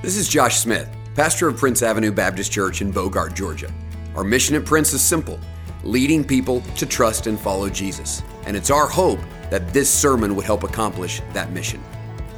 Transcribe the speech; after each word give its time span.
This 0.00 0.16
is 0.16 0.28
Josh 0.28 0.60
Smith, 0.60 0.88
pastor 1.16 1.48
of 1.48 1.56
Prince 1.56 1.82
Avenue 1.82 2.12
Baptist 2.12 2.52
Church 2.52 2.82
in 2.82 2.92
Bogart, 2.92 3.34
Georgia. 3.34 3.68
Our 4.14 4.22
mission 4.22 4.54
at 4.54 4.64
Prince 4.64 4.92
is 4.92 5.02
simple 5.02 5.40
leading 5.82 6.22
people 6.22 6.60
to 6.76 6.86
trust 6.86 7.26
and 7.26 7.38
follow 7.38 7.68
Jesus. 7.68 8.22
And 8.46 8.56
it's 8.56 8.70
our 8.70 8.86
hope 8.86 9.18
that 9.50 9.72
this 9.72 9.90
sermon 9.92 10.36
would 10.36 10.44
help 10.44 10.62
accomplish 10.62 11.20
that 11.32 11.50
mission. 11.50 11.82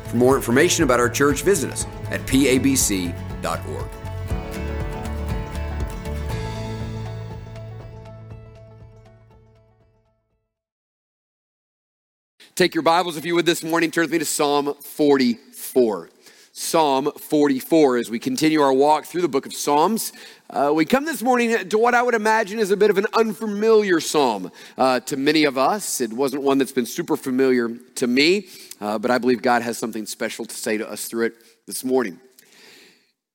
For 0.04 0.16
more 0.16 0.36
information 0.36 0.84
about 0.84 1.00
our 1.00 1.10
church, 1.10 1.42
visit 1.42 1.70
us 1.70 1.84
at 2.10 2.22
pabc.org. 2.22 3.86
Take 12.54 12.74
your 12.74 12.82
Bibles, 12.82 13.18
if 13.18 13.26
you 13.26 13.34
would, 13.34 13.44
this 13.44 13.62
morning, 13.62 13.90
turn 13.90 14.04
with 14.04 14.12
me 14.12 14.18
to 14.18 14.24
Psalm 14.24 14.74
44. 14.80 16.08
Psalm 16.52 17.12
44 17.16 17.98
as 17.98 18.10
we 18.10 18.18
continue 18.18 18.60
our 18.60 18.72
walk 18.72 19.04
through 19.04 19.22
the 19.22 19.28
book 19.28 19.46
of 19.46 19.54
Psalms. 19.54 20.12
Uh, 20.50 20.72
we 20.74 20.84
come 20.84 21.04
this 21.04 21.22
morning 21.22 21.68
to 21.68 21.78
what 21.78 21.94
I 21.94 22.02
would 22.02 22.14
imagine 22.14 22.58
is 22.58 22.72
a 22.72 22.76
bit 22.76 22.90
of 22.90 22.98
an 22.98 23.06
unfamiliar 23.14 24.00
psalm 24.00 24.50
uh, 24.76 24.98
to 25.00 25.16
many 25.16 25.44
of 25.44 25.56
us. 25.56 26.00
It 26.00 26.12
wasn't 26.12 26.42
one 26.42 26.58
that's 26.58 26.72
been 26.72 26.86
super 26.86 27.16
familiar 27.16 27.68
to 27.94 28.06
me, 28.08 28.48
uh, 28.80 28.98
but 28.98 29.12
I 29.12 29.18
believe 29.18 29.42
God 29.42 29.62
has 29.62 29.78
something 29.78 30.06
special 30.06 30.44
to 30.44 30.54
say 30.54 30.76
to 30.76 30.90
us 30.90 31.06
through 31.06 31.26
it 31.26 31.34
this 31.68 31.84
morning. 31.84 32.18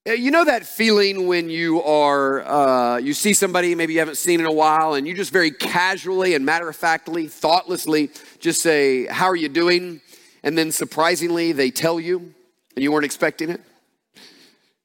Uh, 0.06 0.12
you 0.12 0.30
know 0.30 0.44
that 0.44 0.66
feeling 0.66 1.26
when 1.26 1.50
you 1.50 1.82
are 1.84 2.44
uh, 2.46 2.98
you 2.98 3.14
see 3.14 3.34
somebody 3.34 3.76
maybe 3.76 3.94
you 3.94 4.00
haven't 4.00 4.18
seen 4.18 4.42
in 4.42 4.46
a 4.46 4.52
while, 4.52 4.94
and 4.94 5.08
you 5.08 5.14
just 5.14 5.32
very 5.32 5.52
casually 5.52 6.36
and 6.36 6.46
matter 6.46 6.68
of 6.68 6.76
factly, 6.76 7.28
thoughtlessly, 7.28 8.10
just 8.40 8.62
say, 8.62 9.06
"How 9.06 9.28
are 9.28 9.38
you 9.38 9.48
doing?" 9.48 10.02
And 10.44 10.58
then 10.58 10.74
surprisingly, 10.74 11.54
they 11.54 11.72
tell 11.72 11.98
you 11.98 12.34
and 12.76 12.84
you 12.84 12.92
weren't 12.92 13.06
expecting 13.06 13.50
it? 13.50 13.62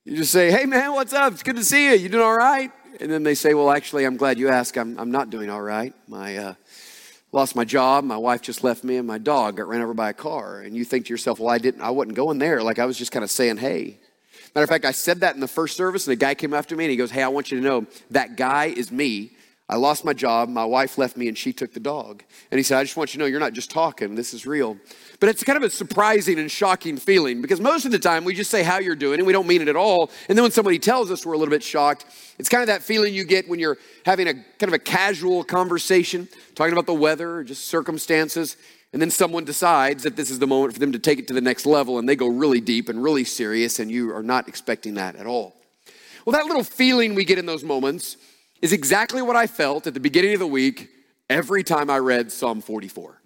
You 0.05 0.17
just 0.17 0.33
say, 0.33 0.51
hey 0.51 0.65
man, 0.67 0.93
what's 0.93 1.13
up? 1.13 1.33
It's 1.33 1.43
good 1.43 1.57
to 1.57 1.65
see 1.65 1.91
you. 1.91 1.97
You 1.97 2.09
doing 2.09 2.25
all 2.25 2.37
right? 2.37 2.71
And 3.01 3.11
then 3.11 3.23
they 3.23 3.35
say, 3.35 3.55
well, 3.55 3.71
actually, 3.71 4.05
I'm 4.05 4.17
glad 4.17 4.39
you 4.39 4.49
asked. 4.49 4.77
I'm, 4.77 4.99
I'm 4.99 5.11
not 5.11 5.31
doing 5.31 5.51
all 5.51 5.63
right. 5.63 5.95
My, 6.09 6.37
uh, 6.37 6.55
lost 7.33 7.55
my 7.55 7.65
job. 7.65 8.05
My 8.05 8.17
wife 8.17 8.43
just 8.43 8.65
left 8.65 8.83
me, 8.83 8.97
and 8.97 9.07
my 9.07 9.19
dog 9.19 9.57
got 9.57 9.69
ran 9.69 9.81
over 9.81 9.95
by 9.95 10.11
a 10.11 10.15
car. 10.15 10.61
And 10.61 10.77
you 10.77 10.85
think 10.85 11.07
to 11.07 11.13
yourself, 11.13 11.39
well, 11.39 11.49
I 11.49 11.59
didn't, 11.59 11.81
I 11.81 11.91
wasn't 11.91 12.17
going 12.17 12.39
there. 12.39 12.63
Like 12.63 12.79
I 12.79 12.87
was 12.87 12.99
just 12.99 13.13
kind 13.13 13.25
of 13.25 13.31
saying, 13.31 13.59
hey. 13.59 13.99
Matter 14.55 14.65
of 14.65 14.69
fact, 14.69 14.85
I 14.85 14.91
said 14.91 15.21
that 15.21 15.35
in 15.35 15.41
the 15.41 15.49
first 15.49 15.77
service, 15.77 16.07
and 16.07 16.13
the 16.13 16.17
guy 16.17 16.35
came 16.35 16.53
after 16.53 16.75
me 16.75 16.85
and 16.85 16.91
he 16.91 16.97
goes, 16.97 17.13
hey, 17.13 17.23
I 17.23 17.29
want 17.29 17.53
you 17.53 17.59
to 17.59 17.65
know 17.65 17.87
that 18.11 18.37
guy 18.37 18.67
is 18.67 18.91
me. 18.91 19.31
I 19.71 19.77
lost 19.77 20.05
my 20.05 20.13
job. 20.13 20.49
My 20.49 20.65
wife 20.65 20.99
left 20.99 21.17
me, 21.17 21.29
and 21.29 21.39
she 21.39 21.53
took 21.53 21.73
the 21.73 21.79
dog. 21.79 22.25
And 22.51 22.59
he 22.59 22.65
said, 22.65 22.79
I 22.79 22.83
just 22.83 22.97
want 22.97 23.15
you 23.15 23.19
to 23.19 23.25
know 23.25 23.27
you're 23.27 23.39
not 23.39 23.53
just 23.53 23.71
talking. 23.71 24.17
This 24.17 24.35
is 24.35 24.45
real. 24.45 24.77
But 25.21 25.29
it's 25.29 25.45
kind 25.45 25.57
of 25.57 25.63
a 25.63 25.71
surprising 25.71 26.41
and 26.41 26.51
shocking 26.51 26.97
feeling 26.97 27.41
because 27.41 27.61
most 27.61 27.85
of 27.85 27.93
the 27.93 27.99
time 28.01 28.25
we 28.25 28.35
just 28.35 28.51
say 28.51 28.65
how 28.65 28.79
you're 28.79 28.97
doing 28.97 29.21
and 29.21 29.27
we 29.29 29.33
don't 29.33 29.47
mean 29.47 29.63
it 29.63 29.69
at 29.69 29.77
all. 29.77 30.11
And 30.29 30.37
then 30.37 30.43
when 30.43 30.51
somebody 30.51 30.81
tells 30.81 31.13
us, 31.13 31.25
we're 31.25 31.35
a 31.35 31.39
little 31.39 31.53
bit 31.53 31.63
shocked. 31.63 32.05
It's 32.37 32.49
kind 32.49 32.63
of 32.63 32.67
that 32.67 32.83
feeling 32.83 33.15
you 33.15 33.23
get 33.23 33.49
when 33.49 33.61
you're 33.61 33.79
having 34.05 34.27
a 34.27 34.35
kind 34.35 34.65
of 34.65 34.73
a 34.73 34.79
casual 34.81 35.45
conversation, 35.45 36.29
talking 36.57 36.73
about 36.73 36.87
the 36.87 36.95
weather 36.95 37.37
or 37.37 37.45
just 37.45 37.67
circumstances. 37.67 38.57
And 38.93 39.01
then 39.01 39.13
someone 39.13 39.45
decides 39.45 40.03
that 40.03 40.17
this 40.17 40.33
is 40.33 40.41
the 40.41 40.49
moment 40.49 40.73
for 40.73 40.81
them 40.81 40.91
to 40.91 40.99
take 40.99 41.21
it 41.21 41.29
to 41.29 41.35
the 41.35 41.41
next 41.41 41.65
level 41.65 42.01
and 42.01 42.09
they 42.09 42.17
go 42.17 42.27
really 42.27 42.61
deep 42.61 42.89
and 42.89 43.01
really 43.01 43.23
serious, 43.23 43.79
and 43.79 43.89
you 43.89 44.13
are 44.13 44.23
not 44.25 44.49
expecting 44.49 44.95
that 44.95 45.15
at 45.15 45.27
all. 45.27 45.55
Well, 46.27 46.33
that 46.33 46.47
little 46.47 46.65
feeling 46.65 47.15
we 47.15 47.25
get 47.25 47.39
in 47.39 47.47
those 47.47 47.63
moments 47.63 48.17
is 48.61 48.73
exactly 48.73 49.23
what 49.23 49.37
I 49.37 49.47
felt 49.47 49.87
at 49.87 49.95
the 49.95 50.01
beginning 50.01 50.35
of 50.35 50.41
the 50.41 50.47
week 50.47 50.91
every 51.29 51.63
time 51.63 51.91
I 51.91 51.99
read 51.99 52.31
Psalm 52.33 52.61
44. 52.61 53.20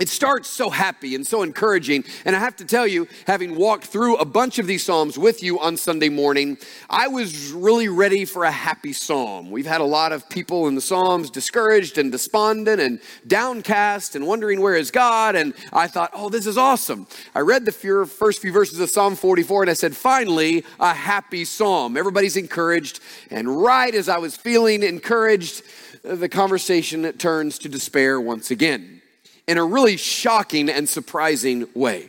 It 0.00 0.08
starts 0.08 0.48
so 0.48 0.70
happy 0.70 1.14
and 1.14 1.26
so 1.26 1.42
encouraging. 1.42 2.04
And 2.24 2.34
I 2.34 2.38
have 2.38 2.56
to 2.56 2.64
tell 2.64 2.86
you, 2.86 3.06
having 3.26 3.54
walked 3.54 3.84
through 3.84 4.16
a 4.16 4.24
bunch 4.24 4.58
of 4.58 4.66
these 4.66 4.82
Psalms 4.82 5.18
with 5.18 5.42
you 5.42 5.60
on 5.60 5.76
Sunday 5.76 6.08
morning, 6.08 6.56
I 6.88 7.08
was 7.08 7.52
really 7.52 7.88
ready 7.88 8.24
for 8.24 8.44
a 8.44 8.50
happy 8.50 8.94
Psalm. 8.94 9.50
We've 9.50 9.66
had 9.66 9.82
a 9.82 9.84
lot 9.84 10.12
of 10.12 10.26
people 10.30 10.68
in 10.68 10.74
the 10.74 10.80
Psalms 10.80 11.30
discouraged 11.30 11.98
and 11.98 12.10
despondent 12.10 12.80
and 12.80 12.98
downcast 13.26 14.16
and 14.16 14.26
wondering 14.26 14.62
where 14.62 14.74
is 14.74 14.90
God. 14.90 15.36
And 15.36 15.52
I 15.70 15.86
thought, 15.86 16.10
oh, 16.14 16.30
this 16.30 16.46
is 16.46 16.56
awesome. 16.56 17.06
I 17.34 17.40
read 17.40 17.66
the 17.66 17.72
first 17.72 18.40
few 18.40 18.52
verses 18.52 18.80
of 18.80 18.88
Psalm 18.88 19.16
44 19.16 19.64
and 19.64 19.70
I 19.70 19.74
said, 19.74 19.94
finally, 19.94 20.64
a 20.80 20.94
happy 20.94 21.44
Psalm. 21.44 21.98
Everybody's 21.98 22.38
encouraged. 22.38 23.00
And 23.30 23.62
right 23.62 23.94
as 23.94 24.08
I 24.08 24.16
was 24.16 24.34
feeling 24.34 24.82
encouraged, 24.82 25.62
the 26.02 26.30
conversation 26.30 27.12
turns 27.18 27.58
to 27.58 27.68
despair 27.68 28.18
once 28.18 28.50
again 28.50 28.99
in 29.46 29.58
a 29.58 29.64
really 29.64 29.96
shocking 29.96 30.68
and 30.68 30.88
surprising 30.88 31.66
way. 31.74 32.08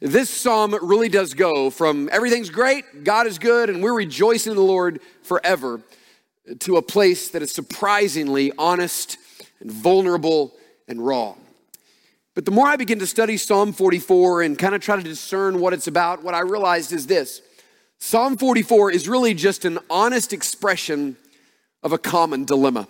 This 0.00 0.30
psalm 0.30 0.74
really 0.82 1.08
does 1.08 1.34
go 1.34 1.68
from 1.68 2.08
everything's 2.10 2.48
great, 2.48 3.04
God 3.04 3.26
is 3.26 3.38
good, 3.38 3.68
and 3.68 3.82
we're 3.82 3.94
rejoicing 3.94 4.52
in 4.52 4.56
the 4.56 4.62
Lord 4.62 5.00
forever 5.22 5.82
to 6.60 6.76
a 6.76 6.82
place 6.82 7.28
that 7.30 7.42
is 7.42 7.52
surprisingly 7.52 8.50
honest 8.56 9.18
and 9.60 9.70
vulnerable 9.70 10.54
and 10.88 11.04
raw. 11.04 11.34
But 12.34 12.44
the 12.44 12.50
more 12.50 12.66
I 12.66 12.76
begin 12.76 12.98
to 13.00 13.06
study 13.06 13.36
Psalm 13.36 13.72
44 13.72 14.42
and 14.42 14.58
kind 14.58 14.74
of 14.74 14.80
try 14.80 14.96
to 14.96 15.02
discern 15.02 15.60
what 15.60 15.72
it's 15.72 15.86
about, 15.86 16.22
what 16.22 16.34
I 16.34 16.40
realized 16.40 16.92
is 16.92 17.06
this 17.06 17.42
Psalm 17.98 18.38
44 18.38 18.92
is 18.92 19.06
really 19.08 19.34
just 19.34 19.66
an 19.66 19.78
honest 19.90 20.32
expression 20.32 21.18
of 21.82 21.92
a 21.92 21.98
common 21.98 22.46
dilemma. 22.46 22.88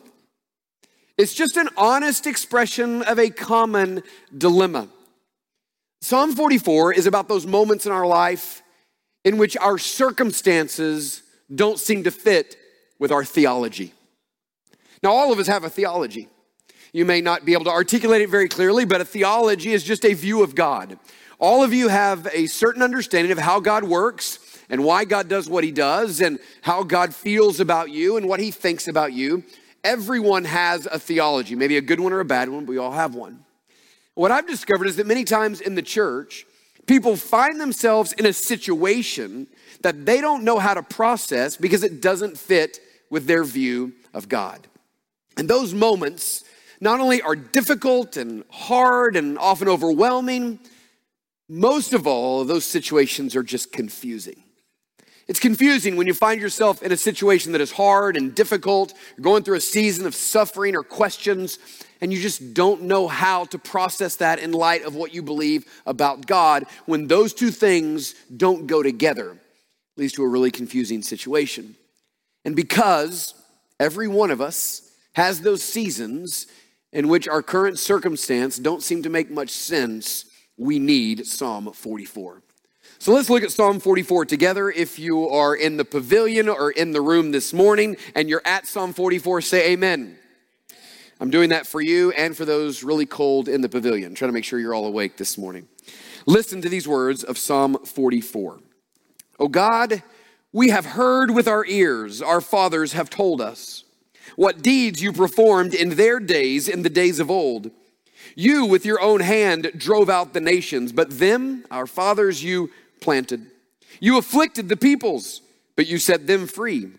It's 1.21 1.35
just 1.35 1.59
an 1.59 1.69
honest 1.77 2.27
expression 2.27 3.03
of 3.03 3.19
a 3.19 3.29
common 3.29 4.03
dilemma. 4.39 4.89
Psalm 6.01 6.35
44 6.35 6.95
is 6.95 7.05
about 7.05 7.29
those 7.29 7.47
moments 7.47 7.85
in 7.85 7.93
our 7.93 8.07
life 8.07 8.63
in 9.23 9.37
which 9.37 9.55
our 9.59 9.77
circumstances 9.77 11.23
don't 11.55 11.79
seem 11.79 12.05
to 12.05 12.11
fit 12.11 12.57
with 12.99 13.13
our 13.13 13.23
theology. 13.23 13.93
Now, 15.03 15.11
all 15.11 15.31
of 15.31 15.39
us 15.39 15.47
have 15.47 15.63
a 15.63 15.69
theology. 15.69 16.27
You 16.91 17.05
may 17.05 17.21
not 17.21 17.45
be 17.45 17.53
able 17.53 17.65
to 17.65 17.71
articulate 17.71 18.23
it 18.23 18.31
very 18.31 18.49
clearly, 18.49 18.87
but 18.87 19.03
a 19.03 19.05
theology 19.05 19.75
is 19.75 19.85
just 19.85 20.07
a 20.07 20.15
view 20.15 20.43
of 20.43 20.55
God. 20.55 20.99
All 21.39 21.63
of 21.63 21.75
you 21.75 21.89
have 21.89 22.29
a 22.33 22.47
certain 22.47 22.81
understanding 22.81 23.31
of 23.31 23.37
how 23.37 23.61
God 23.61 23.85
works 23.85 24.39
and 24.71 24.85
why 24.85 25.05
God 25.05 25.29
does 25.29 25.51
what 25.51 25.65
he 25.65 25.71
does 25.71 26.23
and 26.23 26.39
how 26.63 26.83
God 26.83 27.15
feels 27.15 27.61
about 27.61 27.91
you 27.91 28.17
and 28.17 28.27
what 28.27 28.41
he 28.41 28.51
thinks 28.51 28.89
about 28.89 29.13
you. 29.13 29.45
Everyone 29.83 30.45
has 30.45 30.87
a 30.87 30.99
theology, 30.99 31.55
maybe 31.55 31.77
a 31.77 31.81
good 31.81 32.01
one 32.01 32.13
or 32.13 32.21
a 32.21 32.25
bad 32.25 32.49
one, 32.49 32.65
but 32.65 32.71
we 32.71 32.79
all 32.79 32.93
have 32.93 33.15
one. 33.15 33.45
What 34.15 34.31
I've 34.31 34.47
discovered 34.47 34.87
is 34.87 34.97
that 34.97 35.07
many 35.07 35.25
times 35.25 35.61
in 35.61 35.75
the 35.75 35.83
church, 35.83 36.45
people 36.87 37.17
find 37.17 37.61
themselves 37.61 38.13
in 38.13 38.27
a 38.27 38.33
situation 38.33 39.47
that 39.83 40.05
they 40.05 40.21
don't 40.21 40.45
know 40.45 40.59
how 40.59 40.75
to 40.75 40.83
process 40.83 41.57
because 41.57 41.83
it 41.83 42.03
doesn't 42.03 42.37
fit 42.37 42.81
with 43.09 43.27
their 43.27 43.45
view 43.45 43.93
of 44.13 44.29
God. 44.29 44.67
And 45.37 45.49
those 45.49 45.73
moments 45.73 46.45
not 46.81 47.01
only 47.01 47.23
are 47.23 47.37
difficult 47.37 48.17
and 48.17 48.45
hard 48.51 49.17
and 49.17 49.39
often 49.39 49.69
overwhelming, 49.69 50.59
most 51.49 51.93
of 51.93 52.07
all, 52.07 52.45
those 52.45 52.65
situations 52.65 53.35
are 53.35 53.43
just 53.43 53.73
confusing. 53.73 54.43
It's 55.31 55.39
confusing 55.39 55.95
when 55.95 56.09
you 56.09 56.13
find 56.13 56.41
yourself 56.41 56.83
in 56.83 56.91
a 56.91 56.97
situation 56.97 57.53
that 57.53 57.61
is 57.61 57.71
hard 57.71 58.17
and 58.17 58.35
difficult, 58.35 58.93
you're 59.17 59.23
going 59.23 59.45
through 59.45 59.59
a 59.59 59.61
season 59.61 60.05
of 60.05 60.17
suffering 60.17 60.75
or 60.75 60.83
questions, 60.83 61.61
and 62.01 62.13
you 62.13 62.21
just 62.21 62.53
don't 62.53 62.83
know 62.83 63.07
how 63.07 63.45
to 63.45 63.57
process 63.57 64.17
that 64.17 64.41
in 64.41 64.51
light 64.51 64.83
of 64.83 64.97
what 64.97 65.15
you 65.15 65.23
believe 65.23 65.67
about 65.87 66.27
God. 66.27 66.65
When 66.87 67.07
those 67.07 67.33
two 67.33 67.53
things 67.53 68.17
don't 68.37 68.67
go 68.67 68.83
together, 68.83 69.37
leads 69.97 70.15
to 70.15 70.25
a 70.25 70.29
really 70.29 70.51
confusing 70.51 71.01
situation. 71.01 71.77
And 72.45 72.57
because 72.57 73.33
every 73.79 74.09
one 74.09 74.33
of 74.33 74.41
us 74.41 74.91
has 75.13 75.43
those 75.43 75.63
seasons 75.63 76.49
in 76.93 77.07
which 77.07 77.29
our 77.29 77.41
current 77.41 77.79
circumstance 77.79 78.59
don't 78.59 78.83
seem 78.83 79.05
to 79.05 79.11
make 79.11 79.31
much 79.31 79.51
sense, 79.51 80.25
we 80.59 80.81
need 80.81 81.25
Psalm 81.25 81.73
44. 81.73 82.43
So 83.01 83.15
let's 83.15 83.31
look 83.31 83.43
at 83.43 83.51
Psalm 83.51 83.81
44 83.81 84.27
together. 84.27 84.69
If 84.71 84.99
you 84.99 85.27
are 85.31 85.55
in 85.55 85.79
the 85.79 85.87
pavilion 85.87 86.51
or 86.51 86.71
in 86.71 86.93
the 86.93 87.01
room 87.01 87.31
this 87.31 87.55
morning 87.55 87.97
and 88.15 88.29
you're 88.29 88.43
at 88.45 88.67
Psalm 88.67 88.93
44, 88.93 89.41
say 89.41 89.73
amen. 89.73 90.19
I'm 91.19 91.31
doing 91.31 91.49
that 91.49 91.67
for 91.67 91.81
you 91.81 92.11
and 92.11 92.37
for 92.37 92.45
those 92.45 92.83
really 92.83 93.07
cold 93.07 93.49
in 93.49 93.63
the 93.63 93.71
pavilion, 93.71 94.15
trying 94.15 94.29
to 94.29 94.35
make 94.35 94.45
sure 94.45 94.59
you're 94.59 94.75
all 94.75 94.85
awake 94.85 95.17
this 95.17 95.39
morning. 95.39 95.67
Listen 96.27 96.61
to 96.61 96.69
these 96.69 96.87
words 96.87 97.25
of 97.25 97.39
Psalm 97.39 97.79
44. 97.87 98.61
Oh 99.39 99.49
God, 99.49 100.03
we 100.53 100.69
have 100.69 100.85
heard 100.85 101.31
with 101.31 101.49
our 101.49 101.65
ears, 101.65 102.21
our 102.21 102.43
fathers 102.43 102.93
have 102.93 103.09
told 103.09 103.41
us 103.41 103.85
what 104.37 104.61
deeds 104.61 105.01
you 105.01 105.15
performed 105.15 105.73
in 105.73 105.97
their 105.97 106.21
days, 106.21 106.69
in 106.69 106.83
the 106.83 106.91
days 106.91 107.19
of 107.19 107.31
old. 107.31 107.71
You, 108.35 108.67
with 108.67 108.85
your 108.85 109.01
own 109.01 109.21
hand, 109.21 109.73
drove 109.75 110.11
out 110.11 110.35
the 110.35 110.41
nations, 110.41 110.93
but 110.93 111.19
them, 111.19 111.65
our 111.71 111.87
fathers, 111.87 112.45
you 112.45 112.71
planted. 113.01 113.47
You 114.01 114.19
afflicted 114.19 114.69
the 114.69 114.77
peoples, 114.77 115.43
but 115.77 115.87
you 115.87 115.99
set 115.99 116.27
them 116.27 116.47
free. 116.47 116.91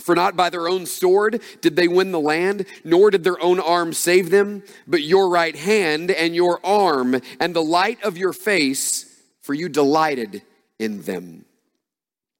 For 0.00 0.14
not 0.14 0.36
by 0.36 0.50
their 0.50 0.68
own 0.68 0.84
sword 0.84 1.42
did 1.62 1.76
they 1.76 1.88
win 1.88 2.12
the 2.12 2.20
land, 2.20 2.66
nor 2.84 3.10
did 3.10 3.24
their 3.24 3.40
own 3.40 3.58
arm 3.58 3.92
save 3.92 4.30
them, 4.30 4.62
but 4.86 5.02
your 5.02 5.28
right 5.28 5.56
hand 5.56 6.10
and 6.10 6.34
your 6.34 6.64
arm 6.64 7.20
and 7.40 7.54
the 7.54 7.62
light 7.62 8.02
of 8.02 8.18
your 8.18 8.34
face, 8.34 9.06
for 9.40 9.54
you 9.54 9.68
delighted 9.68 10.42
in 10.78 11.02
them. 11.02 11.46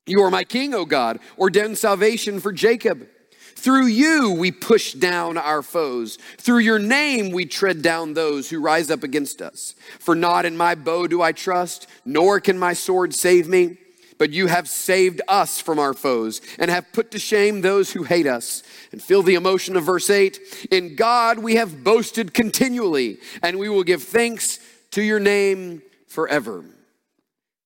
You 0.06 0.22
are 0.22 0.30
my 0.30 0.44
king, 0.44 0.74
O 0.74 0.84
God, 0.84 1.18
ordained 1.38 1.78
salvation 1.78 2.40
for 2.40 2.52
Jacob. 2.52 3.08
Through 3.56 3.86
you 3.86 4.32
we 4.32 4.52
push 4.52 4.92
down 4.92 5.38
our 5.38 5.62
foes. 5.62 6.18
Through 6.38 6.58
your 6.58 6.78
name 6.78 7.30
we 7.30 7.46
tread 7.46 7.82
down 7.82 8.14
those 8.14 8.50
who 8.50 8.60
rise 8.60 8.90
up 8.90 9.02
against 9.02 9.40
us. 9.40 9.74
For 9.98 10.14
not 10.14 10.44
in 10.44 10.56
my 10.56 10.74
bow 10.74 11.06
do 11.06 11.22
I 11.22 11.32
trust, 11.32 11.86
nor 12.04 12.38
can 12.38 12.58
my 12.58 12.74
sword 12.74 13.14
save 13.14 13.48
me. 13.48 13.78
But 14.18 14.30
you 14.30 14.46
have 14.46 14.68
saved 14.68 15.20
us 15.26 15.60
from 15.60 15.78
our 15.78 15.94
foes 15.94 16.40
and 16.58 16.70
have 16.70 16.92
put 16.92 17.10
to 17.10 17.18
shame 17.18 17.60
those 17.60 17.92
who 17.92 18.04
hate 18.04 18.26
us. 18.26 18.62
And 18.92 19.02
feel 19.02 19.22
the 19.22 19.34
emotion 19.34 19.74
of 19.76 19.84
verse 19.84 20.08
8 20.10 20.68
In 20.70 20.94
God 20.94 21.38
we 21.38 21.56
have 21.56 21.82
boasted 21.82 22.32
continually, 22.32 23.18
and 23.42 23.58
we 23.58 23.68
will 23.68 23.84
give 23.84 24.02
thanks 24.02 24.58
to 24.92 25.02
your 25.02 25.20
name 25.20 25.82
forever. 26.08 26.64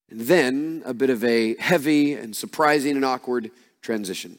And 0.08 0.20
then 0.20 0.82
a 0.84 0.94
bit 0.94 1.10
of 1.10 1.22
a 1.22 1.56
heavy 1.56 2.14
and 2.14 2.34
surprising 2.34 2.96
and 2.96 3.04
awkward 3.04 3.50
transition. 3.82 4.38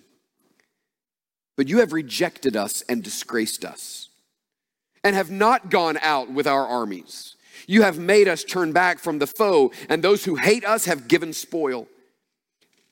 But 1.58 1.68
you 1.68 1.80
have 1.80 1.94
rejected 1.94 2.56
us 2.56 2.82
and 2.90 3.04
disgraced 3.04 3.66
us, 3.66 4.10
and 5.04 5.16
have 5.16 5.30
not 5.32 5.70
gone 5.70 5.98
out 6.02 6.32
with 6.32 6.48
our 6.48 6.66
armies. 6.66 7.36
You 7.68 7.84
have 7.84 8.00
made 8.00 8.28
us 8.28 8.44
turn 8.44 8.72
back 8.72 9.00
from 9.00 9.20
the 9.20 9.28
foe, 9.28 9.72
and 9.90 10.04
those 10.04 10.26
who 10.26 10.36
hate 10.36 10.66
us 10.66 10.86
have 10.86 11.08
given 11.08 11.34
spoil. 11.34 11.88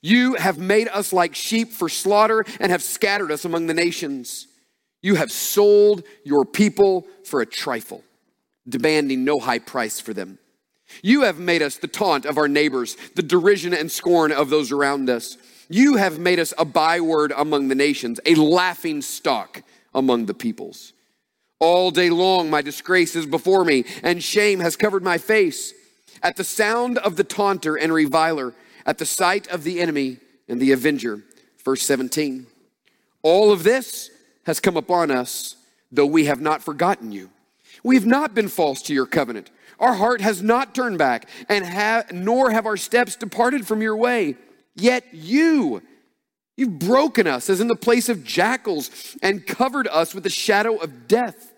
You 0.02 0.34
have 0.34 0.58
made 0.58 0.88
us 0.88 1.12
like 1.12 1.34
sheep 1.34 1.72
for 1.72 1.88
slaughter 1.88 2.44
and 2.58 2.72
have 2.72 2.82
scattered 2.82 3.30
us 3.30 3.44
among 3.44 3.66
the 3.66 3.74
nations. 3.74 4.46
You 5.02 5.16
have 5.16 5.32
sold 5.32 6.04
your 6.24 6.44
people 6.44 7.06
for 7.24 7.40
a 7.40 7.46
trifle, 7.46 8.04
demanding 8.68 9.24
no 9.24 9.38
high 9.38 9.58
price 9.58 10.00
for 10.00 10.14
them. 10.14 10.38
You 11.02 11.22
have 11.22 11.38
made 11.38 11.62
us 11.62 11.76
the 11.76 11.88
taunt 11.88 12.24
of 12.24 12.38
our 12.38 12.48
neighbors, 12.48 12.96
the 13.14 13.22
derision 13.22 13.72
and 13.74 13.90
scorn 13.90 14.32
of 14.32 14.50
those 14.50 14.72
around 14.72 15.08
us. 15.08 15.36
You 15.72 15.96
have 15.96 16.18
made 16.18 16.40
us 16.40 16.52
a 16.58 16.64
byword 16.64 17.32
among 17.34 17.68
the 17.68 17.76
nations, 17.76 18.18
a 18.26 18.34
laughing 18.34 19.02
stock 19.02 19.62
among 19.94 20.26
the 20.26 20.34
peoples. 20.34 20.92
All 21.60 21.92
day 21.92 22.10
long, 22.10 22.50
my 22.50 22.60
disgrace 22.60 23.14
is 23.14 23.24
before 23.24 23.64
me, 23.64 23.84
and 24.02 24.20
shame 24.20 24.58
has 24.58 24.76
covered 24.76 25.04
my 25.04 25.16
face. 25.16 25.72
At 26.24 26.36
the 26.36 26.42
sound 26.42 26.98
of 26.98 27.14
the 27.14 27.22
taunter 27.22 27.76
and 27.76 27.92
reviler, 27.92 28.52
at 28.84 28.98
the 28.98 29.06
sight 29.06 29.46
of 29.46 29.62
the 29.62 29.80
enemy 29.80 30.18
and 30.48 30.60
the 30.60 30.72
avenger. 30.72 31.22
Verse 31.64 31.82
17. 31.82 32.46
All 33.22 33.52
of 33.52 33.62
this 33.62 34.10
has 34.46 34.58
come 34.58 34.76
upon 34.76 35.12
us, 35.12 35.54
though 35.92 36.04
we 36.06 36.24
have 36.24 36.40
not 36.40 36.64
forgotten 36.64 37.12
you. 37.12 37.30
We 37.84 37.94
have 37.94 38.06
not 38.06 38.34
been 38.34 38.48
false 38.48 38.82
to 38.82 38.94
your 38.94 39.06
covenant. 39.06 39.52
Our 39.78 39.94
heart 39.94 40.20
has 40.20 40.42
not 40.42 40.74
turned 40.74 40.98
back, 40.98 41.28
and 41.48 41.64
have, 41.64 42.10
nor 42.10 42.50
have 42.50 42.66
our 42.66 42.76
steps 42.76 43.14
departed 43.14 43.68
from 43.68 43.80
your 43.80 43.96
way. 43.96 44.36
Yet 44.74 45.04
you, 45.12 45.82
you've 46.56 46.78
broken 46.78 47.26
us 47.26 47.50
as 47.50 47.60
in 47.60 47.68
the 47.68 47.76
place 47.76 48.08
of 48.08 48.24
jackals 48.24 49.16
and 49.22 49.46
covered 49.46 49.88
us 49.88 50.14
with 50.14 50.24
the 50.24 50.30
shadow 50.30 50.76
of 50.76 51.08
death. 51.08 51.52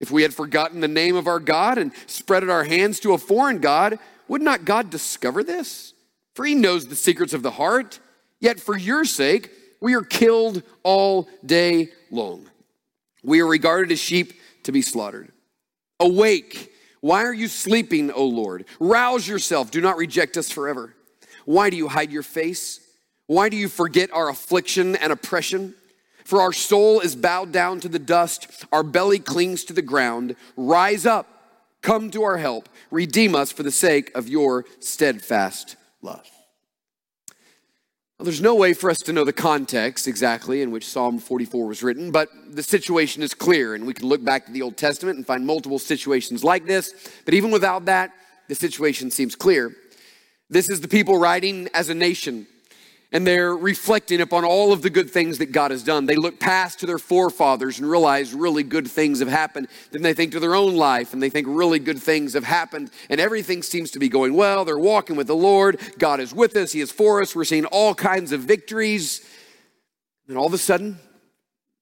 If 0.00 0.10
we 0.10 0.22
had 0.22 0.32
forgotten 0.32 0.80
the 0.80 0.88
name 0.88 1.16
of 1.16 1.26
our 1.26 1.40
God 1.40 1.78
and 1.78 1.92
spread 2.06 2.48
our 2.48 2.64
hands 2.64 3.00
to 3.00 3.14
a 3.14 3.18
foreign 3.18 3.58
God, 3.58 3.98
would 4.28 4.42
not 4.42 4.64
God 4.64 4.90
discover 4.90 5.42
this? 5.42 5.92
For 6.34 6.44
he 6.44 6.54
knows 6.54 6.86
the 6.86 6.94
secrets 6.94 7.32
of 7.32 7.42
the 7.42 7.50
heart. 7.50 7.98
Yet 8.40 8.60
for 8.60 8.76
your 8.76 9.04
sake, 9.04 9.50
we 9.80 9.94
are 9.94 10.02
killed 10.02 10.62
all 10.84 11.28
day 11.44 11.88
long. 12.10 12.46
We 13.24 13.40
are 13.40 13.46
regarded 13.46 13.90
as 13.90 13.98
sheep 13.98 14.34
to 14.64 14.72
be 14.72 14.82
slaughtered. 14.82 15.32
Awake. 15.98 16.72
Why 17.00 17.24
are 17.24 17.32
you 17.32 17.48
sleeping, 17.48 18.10
O 18.12 18.24
Lord? 18.24 18.66
Rouse 18.78 19.26
yourself. 19.26 19.70
Do 19.70 19.80
not 19.80 19.96
reject 19.96 20.36
us 20.36 20.50
forever. 20.50 20.94
Why 21.48 21.70
do 21.70 21.78
you 21.78 21.88
hide 21.88 22.12
your 22.12 22.22
face? 22.22 22.78
Why 23.24 23.48
do 23.48 23.56
you 23.56 23.68
forget 23.68 24.12
our 24.12 24.28
affliction 24.28 24.94
and 24.96 25.10
oppression? 25.10 25.74
For 26.24 26.42
our 26.42 26.52
soul 26.52 27.00
is 27.00 27.16
bowed 27.16 27.52
down 27.52 27.80
to 27.80 27.88
the 27.88 27.98
dust, 27.98 28.66
our 28.70 28.82
belly 28.82 29.18
clings 29.18 29.64
to 29.64 29.72
the 29.72 29.80
ground. 29.80 30.36
Rise 30.58 31.06
up, 31.06 31.26
come 31.80 32.10
to 32.10 32.22
our 32.22 32.36
help, 32.36 32.68
redeem 32.90 33.34
us 33.34 33.50
for 33.50 33.62
the 33.62 33.70
sake 33.70 34.14
of 34.14 34.28
your 34.28 34.66
steadfast 34.80 35.76
love. 36.02 36.28
Well, 38.18 38.24
there's 38.24 38.42
no 38.42 38.54
way 38.54 38.74
for 38.74 38.90
us 38.90 38.98
to 38.98 39.14
know 39.14 39.24
the 39.24 39.32
context 39.32 40.06
exactly 40.06 40.60
in 40.60 40.70
which 40.70 40.86
Psalm 40.86 41.18
44 41.18 41.66
was 41.66 41.82
written, 41.82 42.10
but 42.10 42.28
the 42.50 42.62
situation 42.62 43.22
is 43.22 43.32
clear, 43.32 43.74
and 43.74 43.86
we 43.86 43.94
can 43.94 44.06
look 44.06 44.22
back 44.22 44.44
to 44.44 44.52
the 44.52 44.60
Old 44.60 44.76
Testament 44.76 45.16
and 45.16 45.26
find 45.26 45.46
multiple 45.46 45.78
situations 45.78 46.44
like 46.44 46.66
this. 46.66 46.92
But 47.24 47.32
even 47.32 47.50
without 47.50 47.86
that, 47.86 48.12
the 48.48 48.54
situation 48.54 49.10
seems 49.10 49.34
clear. 49.34 49.74
This 50.50 50.70
is 50.70 50.80
the 50.80 50.88
people 50.88 51.18
writing 51.18 51.68
as 51.74 51.90
a 51.90 51.94
nation, 51.94 52.46
and 53.12 53.26
they're 53.26 53.54
reflecting 53.54 54.22
upon 54.22 54.44
all 54.46 54.72
of 54.72 54.80
the 54.80 54.88
good 54.88 55.10
things 55.10 55.38
that 55.38 55.52
God 55.52 55.70
has 55.70 55.82
done. 55.82 56.06
They 56.06 56.16
look 56.16 56.40
past 56.40 56.80
to 56.80 56.86
their 56.86 56.98
forefathers 56.98 57.78
and 57.78 57.90
realize 57.90 58.32
really 58.32 58.62
good 58.62 58.88
things 58.88 59.18
have 59.18 59.28
happened. 59.28 59.68
Then 59.90 60.00
they 60.00 60.14
think 60.14 60.32
to 60.32 60.40
their 60.40 60.54
own 60.54 60.74
life 60.74 61.12
and 61.12 61.22
they 61.22 61.28
think 61.28 61.46
really 61.50 61.78
good 61.78 61.98
things 61.98 62.32
have 62.32 62.44
happened, 62.44 62.90
and 63.10 63.20
everything 63.20 63.62
seems 63.62 63.90
to 63.90 63.98
be 63.98 64.08
going 64.08 64.32
well. 64.34 64.64
They're 64.64 64.78
walking 64.78 65.16
with 65.16 65.26
the 65.26 65.36
Lord. 65.36 65.80
God 65.98 66.18
is 66.18 66.32
with 66.32 66.56
us, 66.56 66.72
He 66.72 66.80
is 66.80 66.90
for 66.90 67.20
us. 67.20 67.36
We're 67.36 67.44
seeing 67.44 67.66
all 67.66 67.94
kinds 67.94 68.32
of 68.32 68.40
victories. 68.40 69.20
And 70.28 70.38
all 70.38 70.46
of 70.46 70.54
a 70.54 70.58
sudden, 70.58 70.98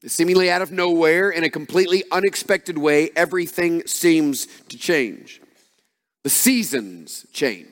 seemingly 0.07 0.51
out 0.51 0.63
of 0.63 0.73
nowhere, 0.73 1.31
in 1.31 1.45
a 1.45 1.51
completely 1.51 2.03
unexpected 2.11 2.79
way, 2.79 3.11
everything 3.15 3.87
seems 3.87 4.47
to 4.69 4.77
change. 4.77 5.41
The 6.25 6.31
seasons 6.31 7.27
change. 7.33 7.69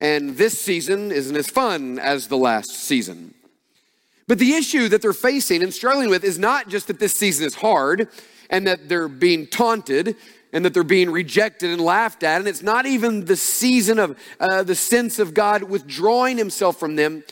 And 0.00 0.36
this 0.36 0.58
season 0.58 1.10
isn't 1.10 1.36
as 1.36 1.48
fun 1.48 1.98
as 1.98 2.28
the 2.28 2.36
last 2.36 2.70
season. 2.70 3.34
But 4.28 4.38
the 4.38 4.54
issue 4.54 4.88
that 4.88 5.02
they're 5.02 5.12
facing 5.12 5.62
and 5.62 5.72
struggling 5.72 6.10
with 6.10 6.24
is 6.24 6.38
not 6.38 6.68
just 6.68 6.88
that 6.88 6.98
this 6.98 7.14
season 7.14 7.46
is 7.46 7.54
hard 7.54 8.08
and 8.50 8.66
that 8.66 8.88
they're 8.88 9.08
being 9.08 9.46
taunted 9.46 10.16
and 10.52 10.64
that 10.64 10.74
they're 10.74 10.84
being 10.84 11.10
rejected 11.10 11.70
and 11.70 11.80
laughed 11.80 12.22
at. 12.22 12.40
And 12.40 12.48
it's 12.48 12.62
not 12.62 12.86
even 12.86 13.24
the 13.24 13.36
season 13.36 13.98
of 13.98 14.18
uh, 14.40 14.62
the 14.62 14.74
sense 14.74 15.18
of 15.18 15.32
God 15.32 15.64
withdrawing 15.64 16.38
himself 16.38 16.78
from 16.78 16.96
them. 16.96 17.24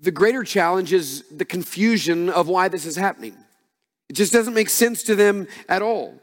The 0.00 0.10
greater 0.10 0.42
challenge 0.42 0.92
is 0.92 1.24
the 1.30 1.44
confusion 1.44 2.30
of 2.30 2.48
why 2.48 2.68
this 2.68 2.86
is 2.86 2.96
happening. 2.96 3.36
It 4.08 4.14
just 4.14 4.32
doesn't 4.32 4.54
make 4.54 4.70
sense 4.70 5.02
to 5.04 5.14
them 5.14 5.48
at 5.68 5.82
all. 5.82 6.14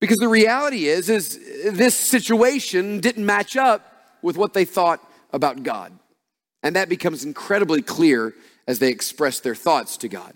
Because 0.00 0.18
the 0.18 0.28
reality 0.28 0.86
is, 0.86 1.08
is 1.08 1.40
this 1.70 1.94
situation 1.94 3.00
didn't 3.00 3.24
match 3.24 3.56
up 3.56 3.93
with 4.24 4.38
what 4.38 4.54
they 4.54 4.64
thought 4.64 5.06
about 5.32 5.62
God. 5.62 5.92
And 6.62 6.74
that 6.76 6.88
becomes 6.88 7.24
incredibly 7.24 7.82
clear 7.82 8.34
as 8.66 8.78
they 8.78 8.88
express 8.88 9.38
their 9.38 9.54
thoughts 9.54 9.98
to 9.98 10.08
God. 10.08 10.32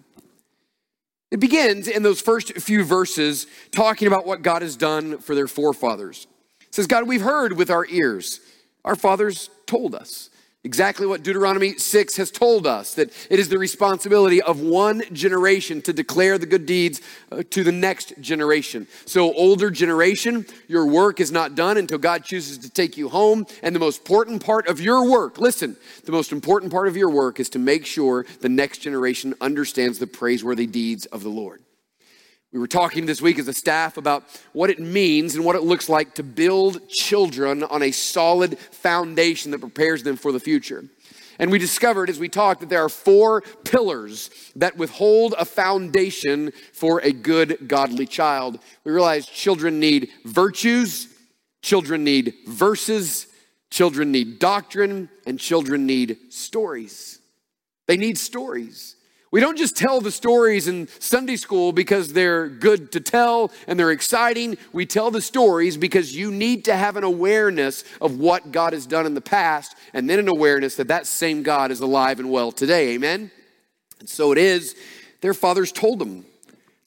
It 1.31 1.41
begins 1.41 1.89
in 1.89 2.03
those 2.03 2.21
first 2.21 2.53
few 2.59 2.85
verses 2.85 3.47
talking 3.71 4.07
about 4.07 4.27
what 4.27 4.43
God 4.43 4.61
has 4.61 4.77
done 4.77 5.19
for 5.19 5.35
their 5.35 5.49
forefathers. 5.49 6.27
It 6.61 6.75
says, 6.75 6.87
God, 6.87 7.09
we've 7.09 7.23
heard 7.23 7.55
with 7.55 7.71
our 7.71 7.87
ears. 7.87 8.41
Our 8.85 8.95
fathers 8.95 9.49
told 9.67 9.95
us. 9.95 10.28
Exactly 10.65 11.07
what 11.07 11.23
Deuteronomy 11.23 11.79
6 11.79 12.17
has 12.17 12.33
told 12.33 12.67
us 12.67 12.95
that 12.95 13.13
it 13.31 13.39
is 13.39 13.49
the 13.49 13.59
responsibility 13.59 14.43
of 14.43 14.61
one 14.61 15.03
generation 15.13 15.81
to 15.83 15.93
declare 15.93 16.37
the 16.37 16.47
good 16.47 16.67
deeds 16.67 17.01
uh, 17.31 17.45
to 17.51 17.63
the 17.63 17.71
next 17.71 18.13
generation. 18.21 18.89
So, 19.05 19.33
older 19.35 19.71
generation, 19.71 20.45
your 20.67 20.85
work 20.85 21.21
is 21.21 21.31
not 21.31 21.55
done 21.55 21.77
until 21.77 21.99
God 21.99 22.25
chooses 22.25 22.59
to 22.59 22.71
take 22.71 22.97
you 22.97 23.09
home. 23.09 23.47
And 23.63 23.73
the 23.73 23.81
most 23.81 24.01
important 24.01 24.45
part 24.45 24.67
of 24.67 24.81
your 24.81 25.09
work, 25.09 25.39
listen, 25.39 25.77
the 26.05 26.13
most 26.13 26.33
important 26.33 26.73
part 26.73 26.89
of 26.89 26.97
your 26.97 27.11
work 27.11 27.39
is 27.39 27.49
to 27.51 27.61
make 27.61 27.87
sure 27.87 28.27
the 28.41 28.49
next 28.49 28.79
generation 28.79 29.35
understands 29.41 30.01
the 30.01 30.09
praiseworthy 30.09 30.67
deeds 30.67 31.07
of 31.07 31.23
the 31.23 31.31
Lord. 31.31 31.63
We 32.51 32.59
were 32.59 32.67
talking 32.67 33.05
this 33.05 33.21
week 33.21 33.39
as 33.39 33.47
a 33.47 33.53
staff 33.53 33.99
about 33.99 34.25
what 34.55 34.71
it 34.71 34.79
means 34.79 35.35
and 35.35 35.45
what 35.45 35.55
it 35.55 35.63
looks 35.65 35.89
like 35.89 36.15
to 36.15 36.23
build 36.23 36.89
children 36.89 37.63
on 37.63 37.83
a 37.83 37.91
solid 37.91 38.59
foundation 38.59 39.51
that 39.51 39.61
prepares 39.61 40.03
them 40.03 40.17
for 40.17 40.33
the 40.33 40.41
future. 40.41 40.85
And 41.39 41.51
we 41.51 41.59
discovered 41.59 42.09
as 42.09 42.19
we 42.19 42.31
talked 42.31 42.61
that 42.61 42.71
there 42.71 42.83
are 42.83 42.89
four 42.89 43.43
pillars 43.65 44.31
that 44.57 44.79
withhold 44.79 45.35
a 45.39 45.45
foundation 45.45 46.53
for 46.73 47.01
a 47.01 47.13
good, 47.13 47.69
godly 47.69 48.07
child. 48.07 48.59
We 48.83 48.93
realized 48.93 49.31
children 49.31 49.79
need 49.79 50.09
virtues, 50.25 51.07
children 51.61 52.03
need 52.03 52.33
verses, 52.47 53.27
children 53.71 54.11
need 54.11 54.39
doctrine, 54.39 55.11
and 55.27 55.39
children 55.39 55.85
need 55.85 56.17
stories. 56.31 57.21
They 57.87 57.99
need 57.99 58.17
stories. 58.17 58.97
We 59.31 59.41
don't 59.41 59.59
just 59.59 59.77
tell 59.77 60.01
the 60.01 60.11
stories 60.11 60.69
in 60.69 60.89
Sunday 61.01 61.37
school 61.37 61.73
because 61.73 62.15
they're 62.15 62.49
good 62.49 62.93
to 62.93 63.01
tell 63.01 63.53
and 63.67 63.79
they're 63.79 63.91
exciting. 63.91 64.57
We 64.73 64.87
tell 64.87 65.11
the 65.11 65.21
stories 65.21 65.77
because 65.77 66.17
you 66.17 66.31
need 66.31 66.65
to 66.65 66.75
have 66.75 66.97
an 66.97 67.05
awareness 67.05 67.85
of 68.01 68.19
what 68.19 68.53
God 68.53 68.73
has 68.73 68.87
done 68.87 69.05
in 69.05 69.13
the 69.13 69.21
past 69.21 69.77
and 69.93 70.09
then 70.09 70.19
an 70.19 70.29
awareness 70.29 70.77
that 70.77 70.89
that 70.89 71.07
same 71.07 71.43
God 71.43 71.71
is 71.71 71.81
alive 71.81 72.21
and 72.21 72.31
well 72.31 72.53
today. 72.53 72.95
Amen? 72.95 73.31
And 74.01 74.09
so 74.09 74.33
it 74.33 74.39
is. 74.39 74.75
Their 75.21 75.35
fathers 75.35 75.73
told 75.73 75.99
them 75.99 76.25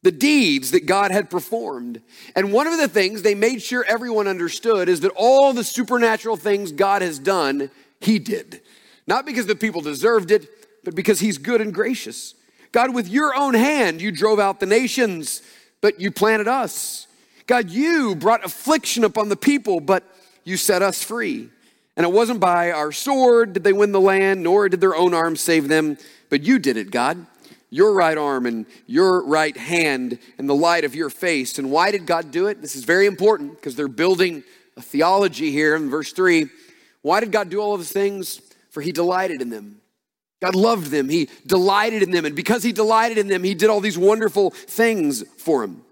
the 0.04 0.12
deeds 0.12 0.72
that 0.72 0.88
God 0.88 1.12
had 1.12 1.30
performed. 1.30 2.02
And 2.36 2.52
one 2.52 2.66
of 2.66 2.80
the 2.80 2.88
things 2.88 3.22
they 3.22 3.36
made 3.36 3.62
sure 3.62 3.86
everyone 3.88 4.28
understood 4.28 4.90
is 4.90 5.02
that 5.02 5.12
all 5.16 5.54
the 5.54 5.64
supernatural 5.64 6.38
things 6.38 6.72
God 6.72 7.04
has 7.04 7.20
done, 7.20 7.70
He 8.00 8.18
did. 8.18 8.62
Not 9.06 9.28
because 9.28 9.46
the 9.46 9.56
people 9.56 9.82
deserved 9.82 10.32
it, 10.32 10.48
but 10.84 10.96
because 10.96 11.20
he's 11.20 11.38
good 11.38 11.62
and 11.62 11.74
gracious. 11.74 12.36
God, 12.72 12.94
with 12.94 13.10
your 13.10 13.36
own 13.36 13.54
hand, 13.54 14.02
you 14.02 14.12
drove 14.12 14.40
out 14.40 14.60
the 14.60 14.66
nations, 14.66 15.42
but 15.82 16.00
you 16.00 16.12
planted 16.12 16.48
us. 16.48 17.08
God, 17.48 17.70
you 17.70 18.16
brought 18.16 18.46
affliction 18.46 19.04
upon 19.04 19.30
the 19.30 19.36
people, 19.36 19.80
but 19.80 20.04
you 20.44 20.58
set 20.58 20.82
us 20.82 21.04
free. 21.04 21.50
And 21.98 22.06
it 22.06 22.12
wasn't 22.12 22.40
by 22.40 22.72
our 22.72 22.92
sword 22.92 23.54
did 23.54 23.64
they 23.64 23.74
win 23.74 23.92
the 23.92 24.00
land, 24.00 24.44
nor 24.44 24.70
did 24.70 24.80
their 24.80 24.96
own 24.96 25.14
arm 25.14 25.36
save 25.36 25.68
them, 25.68 25.98
but 26.30 26.44
you 26.44 26.60
did 26.60 26.78
it, 26.78 26.92
God. 26.92 27.26
Your 27.70 27.94
right 27.94 28.18
arm 28.18 28.46
and 28.46 28.66
your 28.88 29.26
right 29.26 29.56
hand 29.56 30.18
and 30.38 30.50
the 30.50 30.56
light 30.56 30.84
of 30.84 30.96
your 30.96 31.10
face. 31.10 31.58
And 31.58 31.72
why 31.72 31.92
did 31.92 32.06
God 32.06 32.32
do 32.32 32.48
it? 32.48 32.62
This 32.62 32.76
is 32.76 32.84
very 32.84 33.06
important 33.06 33.56
because 33.56 33.76
they're 33.76 33.88
building 33.88 34.44
a 34.78 34.82
theology 34.82 35.52
here 35.52 35.76
in 35.76 35.90
verse 35.90 36.14
3. 36.14 36.48
Why 37.02 37.20
did 37.20 37.32
God 37.32 37.50
do 37.50 37.60
all 37.60 37.74
of 37.74 37.82
these 37.82 37.92
things? 37.92 38.42
For 38.70 38.82
he 38.82 38.92
delighted 38.92 39.42
in 39.42 39.50
them. 39.50 39.81
God 40.42 40.56
loved 40.56 40.88
them. 40.88 41.08
He 41.08 41.30
delighted 41.46 42.02
in 42.02 42.12
them. 42.12 42.26
And 42.26 42.36
because 42.36 42.64
he 42.64 42.72
delighted 42.72 43.18
in 43.18 43.28
them, 43.28 43.44
he 43.44 43.54
did 43.54 43.70
all 43.70 43.80
these 43.80 43.98
wonderful 43.98 44.50
things 44.52 45.24
for 45.38 45.62
them. 45.62 45.84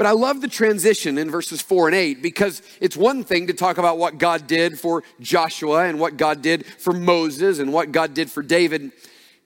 But 0.00 0.06
I 0.06 0.12
love 0.12 0.40
the 0.40 0.48
transition 0.48 1.18
in 1.18 1.30
verses 1.30 1.60
4 1.60 1.88
and 1.88 1.94
8 1.94 2.22
because 2.22 2.62
it's 2.80 2.96
one 2.96 3.22
thing 3.22 3.48
to 3.48 3.52
talk 3.52 3.76
about 3.76 3.98
what 3.98 4.16
God 4.16 4.46
did 4.46 4.78
for 4.78 5.02
Joshua 5.20 5.84
and 5.84 6.00
what 6.00 6.16
God 6.16 6.40
did 6.40 6.64
for 6.64 6.94
Moses 6.94 7.58
and 7.58 7.70
what 7.70 7.92
God 7.92 8.14
did 8.14 8.30
for 8.30 8.42
David. 8.42 8.92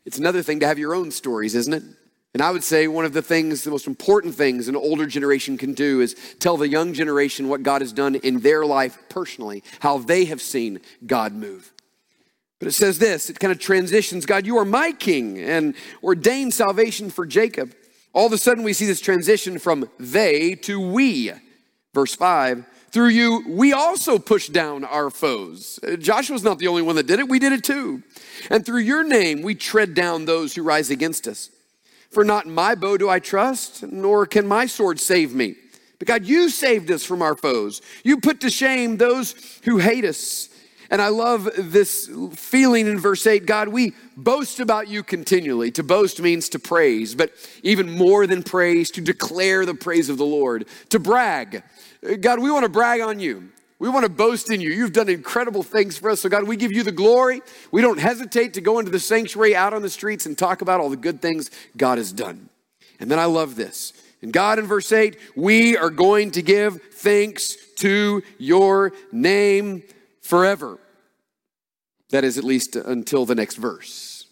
It's 0.04 0.18
another 0.18 0.42
thing 0.42 0.60
to 0.60 0.66
have 0.68 0.78
your 0.78 0.94
own 0.94 1.10
stories, 1.10 1.56
isn't 1.56 1.74
it? 1.74 1.82
And 2.34 2.42
I 2.42 2.52
would 2.52 2.62
say 2.62 2.86
one 2.86 3.04
of 3.04 3.12
the 3.12 3.22
things, 3.22 3.64
the 3.64 3.72
most 3.72 3.88
important 3.88 4.36
things 4.36 4.68
an 4.68 4.76
older 4.76 5.06
generation 5.06 5.58
can 5.58 5.72
do 5.72 6.00
is 6.00 6.14
tell 6.38 6.56
the 6.56 6.68
young 6.68 6.92
generation 6.92 7.48
what 7.48 7.64
God 7.64 7.80
has 7.80 7.92
done 7.92 8.14
in 8.14 8.38
their 8.38 8.64
life 8.64 8.96
personally, 9.08 9.64
how 9.80 9.98
they 9.98 10.26
have 10.26 10.40
seen 10.40 10.80
God 11.04 11.32
move. 11.32 11.73
But 12.58 12.68
it 12.68 12.72
says 12.72 12.98
this, 12.98 13.30
it 13.30 13.40
kind 13.40 13.52
of 13.52 13.58
transitions 13.58 14.26
God, 14.26 14.46
you 14.46 14.58
are 14.58 14.64
my 14.64 14.92
king, 14.92 15.38
and 15.38 15.74
ordained 16.02 16.54
salvation 16.54 17.10
for 17.10 17.26
Jacob. 17.26 17.74
All 18.12 18.26
of 18.26 18.32
a 18.32 18.38
sudden, 18.38 18.62
we 18.62 18.72
see 18.72 18.86
this 18.86 19.00
transition 19.00 19.58
from 19.58 19.90
they 19.98 20.54
to 20.56 20.80
we. 20.80 21.32
Verse 21.92 22.14
5 22.14 22.64
Through 22.90 23.08
you, 23.08 23.44
we 23.48 23.72
also 23.72 24.18
push 24.18 24.48
down 24.48 24.84
our 24.84 25.10
foes. 25.10 25.80
Uh, 25.82 25.96
Joshua's 25.96 26.44
not 26.44 26.58
the 26.58 26.68
only 26.68 26.82
one 26.82 26.96
that 26.96 27.06
did 27.06 27.18
it, 27.18 27.28
we 27.28 27.38
did 27.40 27.52
it 27.52 27.64
too. 27.64 28.02
And 28.50 28.64
through 28.64 28.80
your 28.80 29.02
name, 29.02 29.42
we 29.42 29.54
tread 29.54 29.94
down 29.94 30.24
those 30.24 30.54
who 30.54 30.62
rise 30.62 30.90
against 30.90 31.26
us. 31.26 31.50
For 32.10 32.24
not 32.24 32.46
my 32.46 32.76
bow 32.76 32.96
do 32.96 33.10
I 33.10 33.18
trust, 33.18 33.82
nor 33.82 34.26
can 34.26 34.46
my 34.46 34.66
sword 34.66 35.00
save 35.00 35.34
me. 35.34 35.56
But 35.98 36.06
God, 36.06 36.24
you 36.24 36.48
saved 36.48 36.90
us 36.92 37.04
from 37.04 37.22
our 37.22 37.34
foes. 37.34 37.82
You 38.04 38.20
put 38.20 38.40
to 38.40 38.50
shame 38.50 38.96
those 38.96 39.34
who 39.64 39.78
hate 39.78 40.04
us. 40.04 40.48
And 40.94 41.02
I 41.02 41.08
love 41.08 41.50
this 41.58 42.08
feeling 42.36 42.86
in 42.86 43.00
verse 43.00 43.26
8 43.26 43.46
God, 43.46 43.66
we 43.66 43.94
boast 44.16 44.60
about 44.60 44.86
you 44.86 45.02
continually. 45.02 45.72
To 45.72 45.82
boast 45.82 46.20
means 46.20 46.48
to 46.50 46.60
praise, 46.60 47.16
but 47.16 47.32
even 47.64 47.90
more 47.90 48.28
than 48.28 48.44
praise, 48.44 48.92
to 48.92 49.00
declare 49.00 49.66
the 49.66 49.74
praise 49.74 50.08
of 50.08 50.18
the 50.18 50.24
Lord, 50.24 50.68
to 50.90 51.00
brag. 51.00 51.64
God, 52.20 52.38
we 52.38 52.48
want 52.48 52.62
to 52.62 52.68
brag 52.68 53.00
on 53.00 53.18
you. 53.18 53.50
We 53.80 53.88
want 53.88 54.04
to 54.04 54.08
boast 54.08 54.52
in 54.52 54.60
you. 54.60 54.70
You've 54.70 54.92
done 54.92 55.08
incredible 55.08 55.64
things 55.64 55.98
for 55.98 56.10
us. 56.10 56.20
So, 56.20 56.28
God, 56.28 56.44
we 56.44 56.54
give 56.54 56.70
you 56.70 56.84
the 56.84 56.92
glory. 56.92 57.42
We 57.72 57.82
don't 57.82 57.98
hesitate 57.98 58.54
to 58.54 58.60
go 58.60 58.78
into 58.78 58.92
the 58.92 59.00
sanctuary 59.00 59.56
out 59.56 59.74
on 59.74 59.82
the 59.82 59.90
streets 59.90 60.26
and 60.26 60.38
talk 60.38 60.62
about 60.62 60.78
all 60.78 60.90
the 60.90 60.96
good 60.96 61.20
things 61.20 61.50
God 61.76 61.98
has 61.98 62.12
done. 62.12 62.50
And 63.00 63.10
then 63.10 63.18
I 63.18 63.24
love 63.24 63.56
this. 63.56 63.94
And 64.22 64.32
God, 64.32 64.60
in 64.60 64.66
verse 64.66 64.92
8, 64.92 65.18
we 65.34 65.76
are 65.76 65.90
going 65.90 66.30
to 66.30 66.42
give 66.42 66.80
thanks 66.92 67.56
to 67.78 68.22
your 68.38 68.92
name 69.10 69.82
forever. 70.20 70.78
That 72.14 72.22
is 72.22 72.38
at 72.38 72.44
least 72.44 72.76
until 72.76 73.26
the 73.26 73.34
next 73.34 73.56
verse. 73.56 74.28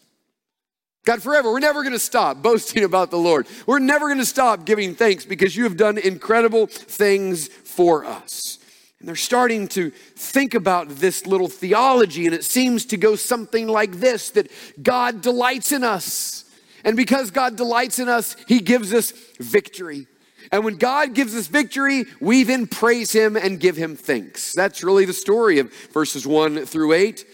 God, 1.04 1.20
forever, 1.20 1.50
we're 1.50 1.58
never 1.58 1.82
going 1.82 1.94
to 1.94 1.98
stop 1.98 2.40
boasting 2.40 2.84
about 2.84 3.10
the 3.10 3.16
Lord. 3.16 3.48
We're 3.66 3.80
never 3.80 4.06
going 4.06 4.20
to 4.20 4.24
stop 4.24 4.64
giving 4.64 4.94
thanks 4.94 5.24
because 5.24 5.56
you 5.56 5.64
have 5.64 5.76
done 5.76 5.98
incredible 5.98 6.68
things 6.68 7.48
for 7.48 8.04
us. 8.04 8.60
And 9.00 9.08
they're 9.08 9.16
starting 9.16 9.66
to 9.70 9.90
think 9.90 10.54
about 10.54 10.90
this 10.90 11.26
little 11.26 11.48
theology, 11.48 12.26
and 12.26 12.36
it 12.36 12.44
seems 12.44 12.84
to 12.84 12.96
go 12.96 13.16
something 13.16 13.66
like 13.66 13.94
this 13.96 14.30
that 14.30 14.48
God 14.80 15.20
delights 15.20 15.72
in 15.72 15.82
us. 15.82 16.44
And 16.84 16.96
because 16.96 17.32
God 17.32 17.56
delights 17.56 17.98
in 17.98 18.08
us, 18.08 18.36
He 18.46 18.60
gives 18.60 18.94
us 18.94 19.12
victory. 19.40 20.06
And 20.52 20.64
when 20.64 20.76
God 20.76 21.14
gives 21.14 21.34
us 21.34 21.48
victory, 21.48 22.04
we 22.20 22.44
then 22.44 22.68
praise 22.68 23.10
Him 23.10 23.36
and 23.36 23.58
give 23.58 23.76
Him 23.76 23.96
thanks. 23.96 24.52
That's 24.52 24.84
really 24.84 25.04
the 25.04 25.12
story 25.12 25.58
of 25.58 25.74
verses 25.92 26.24
1 26.24 26.64
through 26.64 26.92
8. 26.92 27.24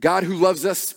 God 0.00 0.24
who 0.24 0.34
loves 0.34 0.64
us 0.64 0.94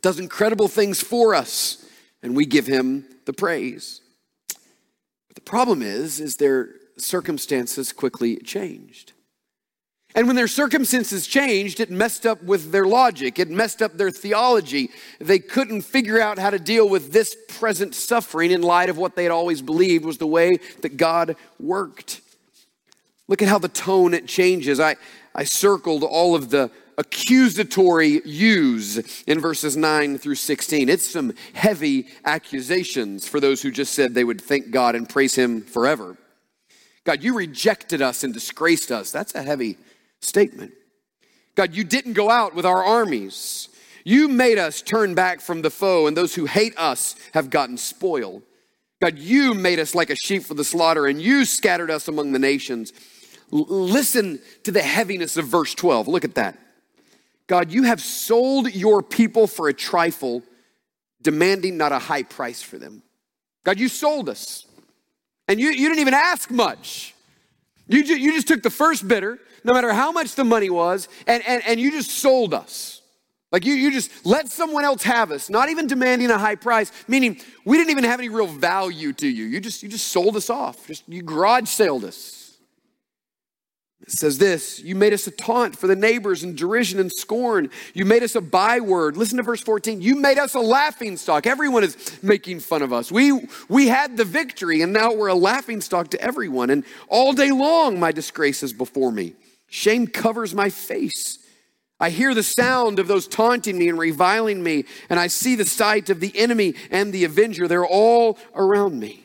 does 0.00 0.18
incredible 0.20 0.68
things 0.68 1.00
for 1.00 1.34
us, 1.34 1.84
and 2.22 2.36
we 2.36 2.46
give 2.46 2.66
him 2.66 3.06
the 3.24 3.32
praise. 3.32 4.00
But 4.48 5.34
the 5.34 5.40
problem 5.40 5.82
is, 5.82 6.20
is 6.20 6.36
their 6.36 6.70
circumstances 6.96 7.92
quickly 7.92 8.36
changed. 8.36 9.12
And 10.14 10.26
when 10.26 10.36
their 10.36 10.48
circumstances 10.48 11.26
changed, 11.26 11.80
it 11.80 11.90
messed 11.90 12.26
up 12.26 12.42
with 12.42 12.72
their 12.72 12.86
logic. 12.86 13.38
It 13.38 13.50
messed 13.50 13.82
up 13.82 13.96
their 13.96 14.10
theology. 14.10 14.90
They 15.20 15.38
couldn't 15.38 15.82
figure 15.82 16.20
out 16.20 16.38
how 16.38 16.50
to 16.50 16.58
deal 16.58 16.88
with 16.88 17.12
this 17.12 17.36
present 17.48 17.94
suffering 17.94 18.50
in 18.50 18.62
light 18.62 18.88
of 18.88 18.96
what 18.96 19.16
they 19.16 19.22
had 19.22 19.32
always 19.32 19.60
believed 19.60 20.04
was 20.04 20.18
the 20.18 20.26
way 20.26 20.58
that 20.80 20.96
God 20.96 21.36
worked. 21.60 22.22
Look 23.28 23.42
at 23.42 23.48
how 23.48 23.58
the 23.58 23.68
tone 23.68 24.14
it 24.14 24.26
changes. 24.26 24.80
I, 24.80 24.96
I 25.34 25.44
circled 25.44 26.02
all 26.02 26.34
of 26.34 26.48
the 26.48 26.70
accusatory 26.98 28.20
use 28.26 29.22
in 29.22 29.40
verses 29.40 29.76
9 29.76 30.18
through 30.18 30.34
16. 30.34 30.88
It's 30.88 31.08
some 31.08 31.32
heavy 31.54 32.08
accusations 32.24 33.26
for 33.26 33.40
those 33.40 33.62
who 33.62 33.70
just 33.70 33.94
said 33.94 34.12
they 34.12 34.24
would 34.24 34.40
thank 34.40 34.70
God 34.70 34.94
and 34.94 35.08
praise 35.08 35.34
Him 35.34 35.62
forever. 35.62 36.18
God, 37.04 37.22
you 37.22 37.34
rejected 37.34 38.02
us 38.02 38.24
and 38.24 38.34
disgraced 38.34 38.90
us. 38.90 39.12
That's 39.12 39.34
a 39.34 39.42
heavy 39.42 39.78
statement. 40.20 40.72
God, 41.54 41.74
you 41.74 41.84
didn't 41.84 42.12
go 42.12 42.28
out 42.28 42.54
with 42.54 42.66
our 42.66 42.84
armies. 42.84 43.68
You 44.04 44.28
made 44.28 44.58
us 44.58 44.82
turn 44.82 45.14
back 45.14 45.40
from 45.40 45.62
the 45.62 45.70
foe, 45.70 46.06
and 46.06 46.16
those 46.16 46.34
who 46.34 46.46
hate 46.46 46.76
us 46.76 47.14
have 47.32 47.48
gotten 47.48 47.76
spoiled. 47.76 48.42
God, 49.00 49.18
you 49.18 49.54
made 49.54 49.78
us 49.78 49.94
like 49.94 50.10
a 50.10 50.16
sheep 50.16 50.42
for 50.42 50.54
the 50.54 50.64
slaughter, 50.64 51.06
and 51.06 51.22
you 51.22 51.44
scattered 51.44 51.90
us 51.90 52.08
among 52.08 52.32
the 52.32 52.38
nations. 52.38 52.92
L- 53.52 53.66
listen 53.68 54.40
to 54.64 54.72
the 54.72 54.82
heaviness 54.82 55.36
of 55.36 55.46
verse 55.46 55.74
12. 55.74 56.08
Look 56.08 56.24
at 56.24 56.34
that. 56.34 56.58
God, 57.48 57.72
you 57.72 57.82
have 57.84 58.00
sold 58.00 58.72
your 58.72 59.02
people 59.02 59.46
for 59.46 59.68
a 59.68 59.74
trifle, 59.74 60.42
demanding 61.20 61.76
not 61.76 61.90
a 61.90 61.98
high 61.98 62.22
price 62.22 62.62
for 62.62 62.78
them. 62.78 63.02
God, 63.64 63.80
you 63.80 63.88
sold 63.88 64.28
us. 64.28 64.66
And 65.48 65.58
you, 65.58 65.70
you 65.70 65.88
didn't 65.88 66.00
even 66.00 66.14
ask 66.14 66.50
much. 66.50 67.14
You, 67.88 68.04
ju- 68.04 68.18
you 68.18 68.32
just 68.32 68.46
took 68.46 68.62
the 68.62 68.70
first 68.70 69.08
bidder, 69.08 69.38
no 69.64 69.72
matter 69.72 69.92
how 69.92 70.12
much 70.12 70.34
the 70.34 70.44
money 70.44 70.68
was, 70.68 71.08
and, 71.26 71.42
and, 71.46 71.62
and 71.66 71.80
you 71.80 71.90
just 71.90 72.10
sold 72.10 72.52
us. 72.52 73.00
Like 73.50 73.64
you, 73.64 73.72
you 73.72 73.90
just 73.90 74.26
let 74.26 74.48
someone 74.48 74.84
else 74.84 75.02
have 75.04 75.32
us, 75.32 75.48
not 75.48 75.70
even 75.70 75.86
demanding 75.86 76.30
a 76.30 76.36
high 76.36 76.54
price, 76.54 76.92
meaning 77.08 77.40
we 77.64 77.78
didn't 77.78 77.90
even 77.90 78.04
have 78.04 78.20
any 78.20 78.28
real 78.28 78.46
value 78.46 79.14
to 79.14 79.26
you. 79.26 79.44
You 79.44 79.58
just, 79.58 79.82
you 79.82 79.88
just 79.88 80.08
sold 80.08 80.36
us 80.36 80.50
off. 80.50 80.86
Just, 80.86 81.08
you 81.08 81.22
garage 81.22 81.66
sailed 81.66 82.04
us. 82.04 82.37
It 84.02 84.12
says 84.12 84.38
this 84.38 84.78
You 84.80 84.94
made 84.94 85.12
us 85.12 85.26
a 85.26 85.30
taunt 85.30 85.76
for 85.76 85.86
the 85.86 85.96
neighbors 85.96 86.42
and 86.42 86.56
derision 86.56 86.98
and 86.98 87.12
scorn. 87.12 87.70
You 87.94 88.04
made 88.04 88.22
us 88.22 88.34
a 88.34 88.40
byword. 88.40 89.16
Listen 89.16 89.38
to 89.38 89.42
verse 89.42 89.60
14. 89.60 90.00
You 90.00 90.16
made 90.16 90.38
us 90.38 90.54
a 90.54 90.60
laughing 90.60 91.16
stock. 91.16 91.46
Everyone 91.46 91.84
is 91.84 92.18
making 92.22 92.60
fun 92.60 92.82
of 92.82 92.92
us. 92.92 93.10
We, 93.10 93.46
we 93.68 93.88
had 93.88 94.16
the 94.16 94.24
victory, 94.24 94.82
and 94.82 94.92
now 94.92 95.12
we're 95.12 95.28
a 95.28 95.34
laughing 95.34 95.80
stock 95.80 96.10
to 96.10 96.20
everyone. 96.20 96.70
And 96.70 96.84
all 97.08 97.32
day 97.32 97.50
long, 97.50 97.98
my 97.98 98.12
disgrace 98.12 98.62
is 98.62 98.72
before 98.72 99.12
me. 99.12 99.34
Shame 99.68 100.06
covers 100.06 100.54
my 100.54 100.70
face. 100.70 101.38
I 102.00 102.10
hear 102.10 102.32
the 102.32 102.44
sound 102.44 103.00
of 103.00 103.08
those 103.08 103.26
taunting 103.26 103.76
me 103.76 103.88
and 103.88 103.98
reviling 103.98 104.62
me, 104.62 104.84
and 105.10 105.18
I 105.18 105.26
see 105.26 105.56
the 105.56 105.66
sight 105.66 106.10
of 106.10 106.20
the 106.20 106.32
enemy 106.38 106.74
and 106.90 107.12
the 107.12 107.24
avenger. 107.24 107.66
They're 107.66 107.84
all 107.84 108.38
around 108.54 109.00
me. 109.00 109.24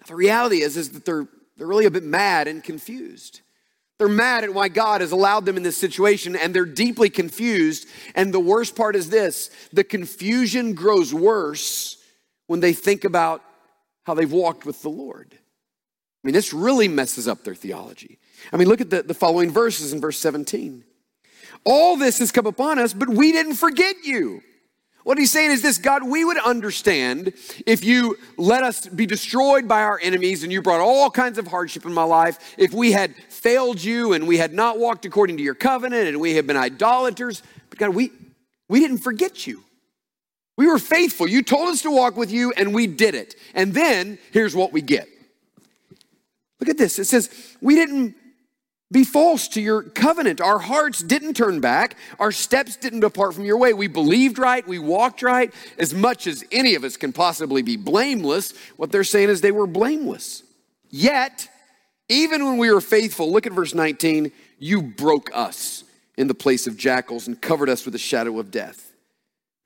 Now, 0.00 0.06
the 0.06 0.14
reality 0.14 0.62
is, 0.62 0.76
is 0.76 0.90
that 0.90 1.04
they're 1.04 1.26
they're 1.56 1.66
really 1.66 1.86
a 1.86 1.90
bit 1.90 2.04
mad 2.04 2.48
and 2.48 2.62
confused. 2.62 3.40
They're 3.98 4.08
mad 4.08 4.44
at 4.44 4.52
why 4.52 4.68
God 4.68 5.00
has 5.00 5.12
allowed 5.12 5.46
them 5.46 5.56
in 5.56 5.62
this 5.62 5.78
situation 5.78 6.36
and 6.36 6.52
they're 6.52 6.66
deeply 6.66 7.08
confused. 7.08 7.88
And 8.14 8.32
the 8.32 8.40
worst 8.40 8.76
part 8.76 8.94
is 8.94 9.08
this 9.08 9.50
the 9.72 9.84
confusion 9.84 10.74
grows 10.74 11.14
worse 11.14 11.96
when 12.46 12.60
they 12.60 12.72
think 12.72 13.04
about 13.04 13.42
how 14.04 14.14
they've 14.14 14.30
walked 14.30 14.66
with 14.66 14.82
the 14.82 14.90
Lord. 14.90 15.28
I 15.32 16.26
mean, 16.26 16.34
this 16.34 16.52
really 16.52 16.88
messes 16.88 17.26
up 17.26 17.44
their 17.44 17.54
theology. 17.54 18.18
I 18.52 18.56
mean, 18.56 18.68
look 18.68 18.80
at 18.80 18.90
the, 18.90 19.02
the 19.02 19.14
following 19.14 19.50
verses 19.50 19.92
in 19.92 20.00
verse 20.00 20.18
17. 20.18 20.84
All 21.64 21.96
this 21.96 22.18
has 22.18 22.30
come 22.32 22.46
upon 22.46 22.78
us, 22.78 22.92
but 22.92 23.08
we 23.08 23.32
didn't 23.32 23.54
forget 23.54 23.96
you. 24.04 24.42
What 25.06 25.18
he's 25.18 25.30
saying 25.30 25.52
is 25.52 25.62
this 25.62 25.78
God, 25.78 26.02
we 26.02 26.24
would 26.24 26.36
understand 26.36 27.32
if 27.64 27.84
you 27.84 28.18
let 28.36 28.64
us 28.64 28.88
be 28.88 29.06
destroyed 29.06 29.68
by 29.68 29.82
our 29.82 30.00
enemies 30.02 30.42
and 30.42 30.52
you 30.52 30.60
brought 30.60 30.80
all 30.80 31.12
kinds 31.12 31.38
of 31.38 31.46
hardship 31.46 31.86
in 31.86 31.94
my 31.94 32.02
life, 32.02 32.56
if 32.58 32.74
we 32.74 32.90
had 32.90 33.14
failed 33.28 33.80
you 33.80 34.14
and 34.14 34.26
we 34.26 34.36
had 34.36 34.52
not 34.52 34.80
walked 34.80 35.04
according 35.04 35.36
to 35.36 35.44
your 35.44 35.54
covenant 35.54 36.08
and 36.08 36.18
we 36.18 36.34
had 36.34 36.44
been 36.44 36.56
idolaters. 36.56 37.44
But 37.70 37.78
God, 37.78 37.90
we, 37.90 38.10
we 38.68 38.80
didn't 38.80 38.98
forget 38.98 39.46
you. 39.46 39.62
We 40.56 40.66
were 40.66 40.80
faithful. 40.80 41.28
You 41.28 41.44
told 41.44 41.68
us 41.68 41.82
to 41.82 41.90
walk 41.92 42.16
with 42.16 42.32
you 42.32 42.52
and 42.56 42.74
we 42.74 42.88
did 42.88 43.14
it. 43.14 43.36
And 43.54 43.74
then 43.74 44.18
here's 44.32 44.56
what 44.56 44.72
we 44.72 44.82
get. 44.82 45.08
Look 46.58 46.68
at 46.68 46.78
this. 46.78 46.98
It 46.98 47.04
says, 47.04 47.30
We 47.60 47.76
didn't 47.76 48.16
be 48.92 49.02
false 49.02 49.48
to 49.48 49.60
your 49.60 49.82
covenant. 49.82 50.40
Our 50.40 50.58
hearts 50.58 51.02
didn't 51.02 51.34
turn 51.34 51.60
back. 51.60 51.96
Our 52.20 52.30
steps 52.30 52.76
didn't 52.76 53.00
depart 53.00 53.34
from 53.34 53.44
your 53.44 53.58
way. 53.58 53.72
We 53.72 53.88
believed 53.88 54.38
right. 54.38 54.66
We 54.66 54.78
walked 54.78 55.22
right. 55.22 55.52
As 55.76 55.92
much 55.92 56.26
as 56.28 56.44
any 56.52 56.76
of 56.76 56.84
us 56.84 56.96
can 56.96 57.12
possibly 57.12 57.62
be 57.62 57.76
blameless, 57.76 58.54
what 58.76 58.92
they're 58.92 59.04
saying 59.04 59.28
is 59.28 59.40
they 59.40 59.50
were 59.50 59.66
blameless. 59.66 60.44
Yet, 60.88 61.48
even 62.08 62.44
when 62.44 62.58
we 62.58 62.70
were 62.70 62.80
faithful, 62.80 63.32
look 63.32 63.46
at 63.46 63.52
verse 63.52 63.74
19, 63.74 64.30
you 64.60 64.82
broke 64.82 65.30
us 65.34 65.82
in 66.16 66.28
the 66.28 66.34
place 66.34 66.68
of 66.68 66.76
jackals 66.76 67.26
and 67.26 67.40
covered 67.40 67.68
us 67.68 67.84
with 67.84 67.92
the 67.92 67.98
shadow 67.98 68.38
of 68.38 68.52
death. 68.52 68.92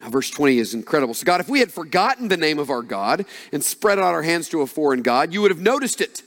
Now, 0.00 0.08
verse 0.08 0.30
20 0.30 0.58
is 0.58 0.72
incredible. 0.72 1.12
So, 1.12 1.24
God, 1.24 1.42
if 1.42 1.48
we 1.50 1.60
had 1.60 1.70
forgotten 1.70 2.28
the 2.28 2.38
name 2.38 2.58
of 2.58 2.70
our 2.70 2.80
God 2.80 3.26
and 3.52 3.62
spread 3.62 3.98
out 3.98 4.14
our 4.14 4.22
hands 4.22 4.48
to 4.48 4.62
a 4.62 4.66
foreign 4.66 5.02
God, 5.02 5.34
you 5.34 5.42
would 5.42 5.50
have 5.50 5.60
noticed 5.60 6.00
it 6.00 6.22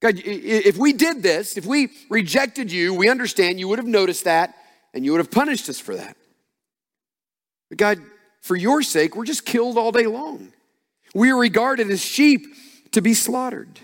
God, 0.00 0.20
if 0.24 0.78
we 0.78 0.92
did 0.94 1.22
this, 1.22 1.56
if 1.56 1.66
we 1.66 1.90
rejected 2.08 2.72
you, 2.72 2.94
we 2.94 3.08
understand 3.08 3.60
you 3.60 3.68
would 3.68 3.78
have 3.78 3.86
noticed 3.86 4.24
that 4.24 4.54
and 4.94 5.04
you 5.04 5.12
would 5.12 5.18
have 5.18 5.30
punished 5.30 5.68
us 5.68 5.78
for 5.78 5.94
that. 5.94 6.16
But 7.68 7.78
God, 7.78 7.98
for 8.40 8.56
your 8.56 8.82
sake, 8.82 9.14
we're 9.14 9.26
just 9.26 9.44
killed 9.44 9.76
all 9.76 9.92
day 9.92 10.06
long. 10.06 10.52
We 11.14 11.30
are 11.30 11.36
regarded 11.36 11.90
as 11.90 12.00
sheep 12.00 12.46
to 12.92 13.02
be 13.02 13.14
slaughtered. 13.14 13.78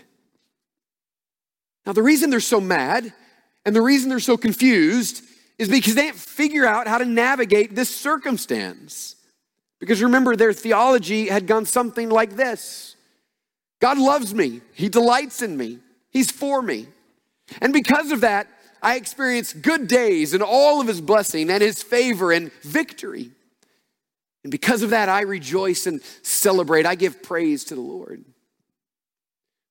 Now, 1.84 1.92
the 1.92 2.02
reason 2.02 2.30
they're 2.30 2.40
so 2.40 2.60
mad 2.60 3.12
and 3.64 3.76
the 3.76 3.82
reason 3.82 4.08
they're 4.08 4.18
so 4.18 4.36
confused 4.36 5.22
is 5.58 5.68
because 5.68 5.94
they 5.94 6.02
can't 6.02 6.16
figure 6.16 6.66
out 6.66 6.88
how 6.88 6.98
to 6.98 7.04
navigate 7.04 7.74
this 7.74 7.94
circumstance. 7.94 9.16
Because 9.78 10.02
remember, 10.02 10.34
their 10.34 10.52
theology 10.52 11.28
had 11.28 11.46
gone 11.46 11.66
something 11.66 12.08
like 12.08 12.36
this 12.36 12.96
God 13.80 13.98
loves 13.98 14.34
me, 14.34 14.62
He 14.72 14.88
delights 14.88 15.42
in 15.42 15.56
me, 15.56 15.78
He's 16.16 16.30
for 16.30 16.62
me. 16.62 16.86
And 17.60 17.74
because 17.74 18.10
of 18.10 18.22
that, 18.22 18.46
I 18.82 18.96
experience 18.96 19.52
good 19.52 19.86
days 19.86 20.32
and 20.32 20.42
all 20.42 20.80
of 20.80 20.86
his 20.86 21.02
blessing 21.02 21.50
and 21.50 21.60
his 21.60 21.82
favor 21.82 22.32
and 22.32 22.50
victory. 22.62 23.32
And 24.42 24.50
because 24.50 24.80
of 24.80 24.88
that, 24.90 25.10
I 25.10 25.20
rejoice 25.20 25.86
and 25.86 26.00
celebrate. 26.22 26.86
I 26.86 26.94
give 26.94 27.22
praise 27.22 27.64
to 27.64 27.74
the 27.74 27.82
Lord. 27.82 28.24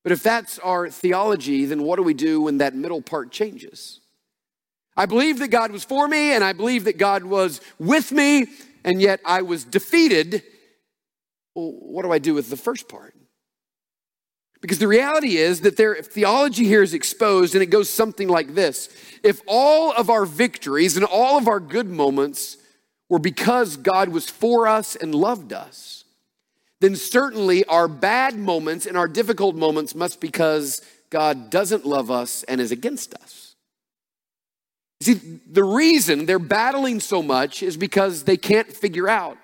But 0.04 0.12
if 0.12 0.22
that's 0.22 0.60
our 0.60 0.88
theology, 0.92 1.66
then 1.66 1.82
what 1.82 1.96
do 1.96 2.04
we 2.04 2.14
do 2.14 2.42
when 2.42 2.60
that 2.60 2.76
middle 2.76 3.02
part 3.02 3.32
changes? 3.32 4.02
I 4.96 5.08
believe 5.08 5.40
that 5.40 5.48
God 5.48 5.72
was 5.72 5.84
for 5.84 6.08
me 6.08 6.32
and 6.34 6.44
I 6.44 6.54
believe 6.54 6.84
that 6.84 7.00
God 7.00 7.24
was 7.24 7.60
with 7.80 8.12
me, 8.12 8.46
and 8.84 9.02
yet 9.02 9.20
I 9.26 9.42
was 9.42 9.64
defeated. 9.64 10.44
Well, 11.56 11.72
what 11.72 12.04
do 12.04 12.12
I 12.12 12.20
do 12.20 12.36
with 12.36 12.52
the 12.52 12.56
first 12.56 12.88
part? 12.88 13.16
Because 14.66 14.80
the 14.80 14.88
reality 14.88 15.38
is 15.38 15.62
that 15.62 15.78
their 15.78 15.94
theology 16.02 16.66
here 16.66 16.82
is 16.82 16.96
exposed, 16.96 17.54
and 17.54 17.62
it 17.62 17.68
goes 17.68 17.88
something 17.88 18.28
like 18.28 18.56
this 18.56 18.90
If 19.22 19.40
all 19.46 19.94
of 19.94 20.10
our 20.10 20.26
victories 20.26 20.98
and 20.98 21.06
all 21.06 21.38
of 21.38 21.48
our 21.48 21.60
good 21.60 21.88
moments 21.88 22.58
were 23.08 23.20
because 23.20 23.78
God 23.78 24.10
was 24.10 24.28
for 24.28 24.68
us 24.68 24.96
and 24.96 25.14
loved 25.14 25.54
us, 25.54 26.06
then 26.82 26.96
certainly 26.96 27.64
our 27.66 27.88
bad 27.88 28.40
moments 28.40 28.88
and 28.88 28.98
our 28.98 29.08
difficult 29.08 29.56
moments 29.56 29.94
must 29.94 30.20
because 30.20 30.82
God 31.12 31.52
doesn't 31.52 31.86
love 31.86 32.10
us 32.10 32.42
and 32.42 32.60
is 32.60 32.72
against 32.72 33.14
us. 33.14 33.54
See, 35.00 35.14
the 35.46 35.64
reason 35.64 36.26
they're 36.26 36.40
battling 36.40 37.02
so 37.02 37.22
much 37.22 37.62
is 37.62 37.78
because 37.78 38.24
they 38.24 38.36
can't 38.36 38.74
figure 38.74 39.08
out 39.08 39.38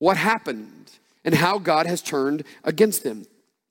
what 0.00 0.16
happened 0.16 0.90
and 1.24 1.36
how 1.36 1.60
God 1.60 1.86
has 1.86 2.02
turned 2.02 2.42
against 2.64 3.04
them. 3.04 3.26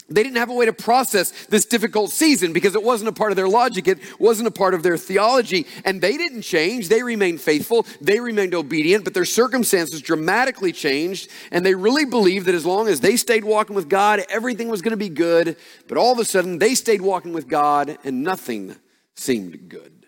They 0.10 0.24
didn't 0.24 0.38
have 0.38 0.50
a 0.50 0.54
way 0.54 0.66
to 0.66 0.74
process 0.74 1.32
this 1.48 1.66
difficult 1.66 2.12
season 2.12 2.52
because 2.52 2.76
it 2.76 2.84
wasn't 2.84 3.10
a 3.10 3.14
part 3.14 3.32
of 3.32 3.36
their 3.36 3.48
logic, 3.48 3.88
it 3.88 4.00
wasn't 4.20 4.48
a 4.48 4.52
part 4.52 4.74
of 4.74 4.84
their 4.84 4.98
theology. 4.98 5.68
And 5.86 6.02
they 6.02 6.18
didn't 6.18 6.42
change. 6.42 6.90
They 6.90 7.04
remained 7.04 7.42
faithful, 7.42 7.86
they 8.02 8.20
remained 8.20 8.56
obedient, 8.56 9.04
but 9.04 9.14
their 9.14 9.26
circumstances 9.26 10.02
dramatically 10.02 10.72
changed. 10.72 11.30
And 11.52 11.66
they 11.66 11.76
really 11.76 12.06
believed 12.06 12.48
that 12.48 12.56
as 12.56 12.66
long 12.66 12.88
as 12.88 13.00
they 13.00 13.16
stayed 13.16 13.44
walking 13.44 13.76
with 13.76 13.90
God, 13.90 14.24
everything 14.30 14.70
was 14.70 14.82
going 14.82 14.92
to 14.92 14.98
be 14.98 15.10
good. 15.10 15.56
But 15.88 15.98
all 15.98 16.12
of 16.12 16.20
a 16.20 16.26
sudden, 16.26 16.60
they 16.60 16.76
stayed 16.76 17.02
walking 17.02 17.34
with 17.34 17.48
God 17.48 17.98
and 18.04 18.24
nothing 18.24 18.76
seemed 19.16 19.70
good. 19.70 20.06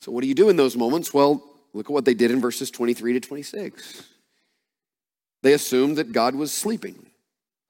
So, 0.00 0.12
what 0.12 0.22
do 0.22 0.28
you 0.28 0.34
do 0.34 0.48
in 0.48 0.56
those 0.56 0.76
moments? 0.76 1.12
Well, 1.12 1.42
look 1.72 1.86
at 1.86 1.92
what 1.92 2.04
they 2.04 2.14
did 2.14 2.30
in 2.30 2.40
verses 2.40 2.70
23 2.70 3.14
to 3.14 3.20
26. 3.20 4.04
They 5.42 5.52
assumed 5.52 5.96
that 5.96 6.12
God 6.12 6.34
was 6.34 6.52
sleeping. 6.52 7.06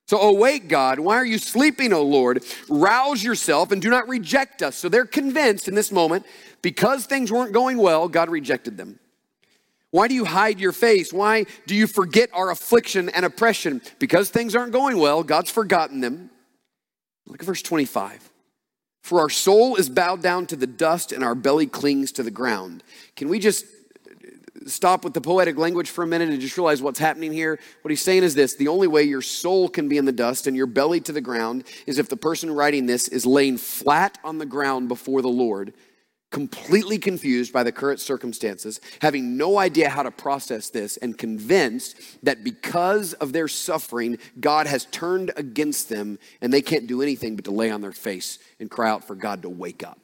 So 0.09 0.21
oh, 0.21 0.29
awake, 0.29 0.69
God. 0.69 1.01
Why 1.01 1.17
are 1.17 1.25
you 1.25 1.39
sleeping, 1.39 1.93
O 1.93 2.03
Lord? 2.03 2.45
Rouse 2.69 3.25
yourself 3.25 3.73
and 3.73 3.83
do 3.83 3.91
not 3.91 4.09
reject 4.09 4.63
us. 4.63 4.77
So 4.77 4.89
they're 4.89 5.05
convinced 5.05 5.67
in 5.67 5.75
this 5.75 5.91
moment, 5.91 6.25
because 6.63 7.07
things 7.07 7.33
weren't 7.33 7.53
going 7.53 7.77
well, 7.79 8.09
God 8.09 8.31
rejected 8.31 8.77
them. 8.77 9.01
Why 9.91 10.09
do 10.09 10.15
you 10.15 10.25
hide 10.25 10.61
your 10.61 10.73
face? 10.73 11.13
Why 11.13 11.47
do 11.67 11.75
you 11.75 11.87
forget 11.87 12.31
our 12.33 12.51
affliction 12.51 13.09
and 13.09 13.25
oppression? 13.25 13.83
Because 13.99 14.31
things 14.31 14.55
aren't 14.55 14.73
going 14.73 14.99
well, 14.99 15.23
God's 15.23 15.51
forgotten 15.51 16.01
them. 16.01 16.31
Look 17.27 17.41
at 17.41 17.47
verse 17.47 17.63
25. 17.63 18.31
For 19.03 19.21
our 19.21 19.31
soul 19.31 19.77
is 19.77 19.89
bowed 19.89 20.23
down 20.23 20.47
to 20.47 20.57
the 20.57 20.67
dust 20.67 21.13
and 21.13 21.25
our 21.25 21.35
belly 21.35 21.67
clings 21.67 22.13
to 22.13 22.23
the 22.23 22.31
ground. 22.31 22.83
Can 23.17 23.29
we 23.29 23.39
just 23.39 23.65
stop 24.67 25.05
with 25.05 25.15
the 25.15 25.21
poetic 25.21 25.57
language 25.57 25.91
for 25.91 26.05
a 26.05 26.07
minute 26.07 26.29
and 26.29 26.41
just 26.41 26.57
realize 26.57 26.83
what's 26.83 26.99
happening 26.99 27.33
here. 27.33 27.59
What 27.83 27.91
he's 27.91 28.03
saying 28.03 28.23
is 28.23 28.35
this 28.35 28.55
the 28.55 28.69
only 28.69 28.87
way 28.87 29.03
your 29.03 29.23
soul 29.23 29.69
can 29.69 29.89
be 29.89 29.99
in 29.99 30.05
the 30.05 30.13
dust 30.13 30.47
and 30.47 30.57
your 30.57 30.67
belly 30.67 31.01
to 31.01 31.13
the 31.13 31.21
ground 31.21 31.65
is 31.87 31.99
if 31.99 32.09
the 32.09 32.17
person 32.17 32.51
writing 32.51 32.87
this 32.87 33.09
is 33.09 33.27
laying 33.27 33.57
flat 33.59 34.19
on 34.25 34.39
the 34.39 34.47
ground 34.47 34.89
before 34.89 35.23
the 35.23 35.29
Lord, 35.29 35.73
completely 36.31 36.99
confused 36.99 37.53
by 37.53 37.63
the 37.63 37.73
current 37.73 38.01
circumstances, 38.01 38.81
having 39.01 39.37
no 39.37 39.59
idea 39.59 39.89
how 39.89 40.03
to 40.03 40.11
process 40.11 40.71
this, 40.71 40.97
and 40.99 41.17
convinced 41.17 41.97
that 42.23 42.45
because 42.45 43.13
of 43.15 43.33
their 43.33 43.49
suffering, 43.49 44.19
God 44.41 44.67
has 44.67 44.87
turned 44.87 45.33
against 45.37 45.89
them 45.89 46.19
and 46.41 46.53
they 46.53 46.63
can't 46.63 46.87
do 46.87 47.01
anything 47.01 47.37
but 47.37 47.45
to 47.47 47.53
lay 47.53 47.71
on 47.71 47.81
their 47.81 47.93
face 47.93 48.39
and 48.61 48.71
cry 48.71 48.91
out 48.91 49.05
for 49.05 49.15
God 49.15 49.43
to 49.43 49.49
wake 49.49 49.83
up. 49.83 49.99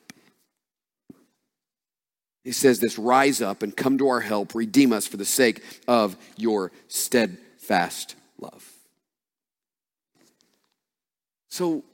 He 2.45 2.53
says 2.53 2.81
this 2.81 2.99
rise 2.99 3.41
up 3.41 3.63
and 3.63 3.77
come 3.77 3.99
to 3.99 4.09
our 4.09 4.21
help, 4.21 4.55
redeem 4.55 4.93
us 4.93 5.07
for 5.07 5.17
the 5.17 5.25
sake 5.25 5.63
of 5.87 6.17
your 6.37 6.73
steadfast 6.89 8.17
love. 8.41 8.69
So 11.49 11.85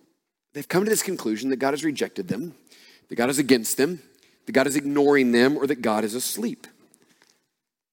they've 0.55 0.69
come 0.69 0.85
to 0.85 0.91
this 0.91 1.03
conclusion 1.03 1.51
that 1.51 1.57
God 1.57 1.73
has 1.73 1.85
rejected 1.85 2.29
them, 2.29 2.55
that 3.09 3.17
God 3.17 3.29
is 3.29 3.39
against 3.39 3.77
them, 3.77 4.01
that 4.47 4.53
God 4.53 4.67
is 4.67 4.77
ignoring 4.77 5.33
them, 5.33 5.59
or 5.59 5.67
that 5.67 5.83
God 5.83 6.05
is 6.05 6.15
asleep. 6.15 6.67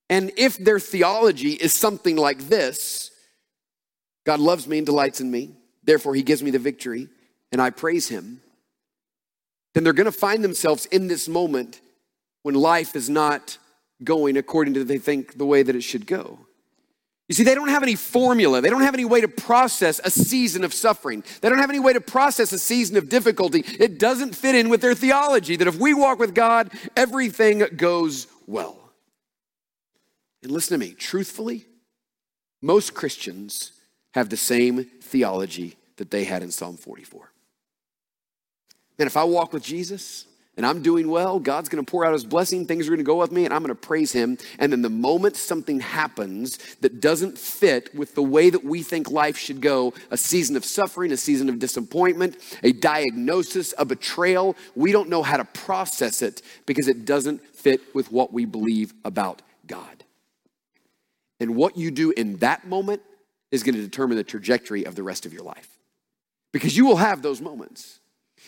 And 0.09 0.31
if 0.37 0.57
their 0.57 0.79
theology 0.79 1.53
is 1.53 1.73
something 1.73 2.15
like 2.15 2.47
this 2.47 3.11
God 4.25 4.39
loves 4.39 4.67
me 4.67 4.77
and 4.77 4.85
delights 4.85 5.21
in 5.21 5.29
me, 5.29 5.51
therefore 5.83 6.15
he 6.15 6.23
gives 6.23 6.41
me 6.41 6.51
the 6.51 6.59
victory, 6.59 7.09
and 7.51 7.61
I 7.61 7.69
praise 7.69 8.07
him, 8.07 8.41
then 9.73 9.83
they're 9.83 9.93
going 9.93 10.05
to 10.05 10.11
find 10.11 10.43
themselves 10.43 10.85
in 10.87 11.07
this 11.07 11.27
moment 11.27 11.81
when 12.45 12.53
life 12.53 12.95
is 12.95 13.09
not 13.09 13.57
going 14.03 14.37
according 14.37 14.75
to 14.75 14.83
they 14.83 14.99
think 14.99 15.35
the 15.35 15.45
way 15.47 15.63
that 15.63 15.75
it 15.75 15.81
should 15.81 16.05
go. 16.05 16.37
You 17.27 17.33
see, 17.33 17.41
they 17.41 17.55
don't 17.55 17.69
have 17.69 17.81
any 17.81 17.95
formula. 17.95 18.61
They 18.61 18.69
don't 18.69 18.83
have 18.83 18.93
any 18.93 19.03
way 19.03 19.19
to 19.21 19.27
process 19.27 19.99
a 20.03 20.11
season 20.11 20.63
of 20.63 20.71
suffering. 20.71 21.23
They 21.41 21.49
don't 21.49 21.57
have 21.57 21.71
any 21.71 21.79
way 21.79 21.93
to 21.93 22.01
process 22.01 22.53
a 22.53 22.59
season 22.59 22.97
of 22.97 23.09
difficulty. 23.09 23.63
It 23.79 23.97
doesn't 23.97 24.35
fit 24.35 24.53
in 24.53 24.69
with 24.69 24.81
their 24.81 24.93
theology 24.93 25.55
that 25.55 25.67
if 25.67 25.79
we 25.79 25.95
walk 25.95 26.19
with 26.19 26.35
God, 26.35 26.69
everything 26.95 27.63
goes 27.77 28.27
well. 28.45 28.91
And 30.43 30.51
listen 30.51 30.79
to 30.79 30.85
me, 30.85 30.93
truthfully, 30.93 31.65
most 32.61 32.93
Christians 32.93 33.71
have 34.11 34.29
the 34.29 34.37
same 34.37 34.85
theology 35.01 35.77
that 35.97 36.11
they 36.11 36.25
had 36.25 36.43
in 36.43 36.51
Psalm 36.51 36.77
44. 36.77 37.31
And 38.99 39.07
if 39.07 39.17
I 39.17 39.23
walk 39.23 39.51
with 39.51 39.63
Jesus, 39.63 40.27
and 40.57 40.65
I'm 40.65 40.81
doing 40.81 41.09
well, 41.09 41.39
God's 41.39 41.69
gonna 41.69 41.83
pour 41.83 42.05
out 42.05 42.13
his 42.13 42.25
blessing, 42.25 42.65
things 42.65 42.87
are 42.87 42.91
gonna 42.91 43.03
go 43.03 43.17
with 43.17 43.31
me, 43.31 43.45
and 43.45 43.53
I'm 43.53 43.61
gonna 43.61 43.75
praise 43.75 44.11
him. 44.11 44.37
And 44.59 44.71
then 44.71 44.81
the 44.81 44.89
moment 44.89 45.35
something 45.35 45.79
happens 45.79 46.57
that 46.81 47.01
doesn't 47.01 47.37
fit 47.37 47.93
with 47.95 48.15
the 48.15 48.23
way 48.23 48.49
that 48.49 48.63
we 48.63 48.83
think 48.83 49.09
life 49.09 49.37
should 49.37 49.61
go 49.61 49.93
a 50.11 50.17
season 50.17 50.55
of 50.55 50.65
suffering, 50.65 51.11
a 51.11 51.17
season 51.17 51.49
of 51.49 51.59
disappointment, 51.59 52.37
a 52.63 52.71
diagnosis, 52.71 53.73
a 53.77 53.85
betrayal 53.85 54.55
we 54.75 54.91
don't 54.91 55.09
know 55.09 55.23
how 55.23 55.37
to 55.37 55.45
process 55.45 56.21
it 56.21 56.41
because 56.65 56.87
it 56.87 57.05
doesn't 57.05 57.45
fit 57.47 57.81
with 57.93 58.11
what 58.11 58.33
we 58.33 58.45
believe 58.45 58.93
about 59.03 59.41
God. 59.65 60.03
And 61.39 61.55
what 61.55 61.77
you 61.77 61.91
do 61.91 62.11
in 62.11 62.37
that 62.37 62.67
moment 62.67 63.01
is 63.51 63.63
going 63.63 63.75
to 63.75 63.81
determine 63.81 64.17
the 64.17 64.23
trajectory 64.23 64.85
of 64.85 64.95
the 64.95 65.03
rest 65.03 65.25
of 65.25 65.33
your 65.33 65.43
life. 65.43 65.69
Because 66.51 66.75
you 66.75 66.85
will 66.85 66.97
have 66.97 67.21
those 67.21 67.41
moments. 67.41 67.99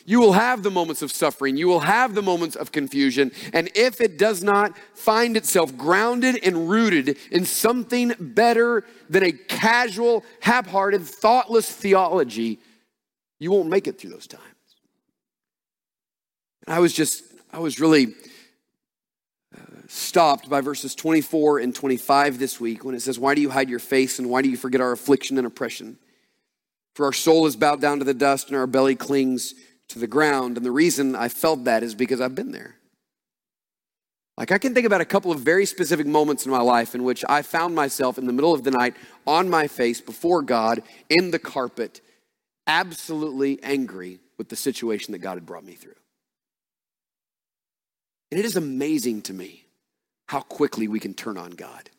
You 0.05 0.19
will 0.19 0.33
have 0.33 0.63
the 0.63 0.71
moments 0.71 1.01
of 1.01 1.11
suffering. 1.11 1.57
You 1.57 1.67
will 1.67 1.81
have 1.81 2.15
the 2.15 2.21
moments 2.21 2.55
of 2.55 2.71
confusion. 2.71 3.31
And 3.51 3.69
if 3.75 3.99
it 3.99 4.17
does 4.17 4.41
not 4.41 4.77
find 4.93 5.35
itself 5.35 5.75
grounded 5.75 6.39
and 6.43 6.69
rooted 6.69 7.17
in 7.29 7.45
something 7.45 8.13
better 8.17 8.85
than 9.09 9.23
a 9.23 9.31
casual, 9.31 10.23
half-hearted, 10.39 11.03
thoughtless 11.03 11.69
theology, 11.69 12.59
you 13.39 13.51
won't 13.51 13.69
make 13.69 13.87
it 13.87 13.99
through 13.99 14.11
those 14.11 14.27
times. 14.27 14.43
And 16.65 16.73
I 16.73 16.79
was 16.79 16.93
just, 16.93 17.23
I 17.51 17.59
was 17.59 17.79
really 17.79 18.15
uh, 19.55 19.61
stopped 19.87 20.49
by 20.49 20.61
verses 20.61 20.95
24 20.95 21.59
and 21.59 21.75
25 21.75 22.39
this 22.39 22.59
week 22.59 22.85
when 22.85 22.95
it 22.95 23.01
says, 23.01 23.19
Why 23.19 23.35
do 23.35 23.41
you 23.41 23.49
hide 23.49 23.69
your 23.69 23.79
face 23.79 24.19
and 24.19 24.29
why 24.29 24.41
do 24.41 24.49
you 24.49 24.57
forget 24.57 24.81
our 24.81 24.91
affliction 24.91 25.37
and 25.37 25.45
oppression? 25.45 25.97
For 26.95 27.05
our 27.05 27.13
soul 27.13 27.45
is 27.45 27.55
bowed 27.55 27.79
down 27.79 27.99
to 27.99 28.05
the 28.05 28.13
dust 28.13 28.47
and 28.47 28.57
our 28.57 28.67
belly 28.67 28.95
clings 28.95 29.53
to 29.89 29.99
the 29.99 30.07
ground. 30.07 30.57
And 30.57 30.65
the 30.65 30.71
reason 30.71 31.15
I 31.15 31.29
felt 31.29 31.63
that 31.65 31.83
is 31.83 31.95
because 31.95 32.21
I've 32.21 32.35
been 32.35 32.51
there. 32.51 32.75
Like, 34.37 34.51
I 34.51 34.59
can 34.59 34.75
think 34.75 34.85
about 34.85 35.01
a 35.01 35.05
couple 35.05 35.31
of 35.31 35.39
very 35.39 35.65
specific 35.65 36.05
moments 36.05 36.45
in 36.45 36.51
my 36.51 36.61
life 36.61 36.93
in 36.93 37.03
which 37.03 37.25
I 37.27 37.41
found 37.41 37.73
myself 37.73 38.19
in 38.19 38.27
the 38.27 38.33
middle 38.33 38.53
of 38.53 38.63
the 38.63 38.71
night 38.71 38.95
on 39.25 39.49
my 39.49 39.67
face 39.67 39.99
before 39.99 40.43
God 40.43 40.83
in 41.09 41.31
the 41.31 41.39
carpet, 41.39 42.01
absolutely 42.67 43.61
angry 43.63 44.19
with 44.37 44.49
the 44.49 44.55
situation 44.55 45.13
that 45.13 45.19
God 45.19 45.35
had 45.35 45.45
brought 45.45 45.65
me 45.65 45.73
through. 45.73 45.95
And 48.29 48.39
it 48.39 48.45
is 48.45 48.55
amazing 48.55 49.23
to 49.23 49.33
me 49.33 49.65
how 50.27 50.41
quickly 50.41 50.87
we 50.87 50.99
can 50.99 51.15
turn 51.15 51.37
on 51.37 51.51
God. 51.51 51.89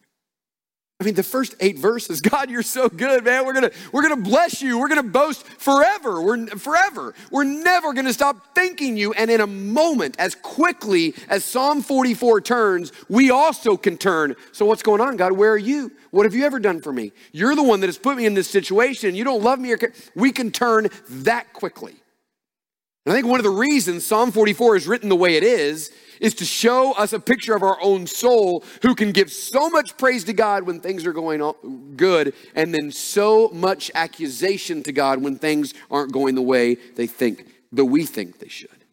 I 1.01 1.05
mean, 1.05 1.15
the 1.15 1.23
first 1.23 1.55
eight 1.61 1.79
verses, 1.79 2.21
God, 2.21 2.51
you're 2.51 2.65
so 2.65 2.89
good, 2.89 3.25
man. 3.25 3.47
We're 3.47 3.53
gonna, 3.53 3.71
we're 3.93 4.03
gonna 4.03 4.17
bless 4.17 4.61
you. 4.61 4.81
We're 4.81 4.89
gonna 4.89 5.05
boast 5.05 5.47
forever. 5.47 6.21
We're 6.21 6.49
forever. 6.49 7.15
We're 7.31 7.45
never 7.45 7.93
gonna 7.93 8.13
stop 8.13 8.53
thanking 8.57 8.97
you. 8.97 9.13
And 9.13 9.31
in 9.31 9.41
a 9.41 9.47
moment, 9.47 10.17
as 10.19 10.35
quickly 10.35 11.15
as 11.29 11.45
Psalm 11.45 11.83
44 11.83 12.41
turns, 12.41 12.91
we 13.09 13.31
also 13.31 13.77
can 13.77 13.97
turn. 13.97 14.35
So 14.51 14.67
what's 14.67 14.83
going 14.83 15.01
on, 15.01 15.17
God? 15.17 15.31
Where 15.31 15.53
are 15.53 15.57
you? 15.57 15.93
What 16.11 16.25
have 16.25 16.35
you 16.35 16.45
ever 16.45 16.59
done 16.59 16.81
for 16.81 16.93
me? 16.93 17.13
You're 17.31 17.55
the 17.55 17.63
one 17.63 17.79
that 17.79 17.87
has 17.87 17.99
put 17.99 18.17
me 18.17 18.27
in 18.27 18.35
this 18.35 18.51
situation. 18.51 19.15
You 19.15 19.23
don't 19.23 19.43
love 19.43 19.61
me 19.61 19.71
or 19.71 19.77
care. 19.77 19.93
We 20.17 20.33
can 20.33 20.51
turn 20.51 20.89
that 21.09 21.53
quickly. 21.53 21.95
And 23.09 23.15
I 23.15 23.17
think 23.17 23.31
one 23.31 23.41
of 23.41 23.45
the 23.45 23.49
reasons 23.49 24.05
Psalm 24.05 24.33
44 24.33 24.77
is 24.77 24.87
written 24.87 25.09
the 25.09 25.17
way 25.17 25.37
it 25.37 25.43
is 25.43 25.91
is 26.21 26.35
to 26.35 26.45
show 26.45 26.93
us 26.93 27.15
a 27.15 27.19
picture 27.19 27.57
of 27.57 27.63
our 27.63 27.79
own 27.81 28.07
soul 28.07 28.63
who 28.83 28.95
can 28.95 29.13
give 29.13 29.33
so 29.33 29.71
much 29.71 29.97
praise 29.97 30.25
to 30.25 30.35
God 30.35 30.65
when 30.65 30.79
things 30.79 31.07
are 31.07 31.15
going 31.15 31.97
good 31.97 32.35
and 32.55 32.75
then 32.75 32.91
so 32.91 33.49
much 33.49 33.91
accusation 33.95 34.83
to 34.83 34.93
God 34.93 35.23
when 35.23 35.37
things 35.37 35.73
aren't 35.91 36.13
going 36.13 36.35
the 36.35 36.43
way 36.43 36.75
they 36.75 37.07
think 37.07 37.47
that 37.73 37.87
we 37.87 38.05
think 38.05 38.41
they 38.41 38.49
should. 38.49 38.85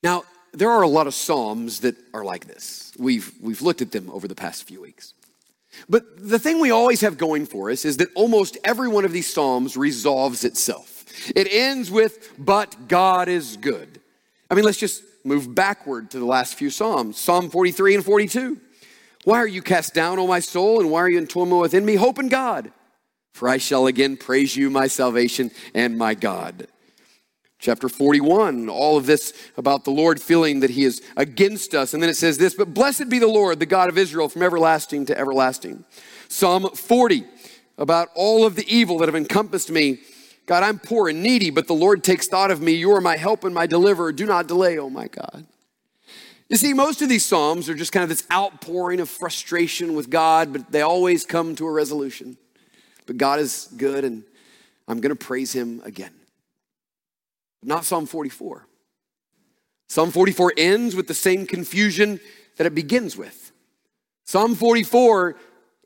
Now, 0.00 0.22
there 0.52 0.70
are 0.70 0.82
a 0.82 0.88
lot 0.88 1.08
of 1.08 1.14
psalms 1.14 1.80
that 1.80 1.96
are 2.14 2.24
like 2.24 2.46
this. 2.46 2.92
We've 2.96 3.34
we've 3.42 3.60
looked 3.60 3.82
at 3.82 3.90
them 3.90 4.08
over 4.08 4.28
the 4.28 4.36
past 4.36 4.68
few 4.68 4.80
weeks. 4.80 5.14
But 5.88 6.04
the 6.16 6.38
thing 6.38 6.60
we 6.60 6.70
always 6.70 7.00
have 7.00 7.18
going 7.18 7.46
for 7.46 7.72
us 7.72 7.84
is 7.84 7.96
that 7.96 8.10
almost 8.14 8.56
every 8.62 8.86
one 8.86 9.04
of 9.04 9.10
these 9.10 9.32
psalms 9.32 9.76
resolves 9.76 10.44
itself. 10.44 10.99
It 11.34 11.48
ends 11.50 11.90
with 11.90 12.32
but 12.38 12.88
God 12.88 13.28
is 13.28 13.56
good. 13.56 14.00
I 14.50 14.54
mean, 14.54 14.64
let's 14.64 14.78
just 14.78 15.02
move 15.24 15.54
backward 15.54 16.10
to 16.10 16.18
the 16.18 16.24
last 16.24 16.54
few 16.54 16.70
Psalms 16.70 17.18
Psalm 17.18 17.50
43 17.50 17.96
and 17.96 18.04
42. 18.04 18.58
Why 19.24 19.38
are 19.38 19.46
you 19.46 19.62
cast 19.62 19.92
down, 19.92 20.18
O 20.18 20.26
my 20.26 20.40
soul, 20.40 20.80
and 20.80 20.90
why 20.90 21.00
are 21.00 21.10
you 21.10 21.18
in 21.18 21.26
turmoil 21.26 21.60
within 21.60 21.84
me? 21.84 21.96
Hope 21.96 22.18
in 22.18 22.28
God, 22.28 22.72
for 23.34 23.48
I 23.48 23.58
shall 23.58 23.86
again 23.86 24.16
praise 24.16 24.56
you, 24.56 24.70
my 24.70 24.86
salvation 24.86 25.50
and 25.74 25.98
my 25.98 26.14
God. 26.14 26.68
Chapter 27.58 27.90
41, 27.90 28.70
all 28.70 28.96
of 28.96 29.04
this 29.04 29.34
about 29.58 29.84
the 29.84 29.90
Lord 29.90 30.18
feeling 30.18 30.60
that 30.60 30.70
he 30.70 30.84
is 30.84 31.02
against 31.18 31.74
us. 31.74 31.92
And 31.92 32.02
then 32.02 32.08
it 32.08 32.16
says 32.16 32.38
this, 32.38 32.54
but 32.54 32.72
blessed 32.72 33.10
be 33.10 33.18
the 33.18 33.26
Lord, 33.26 33.60
the 33.60 33.66
God 33.66 33.90
of 33.90 33.98
Israel, 33.98 34.30
from 34.30 34.42
everlasting 34.42 35.04
to 35.06 35.18
everlasting. 35.18 35.84
Psalm 36.28 36.70
40, 36.70 37.24
about 37.76 38.08
all 38.14 38.46
of 38.46 38.56
the 38.56 38.74
evil 38.74 38.96
that 38.98 39.08
have 39.08 39.14
encompassed 39.14 39.70
me 39.70 39.98
God, 40.50 40.64
I'm 40.64 40.80
poor 40.80 41.08
and 41.08 41.22
needy, 41.22 41.50
but 41.50 41.68
the 41.68 41.74
Lord 41.74 42.02
takes 42.02 42.26
thought 42.26 42.50
of 42.50 42.60
me. 42.60 42.72
You 42.72 42.90
are 42.96 43.00
my 43.00 43.16
help 43.16 43.44
and 43.44 43.54
my 43.54 43.68
deliverer. 43.68 44.10
Do 44.10 44.26
not 44.26 44.48
delay, 44.48 44.78
oh 44.78 44.90
my 44.90 45.06
God. 45.06 45.46
You 46.48 46.56
see, 46.56 46.72
most 46.72 47.02
of 47.02 47.08
these 47.08 47.24
Psalms 47.24 47.68
are 47.68 47.74
just 47.76 47.92
kind 47.92 48.02
of 48.02 48.08
this 48.08 48.26
outpouring 48.32 48.98
of 48.98 49.08
frustration 49.08 49.94
with 49.94 50.10
God, 50.10 50.52
but 50.52 50.72
they 50.72 50.80
always 50.80 51.24
come 51.24 51.54
to 51.54 51.68
a 51.68 51.70
resolution. 51.70 52.36
But 53.06 53.16
God 53.16 53.38
is 53.38 53.68
good, 53.76 54.02
and 54.02 54.24
I'm 54.88 55.00
going 55.00 55.16
to 55.16 55.24
praise 55.24 55.52
Him 55.52 55.82
again. 55.84 56.14
Not 57.62 57.84
Psalm 57.84 58.06
44. 58.06 58.66
Psalm 59.88 60.10
44 60.10 60.54
ends 60.56 60.96
with 60.96 61.06
the 61.06 61.14
same 61.14 61.46
confusion 61.46 62.18
that 62.56 62.66
it 62.66 62.74
begins 62.74 63.16
with. 63.16 63.52
Psalm 64.26 64.56
44 64.56 65.36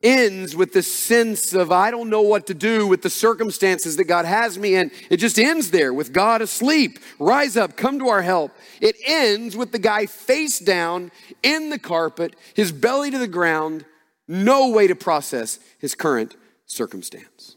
ends 0.05 0.55
with 0.55 0.73
this 0.73 0.93
sense 0.93 1.55
of, 1.55 1.73
I 1.73 1.91
don't 1.91 2.11
know 2.11 2.21
what 2.21 2.47
to 2.49 2.55
do 2.55 2.87
with 2.87 3.03
the 3.03 3.11
circumstances 3.11 3.97
that 3.97 4.05
God 4.05 4.27
has 4.27 4.59
me 4.59 4.75
in. 4.75 4.91
It 5.11 5.17
just 5.17 5.39
ends 5.39 5.71
there 5.71 5.93
with 5.93 6.13
God 6.13 6.43
asleep. 6.43 6.99
Rise 7.19 7.57
up, 7.57 7.77
come 7.77 7.99
to 7.99 8.09
our 8.09 8.23
help. 8.23 8.53
It 8.81 8.97
ends 9.05 9.57
with 9.57 9.73
the 9.73 9.79
guy 9.79 10.07
face 10.07 10.59
down 10.59 11.11
in 11.43 11.71
the 11.71 11.79
carpet, 11.79 12.37
his 12.55 12.71
belly 12.71 13.11
to 13.11 13.19
the 13.19 13.27
ground, 13.27 13.87
no 14.29 14.69
way 14.69 14.87
to 14.87 14.95
process 14.95 15.59
his 15.79 15.95
current 15.95 16.37
circumstance. 16.67 17.57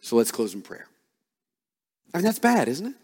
So 0.00 0.16
let's 0.16 0.32
close 0.32 0.54
in 0.54 0.62
prayer. 0.62 0.86
I 2.14 2.18
mean, 2.18 2.24
that's 2.24 2.38
bad, 2.38 2.68
isn't 2.68 2.86
it? 2.86 2.94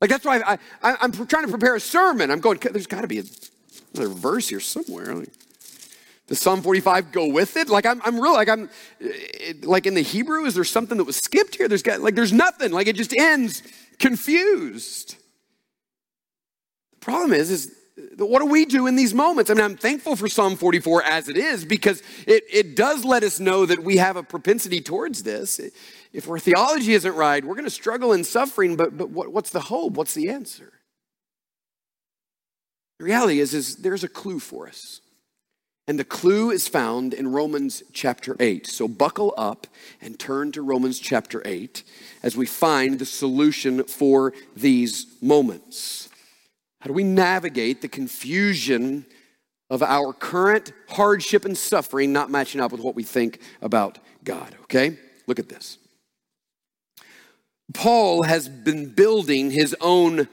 Like, 0.00 0.10
that's 0.10 0.24
why 0.24 0.40
I, 0.40 0.58
I, 0.82 1.04
am 1.04 1.12
trying 1.12 1.44
to 1.44 1.50
prepare 1.50 1.74
a 1.74 1.80
sermon. 1.80 2.30
I'm 2.30 2.40
going, 2.40 2.58
there's 2.58 2.86
got 2.86 3.02
to 3.02 3.06
be 3.06 3.22
another 3.94 4.08
verse 4.08 4.48
here 4.48 4.60
somewhere. 4.60 5.14
Like, 5.14 5.28
does 6.30 6.40
Psalm 6.40 6.62
45 6.62 7.10
go 7.10 7.26
with 7.26 7.56
it? 7.56 7.68
Like 7.68 7.84
I'm, 7.84 8.00
I'm 8.04 8.18
real, 8.18 8.34
like 8.34 8.48
I'm, 8.48 8.70
like 9.62 9.84
in 9.84 9.94
the 9.94 10.00
Hebrew, 10.00 10.44
is 10.44 10.54
there 10.54 10.62
something 10.62 10.96
that 10.98 11.04
was 11.04 11.16
skipped 11.16 11.56
here? 11.56 11.66
There's 11.66 11.82
got, 11.82 12.00
like 12.00 12.14
there's 12.14 12.32
nothing. 12.32 12.70
Like 12.70 12.86
it 12.86 12.94
just 12.94 13.12
ends 13.12 13.64
confused. 13.98 15.16
The 16.92 17.00
problem 17.00 17.32
is, 17.32 17.50
is 17.50 17.74
what 18.16 18.38
do 18.38 18.46
we 18.46 18.64
do 18.64 18.86
in 18.86 18.94
these 18.94 19.12
moments? 19.12 19.50
I 19.50 19.54
mean, 19.54 19.64
I'm 19.64 19.76
thankful 19.76 20.14
for 20.14 20.28
Psalm 20.28 20.54
44 20.54 21.02
as 21.02 21.28
it 21.28 21.36
is 21.36 21.64
because 21.64 22.00
it, 22.28 22.44
it 22.48 22.76
does 22.76 23.04
let 23.04 23.24
us 23.24 23.40
know 23.40 23.66
that 23.66 23.82
we 23.82 23.96
have 23.96 24.16
a 24.16 24.22
propensity 24.22 24.80
towards 24.80 25.24
this. 25.24 25.60
If 26.12 26.30
our 26.30 26.38
theology 26.38 26.92
isn't 26.92 27.14
right, 27.16 27.44
we're 27.44 27.56
going 27.56 27.64
to 27.64 27.70
struggle 27.70 28.12
in 28.12 28.22
suffering, 28.22 28.76
but, 28.76 28.96
but 28.96 29.10
what, 29.10 29.32
what's 29.32 29.50
the 29.50 29.60
hope? 29.60 29.94
What's 29.94 30.14
the 30.14 30.30
answer? 30.30 30.72
The 33.00 33.04
reality 33.04 33.40
is, 33.40 33.52
is 33.52 33.76
there's 33.78 34.04
a 34.04 34.08
clue 34.08 34.38
for 34.38 34.68
us. 34.68 34.99
And 35.90 35.98
the 35.98 36.04
clue 36.04 36.52
is 36.52 36.68
found 36.68 37.12
in 37.12 37.32
Romans 37.32 37.82
chapter 37.92 38.36
8. 38.38 38.64
So 38.64 38.86
buckle 38.86 39.34
up 39.36 39.66
and 40.00 40.16
turn 40.16 40.52
to 40.52 40.62
Romans 40.62 41.00
chapter 41.00 41.42
8 41.44 41.82
as 42.22 42.36
we 42.36 42.46
find 42.46 43.00
the 43.00 43.04
solution 43.04 43.82
for 43.82 44.32
these 44.54 45.06
moments. 45.20 46.08
How 46.80 46.86
do 46.86 46.92
we 46.92 47.02
navigate 47.02 47.82
the 47.82 47.88
confusion 47.88 49.04
of 49.68 49.82
our 49.82 50.12
current 50.12 50.72
hardship 50.90 51.44
and 51.44 51.58
suffering 51.58 52.12
not 52.12 52.30
matching 52.30 52.60
up 52.60 52.70
with 52.70 52.80
what 52.80 52.94
we 52.94 53.02
think 53.02 53.40
about 53.60 53.98
God? 54.22 54.54
Okay? 54.62 54.96
Look 55.26 55.40
at 55.40 55.48
this. 55.48 55.76
Paul 57.74 58.22
has 58.22 58.48
been 58.48 58.94
building 58.94 59.50
his 59.50 59.74
own 59.80 60.28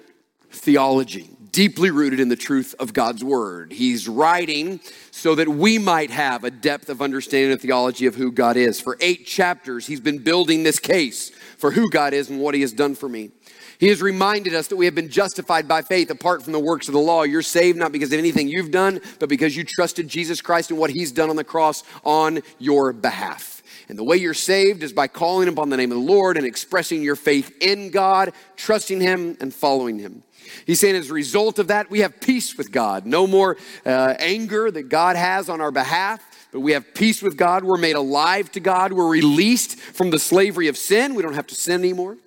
theology 0.52 1.32
deeply 1.58 1.90
rooted 1.90 2.20
in 2.20 2.30
the 2.30 2.36
truth 2.36 2.76
of 2.78 2.94
God's 2.94 3.24
word. 3.24 3.72
He's 3.72 4.08
writing 4.08 4.80
so 5.10 5.34
that 5.34 5.50
we 5.50 5.80
might 5.80 6.12
have 6.12 6.44
a 6.44 6.52
depth 6.52 6.88
of 6.88 7.02
understanding 7.02 7.52
and 7.52 7.60
theology 7.60 8.06
of 8.06 8.14
who 8.14 8.32
God 8.32 8.58
is. 8.58 8.80
For 8.80 8.96
eight 9.02 9.26
chapters, 9.26 9.88
he's 9.88 10.00
been 10.00 10.20
building 10.20 10.62
this 10.62 10.78
case 10.78 11.32
for 11.58 11.72
who 11.72 11.90
God 11.90 12.14
is 12.14 12.30
and 12.30 12.40
what 12.40 12.54
he 12.54 12.62
has 12.62 12.74
done 12.74 12.94
for 12.94 13.10
me. 13.10 13.32
He 13.80 13.88
has 13.88 14.04
reminded 14.04 14.54
us 14.54 14.68
that 14.68 14.76
we 14.76 14.86
have 14.86 14.94
been 14.94 15.10
justified 15.10 15.68
by 15.68 15.82
faith 15.82 16.12
apart 16.12 16.44
from 16.44 16.54
the 16.54 16.60
works 16.60 16.90
of 16.90 16.94
the 16.94 17.00
law. 17.00 17.24
You're 17.24 17.42
saved 17.42 17.80
not 17.80 17.92
because 17.92 18.14
of 18.14 18.20
anything 18.20 18.48
you've 18.48 18.70
done, 18.70 19.02
but 19.18 19.28
because 19.28 19.58
you 19.58 19.64
trusted 19.64 20.08
Jesus 20.08 20.42
Christ 20.42 20.70
and 20.70 20.80
what 20.80 20.92
he's 20.92 21.12
done 21.12 21.32
on 21.32 21.38
the 21.38 21.44
cross 21.44 21.84
on 22.04 22.42
your 22.60 22.94
behalf. 22.94 23.57
And 23.90 23.98
the 23.98 24.04
way 24.04 24.18
you're 24.18 24.34
saved 24.34 24.84
is 24.84 24.92
by 24.92 25.08
calling 25.08 25.48
upon 25.48 25.70
the 25.70 25.78
name 25.78 25.92
of 25.92 25.98
the 25.98 26.04
Lord 26.04 26.38
and 26.38 26.46
expressing 26.46 27.02
your 27.02 27.16
faith 27.16 27.56
in 27.62 27.90
God, 27.90 28.34
trusting 28.58 29.00
him 29.00 29.38
and 29.40 29.54
following 29.54 30.00
him. 30.00 30.24
He's 30.66 30.80
saying 30.80 30.96
as 30.96 31.10
a 31.10 31.14
result 31.14 31.60
of 31.60 31.68
that, 31.68 31.90
we 31.90 32.00
have 32.00 32.20
peace 32.20 32.58
with 32.58 32.72
God. 32.72 33.06
No 33.06 33.28
more 33.28 33.58
uh, 33.86 34.16
anger 34.20 34.70
that 34.72 34.84
God 34.84 35.16
has 35.16 35.50
on 35.50 35.62
our 35.62 35.72
behalf, 35.72 36.22
but 36.52 36.60
we 36.62 36.74
have 36.74 36.94
peace 36.94 37.22
with 37.22 37.38
God. 37.38 37.64
We're 37.64 37.78
made 37.78 37.96
alive 37.96 38.52
to 38.54 38.60
God. 38.60 38.94
We're 38.94 39.10
released 39.10 39.78
from 39.80 40.10
the 40.10 40.20
slavery 40.20 40.68
of 40.68 40.78
sin. 40.78 41.16
We 41.16 41.24
don't 41.24 41.34
have 41.34 41.48
to 41.48 41.56
sin 41.56 41.82
anymore. 41.82 42.18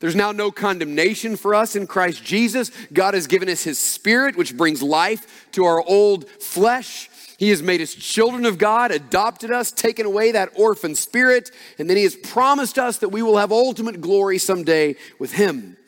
There's 0.00 0.16
now 0.16 0.32
no 0.32 0.50
condemnation 0.50 1.36
for 1.36 1.54
us 1.54 1.76
in 1.76 1.86
Christ 1.86 2.24
Jesus. 2.24 2.70
God 2.90 3.12
has 3.12 3.26
given 3.26 3.50
us 3.50 3.62
his 3.62 3.78
spirit, 3.78 4.34
which 4.34 4.56
brings 4.56 4.82
life 4.82 5.46
to 5.52 5.64
our 5.64 5.82
old 5.82 6.28
flesh. 6.28 7.09
He 7.40 7.48
has 7.48 7.62
made 7.62 7.80
us 7.80 7.94
children 7.94 8.44
of 8.44 8.58
God, 8.58 8.90
adopted 8.90 9.50
us, 9.50 9.72
taken 9.72 10.04
away 10.04 10.32
that 10.32 10.50
orphan 10.56 10.94
spirit, 10.94 11.50
and 11.78 11.88
then 11.88 11.96
He 11.96 12.02
has 12.02 12.14
promised 12.14 12.78
us 12.78 12.98
that 12.98 13.08
we 13.08 13.22
will 13.22 13.38
have 13.38 13.50
ultimate 13.50 14.02
glory 14.02 14.36
someday 14.36 14.94
with 15.18 15.32
Him. 15.32 15.78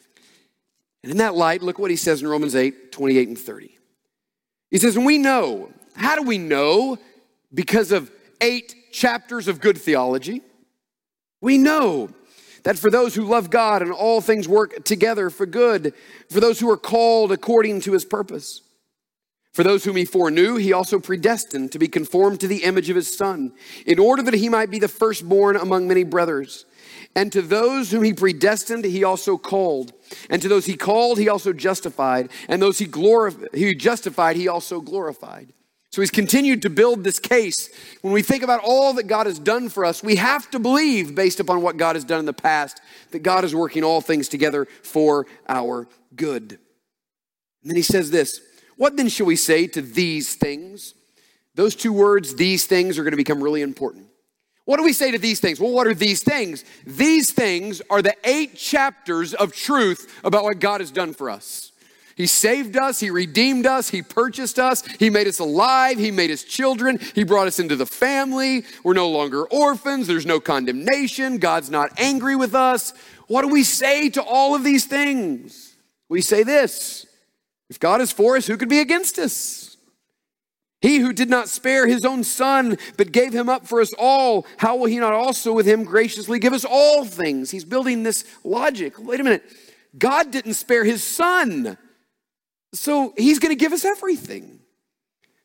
And 1.03 1.12
in 1.12 1.19
that 1.19 1.35
light, 1.35 1.61
look 1.61 1.79
what 1.79 1.91
He 1.91 1.97
says 1.99 2.23
in 2.23 2.29
Romans 2.29 2.57
8 2.57 2.91
28 2.91 3.29
and 3.29 3.38
30. 3.38 3.79
He 4.71 4.79
says, 4.79 4.97
we 4.97 5.19
know. 5.19 5.71
How 5.95 6.17
do 6.17 6.23
we 6.23 6.38
know? 6.38 6.97
Because 7.53 7.93
of 7.93 8.11
eight 8.41 8.75
chapters 8.91 9.47
of 9.47 9.61
good 9.61 9.77
theology. 9.77 10.41
We 11.43 11.59
know 11.59 12.09
that 12.62 12.79
for 12.79 12.91
those 12.91 13.15
who 13.15 13.25
love 13.25 13.51
God 13.51 13.83
and 13.83 13.93
all 13.93 14.23
things 14.23 14.49
work 14.49 14.87
together 14.87 15.29
for 15.29 15.45
good, 15.45 15.93
for 16.31 16.41
those 16.41 16.61
who 16.61 16.71
are 16.71 16.79
called 16.79 17.31
according 17.31 17.83
to 17.83 17.93
His 17.93 18.07
purpose. 18.07 18.62
For 19.53 19.62
those 19.62 19.85
whom 19.85 19.97
he 19.97 20.07
foreknew, 20.07 20.57
he 20.57 20.73
also 20.73 20.99
predestined 20.99 21.73
to 21.73 21.79
be 21.79 21.88
conformed 21.88 22.41
to 22.41 22.49
the 22.49 22.65
image 22.65 22.88
of 22.88 22.97
his 22.97 23.15
son, 23.15 23.53
in 23.85 23.99
order 23.99 24.23
that 24.23 24.35
he 24.35 24.49
might 24.49 24.71
be 24.71 24.79
the 24.79 24.88
firstborn 24.88 25.57
among 25.57 25.87
many 25.87 26.05
brothers. 26.05 26.65
And 27.15 27.31
to 27.33 27.43
those 27.43 27.91
whom 27.91 28.03
he 28.03 28.15
predestined, 28.15 28.87
he 28.87 29.05
also 29.05 29.37
called. 29.37 29.93
And 30.31 30.41
to 30.41 30.49
those 30.49 30.65
he 30.65 30.77
called, 30.77 31.19
he 31.19 31.29
also 31.29 31.53
justified. 31.53 32.31
And 32.49 32.62
those 32.62 32.79
he, 32.79 32.87
glorified, 32.87 33.51
he 33.53 33.75
justified, 33.75 34.37
he 34.37 34.49
also 34.49 34.81
glorified. 34.81 35.53
So 35.91 36.01
he's 36.01 36.11
continued 36.11 36.62
to 36.62 36.71
build 36.71 37.05
this 37.05 37.19
case. 37.19 37.69
When 38.01 38.15
we 38.15 38.23
think 38.23 38.43
about 38.43 38.62
all 38.65 38.95
that 38.95 39.07
God 39.09 39.27
has 39.27 39.38
done 39.38 39.69
for 39.69 39.85
us, 39.85 40.03
we 40.03 40.17
have 40.17 40.51
to 40.53 40.59
believe, 40.59 41.15
based 41.15 41.38
upon 41.38 41.61
what 41.61 41.77
God 41.77 41.97
has 41.97 42.05
done 42.05 42.21
in 42.21 42.25
the 42.25 42.33
past, 42.33 42.81
that 43.11 43.19
God 43.19 43.45
is 43.45 43.55
working 43.55 43.85
all 43.85 44.01
things 44.01 44.29
together 44.29 44.65
for 44.83 45.27
our 45.47 45.87
good. 46.17 46.59
And 47.62 47.71
then 47.71 47.77
he 47.77 47.83
says 47.83 48.11
this 48.11 48.41
what 48.83 48.97
then 48.97 49.09
shall 49.09 49.27
we 49.27 49.37
say 49.37 49.68
to 49.68 49.81
these 49.81 50.35
things? 50.35 50.95
Those 51.55 51.77
two 51.77 51.92
words, 51.92 52.35
these 52.35 52.66
things, 52.66 52.99
are 52.99 53.05
going 53.05 53.12
to 53.12 53.16
become 53.16 53.40
really 53.40 53.62
important. 53.62 54.09
What 54.64 54.79
do 54.79 54.83
we 54.83 54.92
say 54.92 55.12
to 55.12 55.18
these 55.18 55.38
things? 55.38 55.61
Well, 55.61 55.71
what 55.71 55.87
are 55.87 55.95
these 55.95 56.25
things? 56.25 56.64
These 56.85 57.31
things 57.31 57.81
are 57.88 58.03
the 58.03 58.16
eight 58.25 58.57
chapters 58.57 59.35
of 59.35 59.53
truth 59.53 60.21
about 60.25 60.42
what 60.42 60.59
God 60.59 60.81
has 60.81 60.90
done 60.90 61.14
for 61.14 61.31
us. 61.31 61.71
He 62.16 62.27
saved 62.27 62.77
us, 62.77 62.99
He 62.99 63.11
redeemed 63.11 63.66
us, 63.66 63.88
He 63.88 64.03
purchased 64.03 64.59
us, 64.59 64.85
He 64.99 65.11
made 65.11 65.29
us 65.29 65.38
alive, 65.38 65.97
He 65.97 66.11
made 66.11 66.33
us 66.33 66.42
children, 66.42 66.99
He 67.14 67.23
brought 67.23 67.47
us 67.47 67.61
into 67.61 67.77
the 67.77 67.87
family. 67.87 68.64
We're 68.83 68.95
no 68.95 69.11
longer 69.11 69.45
orphans, 69.45 70.09
there's 70.09 70.27
no 70.27 70.40
condemnation, 70.40 71.38
God's 71.38 71.71
not 71.71 72.01
angry 72.01 72.35
with 72.35 72.57
us. 72.57 72.95
What 73.29 73.42
do 73.42 73.49
we 73.49 73.62
say 73.62 74.09
to 74.11 74.25
all 74.25 74.57
of 74.57 74.64
these 74.64 74.87
things? 74.87 75.77
We 76.09 76.21
say 76.21 76.42
this 76.42 77.07
if 77.68 77.81
God 77.81 78.01
is 78.01 78.12
for 78.12 78.37
us, 78.37 78.46
who 78.46 78.57
could 78.57 78.68
be 78.68 78.81
against 78.81 79.18
us? 79.18 79.77
He 80.83 80.98
who 80.98 81.12
did 81.12 81.31
not 81.31 81.48
spare 81.48 81.87
his 81.87 82.05
own 82.05 82.25
son, 82.25 82.77
but 82.96 83.12
gave 83.12 83.33
him 83.33 83.48
up 83.48 83.66
for 83.66 83.81
us 83.81 83.92
all, 83.96 84.44
how 84.57 84.77
will 84.77 84.87
he 84.87 84.98
not 84.98 85.12
also 85.12 85.53
with 85.53 85.64
him 85.64 85.85
graciously 85.85 86.40
give 86.40 86.53
us 86.53 86.64
all 86.68 87.05
things? 87.05 87.53
He's 87.53 87.64
building 87.64 88.03
this 88.03 88.25
logic. 88.42 88.94
Wait 88.98 89.20
a 89.20 89.25
minute. 89.25 89.44
God 89.96 90.33
didn't 90.33 90.55
spare 90.55 90.85
his 90.85 91.05
son, 91.05 91.79
so 92.75 93.14
he's 93.16 93.38
going 93.38 93.57
to 93.57 93.61
give 93.61 93.72
us 93.72 93.85
everything. 93.85 94.59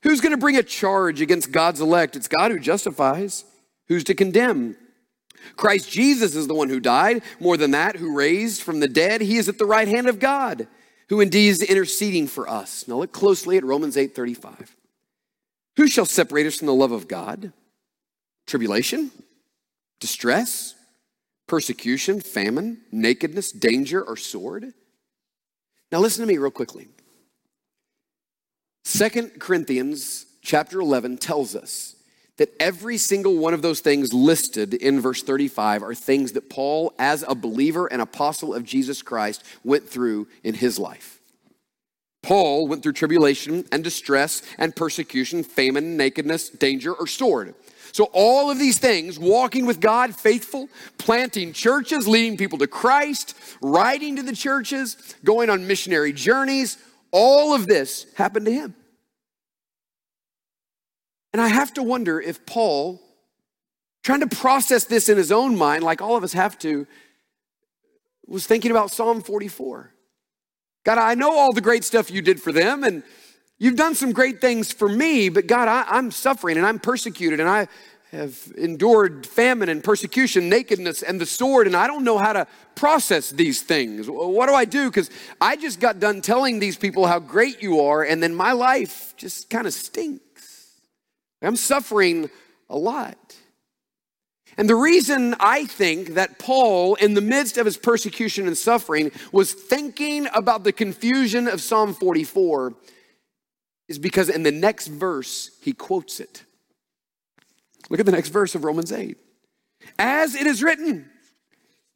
Who's 0.01 0.21
going 0.21 0.31
to 0.31 0.37
bring 0.37 0.57
a 0.57 0.63
charge 0.63 1.21
against 1.21 1.51
God's 1.51 1.81
elect? 1.81 2.15
It's 2.15 2.27
God 2.27 2.51
who 2.51 2.59
justifies. 2.59 3.45
Who's 3.89 4.03
to 4.05 4.15
condemn? 4.15 4.75
Christ 5.55 5.91
Jesus 5.91 6.35
is 6.35 6.47
the 6.47 6.55
one 6.55 6.69
who 6.69 6.79
died. 6.79 7.21
More 7.39 7.57
than 7.57 7.71
that, 7.71 7.97
who 7.97 8.15
raised 8.15 8.63
from 8.63 8.79
the 8.79 8.87
dead. 8.87 9.21
He 9.21 9.37
is 9.37 9.47
at 9.47 9.59
the 9.59 9.65
right 9.65 9.87
hand 9.87 10.07
of 10.07 10.19
God 10.19 10.67
who 11.09 11.21
indeed 11.21 11.49
is 11.49 11.61
interceding 11.61 12.27
for 12.27 12.49
us. 12.49 12.87
Now 12.87 12.97
look 12.97 13.11
closely 13.11 13.57
at 13.57 13.63
Romans 13.63 13.95
8:35. 13.97 14.75
Who 15.77 15.87
shall 15.87 16.05
separate 16.05 16.47
us 16.47 16.57
from 16.57 16.67
the 16.67 16.73
love 16.73 16.91
of 16.91 17.07
God? 17.07 17.53
Tribulation, 18.45 19.11
distress, 19.99 20.75
persecution, 21.47 22.19
famine, 22.21 22.81
nakedness, 22.91 23.51
danger, 23.51 24.03
or 24.03 24.17
sword? 24.17 24.73
Now 25.91 25.99
listen 25.99 26.25
to 26.25 26.31
me 26.31 26.37
real 26.37 26.51
quickly. 26.51 26.87
Second 28.83 29.39
Corinthians 29.39 30.25
chapter 30.41 30.79
11 30.79 31.17
tells 31.17 31.55
us 31.55 31.96
that 32.37 32.53
every 32.59 32.97
single 32.97 33.37
one 33.37 33.53
of 33.53 33.61
those 33.61 33.79
things 33.79 34.13
listed 34.13 34.73
in 34.73 35.01
verse 35.01 35.23
35 35.23 35.83
are 35.83 35.95
things 35.95 36.33
that 36.33 36.49
Paul, 36.49 36.93
as 36.97 37.23
a 37.27 37.35
believer 37.35 37.87
and 37.87 38.01
apostle 38.01 38.53
of 38.53 38.63
Jesus 38.63 39.01
Christ, 39.01 39.43
went 39.63 39.89
through 39.89 40.27
in 40.43 40.53
his 40.53 40.79
life. 40.79 41.19
Paul 42.23 42.67
went 42.67 42.83
through 42.83 42.93
tribulation 42.93 43.65
and 43.71 43.83
distress 43.83 44.41
and 44.57 44.75
persecution, 44.75 45.43
famine, 45.43 45.97
nakedness, 45.97 46.49
danger, 46.49 46.93
or 46.93 47.07
sword. 47.07 47.55
So, 47.93 48.09
all 48.11 48.51
of 48.51 48.59
these 48.59 48.79
things, 48.79 49.17
walking 49.17 49.65
with 49.65 49.79
God, 49.79 50.13
faithful, 50.13 50.69
planting 50.97 51.53
churches, 51.53 52.07
leading 52.07 52.37
people 52.37 52.57
to 52.59 52.67
Christ, 52.67 53.33
writing 53.61 54.17
to 54.17 54.23
the 54.23 54.35
churches, 54.35 55.15
going 55.23 55.49
on 55.49 55.67
missionary 55.67 56.11
journeys, 56.11 56.77
all 57.11 57.55
of 57.55 57.65
this 57.65 58.05
happened 58.15 58.45
to 58.45 58.51
him. 58.51 58.75
And 61.37 61.45
I 61.45 61.49
have 61.49 61.71
to 61.75 61.83
wonder 61.83 62.19
if 62.19 62.47
Paul, 62.47 62.99
trying 64.01 64.21
to 64.21 64.35
process 64.35 64.85
this 64.85 65.07
in 65.07 65.17
his 65.17 65.31
own 65.31 65.55
mind, 65.55 65.83
like 65.83 66.01
all 66.01 66.15
of 66.15 66.23
us 66.23 66.33
have 66.33 66.57
to, 66.57 66.87
was 68.25 68.47
thinking 68.47 68.71
about 68.71 68.89
Psalm 68.89 69.21
44. 69.21 69.93
God, 70.83 70.97
I 70.97 71.13
know 71.13 71.37
all 71.37 71.53
the 71.53 71.61
great 71.61 71.83
stuff 71.83 72.09
you 72.09 72.23
did 72.23 72.41
for 72.41 72.51
them, 72.51 72.83
and 72.83 73.03
you've 73.59 73.75
done 73.75 73.93
some 73.93 74.13
great 74.13 74.41
things 74.41 74.71
for 74.71 74.89
me, 74.89 75.29
but 75.29 75.45
God, 75.45 75.67
I, 75.67 75.99
am 75.99 76.09
suffering 76.09 76.57
and 76.57 76.65
I'm 76.65 76.79
persecuted, 76.79 77.39
and 77.39 77.47
I 77.47 77.67
have 78.11 78.51
endured 78.57 79.27
famine 79.27 79.69
and 79.69 79.83
persecution, 79.83 80.49
nakedness, 80.49 81.03
and 81.03 81.21
the 81.21 81.27
sword, 81.27 81.67
and 81.67 81.75
I 81.75 81.85
don't 81.85 82.03
know 82.03 82.17
how 82.17 82.33
to 82.33 82.47
process 82.73 83.29
these 83.29 83.61
things. 83.61 84.09
What 84.09 84.47
do 84.47 84.55
I 84.55 84.65
do? 84.65 84.89
Because 84.89 85.11
I 85.39 85.55
just 85.55 85.79
got 85.79 85.99
done 85.99 86.21
telling 86.21 86.57
these 86.57 86.77
people 86.77 87.05
how 87.05 87.19
great 87.19 87.61
you 87.61 87.81
are, 87.81 88.01
and 88.01 88.23
then 88.23 88.33
my 88.33 88.53
life 88.53 89.13
just 89.17 89.51
kind 89.51 89.67
of 89.67 89.73
stinks. 89.73 90.23
I'm 91.41 91.55
suffering 91.55 92.29
a 92.69 92.77
lot. 92.77 93.35
And 94.57 94.67
the 94.67 94.75
reason 94.75 95.35
I 95.39 95.65
think 95.65 96.15
that 96.15 96.39
Paul, 96.39 96.95
in 96.95 97.13
the 97.13 97.21
midst 97.21 97.57
of 97.57 97.65
his 97.65 97.77
persecution 97.77 98.47
and 98.47 98.57
suffering, 98.57 99.11
was 99.31 99.53
thinking 99.53 100.27
about 100.33 100.63
the 100.63 100.71
confusion 100.71 101.47
of 101.47 101.61
Psalm 101.61 101.93
44 101.93 102.73
is 103.87 103.99
because 103.99 104.29
in 104.29 104.43
the 104.43 104.51
next 104.51 104.87
verse, 104.87 105.51
he 105.61 105.73
quotes 105.73 106.19
it. 106.19 106.43
Look 107.89 107.99
at 107.99 108.05
the 108.05 108.11
next 108.11 108.29
verse 108.29 108.55
of 108.55 108.63
Romans 108.63 108.91
8. 108.91 109.17
As 109.99 110.35
it 110.35 110.47
is 110.47 110.63
written, 110.63 111.09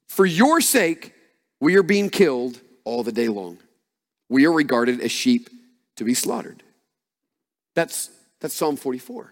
for 0.08 0.26
your 0.26 0.62
sake, 0.62 1.14
we 1.60 1.76
are 1.78 1.84
being 1.84 2.10
killed 2.10 2.62
all 2.84 3.04
the 3.04 3.12
day 3.12 3.28
long. 3.28 3.58
We 4.30 4.46
are 4.46 4.52
regarded 4.52 5.02
as 5.02 5.12
sheep 5.12 5.50
to 5.96 6.04
be 6.04 6.14
slaughtered. 6.14 6.64
That's 7.76 8.10
that's 8.42 8.54
Psalm 8.54 8.76
44. 8.76 9.32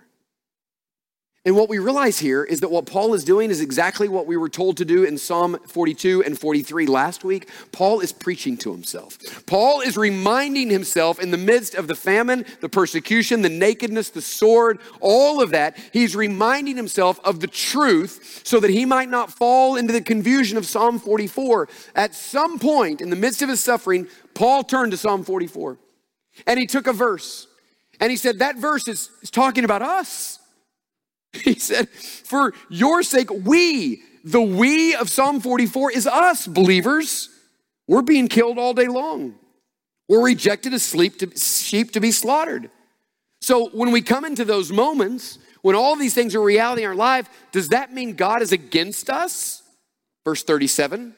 And 1.45 1.56
what 1.56 1.69
we 1.69 1.80
realize 1.80 2.19
here 2.19 2.43
is 2.43 2.60
that 2.60 2.69
what 2.69 2.86
Paul 2.86 3.13
is 3.13 3.24
doing 3.24 3.50
is 3.50 3.62
exactly 3.62 4.10
what 4.10 4.28
we 4.28 4.36
were 4.36 4.50
told 4.50 4.76
to 4.78 4.86
do 4.86 5.06
in 5.06 5.17
Psalm 5.17 5.58
42 5.67 6.22
and 6.24 6.38
43 6.38 6.86
last 6.86 7.24
week. 7.24 7.50
Paul 7.72 8.02
is 8.02 8.12
preaching 8.12 8.58
to 8.58 8.74
himself. 8.74 9.17
Paul 9.45 9.80
is 9.80 9.95
reminding 9.95 10.69
himself 10.69 11.17
in 11.17 11.32
the 11.32 11.38
midst 11.38 11.76
of 11.76 11.88
the 11.88 11.95
famine, 11.95 12.45
the 12.60 12.67
persecution, 12.67 13.41
the 13.41 13.50
nakedness, 13.50 14.10
the 14.10 14.22
sword, 14.22 14.80
all 15.00 15.41
of 15.41 15.52
that, 15.52 15.78
he's 15.93 16.13
reminding 16.13 16.76
himself 16.76 17.22
of 17.24 17.39
the 17.39 17.48
truth 17.48 18.41
so 18.43 18.60
that 18.60 18.69
he 18.69 18.84
might 18.86 19.10
not 19.10 19.32
fall 19.32 19.78
into 19.78 19.93
the 19.93 20.02
confusion 20.02 20.58
of 20.58 20.65
Psalm 20.65 21.00
44. 21.00 21.69
At 21.95 22.13
some 22.13 22.60
point 22.60 23.00
in 23.00 23.10
the 23.10 23.15
midst 23.15 23.41
of 23.41 23.48
his 23.48 23.62
suffering, 23.62 24.08
Paul 24.34 24.63
turned 24.63 24.91
to 24.91 24.98
Psalm 24.98 25.24
44 25.24 25.78
and 26.45 26.60
he 26.60 26.67
took 26.67 26.86
a 26.86 26.93
verse 26.93 27.48
and 27.99 28.12
he 28.12 28.17
said, 28.17 28.39
That 28.39 28.57
verse 28.57 28.88
is, 28.88 29.09
is 29.21 29.31
talking 29.31 29.63
about 29.63 29.81
us. 29.81 30.39
He 31.43 31.59
said, 31.59 31.89
For 31.89 32.53
your 32.69 33.03
sake, 33.03 33.29
we, 33.31 34.01
the 34.23 34.41
we 34.41 34.95
of 34.95 35.09
Psalm 35.09 35.41
44 35.41 35.91
is 35.91 36.07
us, 36.07 36.47
believers. 36.47 37.29
We're 37.88 38.01
being 38.01 38.27
killed 38.27 38.57
all 38.57 38.73
day 38.73 38.88
long. 38.88 39.35
We're 40.07 40.23
rejected 40.23 40.73
as 40.73 40.83
sleep 40.83 41.19
to, 41.19 41.38
sheep 41.38 41.91
to 41.91 41.99
be 41.99 42.12
slaughtered. 42.12 42.71
So 43.41 43.69
when 43.69 43.91
we 43.91 44.01
come 44.01 44.25
into 44.25 44.43
those 44.43 44.71
moments, 44.71 45.38
when 45.62 45.75
all 45.75 45.95
these 45.95 46.13
things 46.13 46.35
are 46.35 46.41
reality 46.41 46.83
in 46.83 46.89
our 46.89 46.95
life, 46.95 47.29
does 47.51 47.69
that 47.69 47.93
mean 47.93 48.15
God 48.15 48.41
is 48.41 48.51
against 48.51 49.09
us? 49.09 49.62
Verse 50.25 50.43
37. 50.43 51.15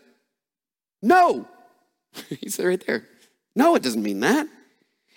No. 1.01 1.47
He 2.41 2.49
said 2.49 2.65
right 2.65 2.85
there. 2.85 3.07
No, 3.55 3.75
it 3.75 3.83
doesn't 3.83 4.03
mean 4.03 4.19
that. 4.19 4.47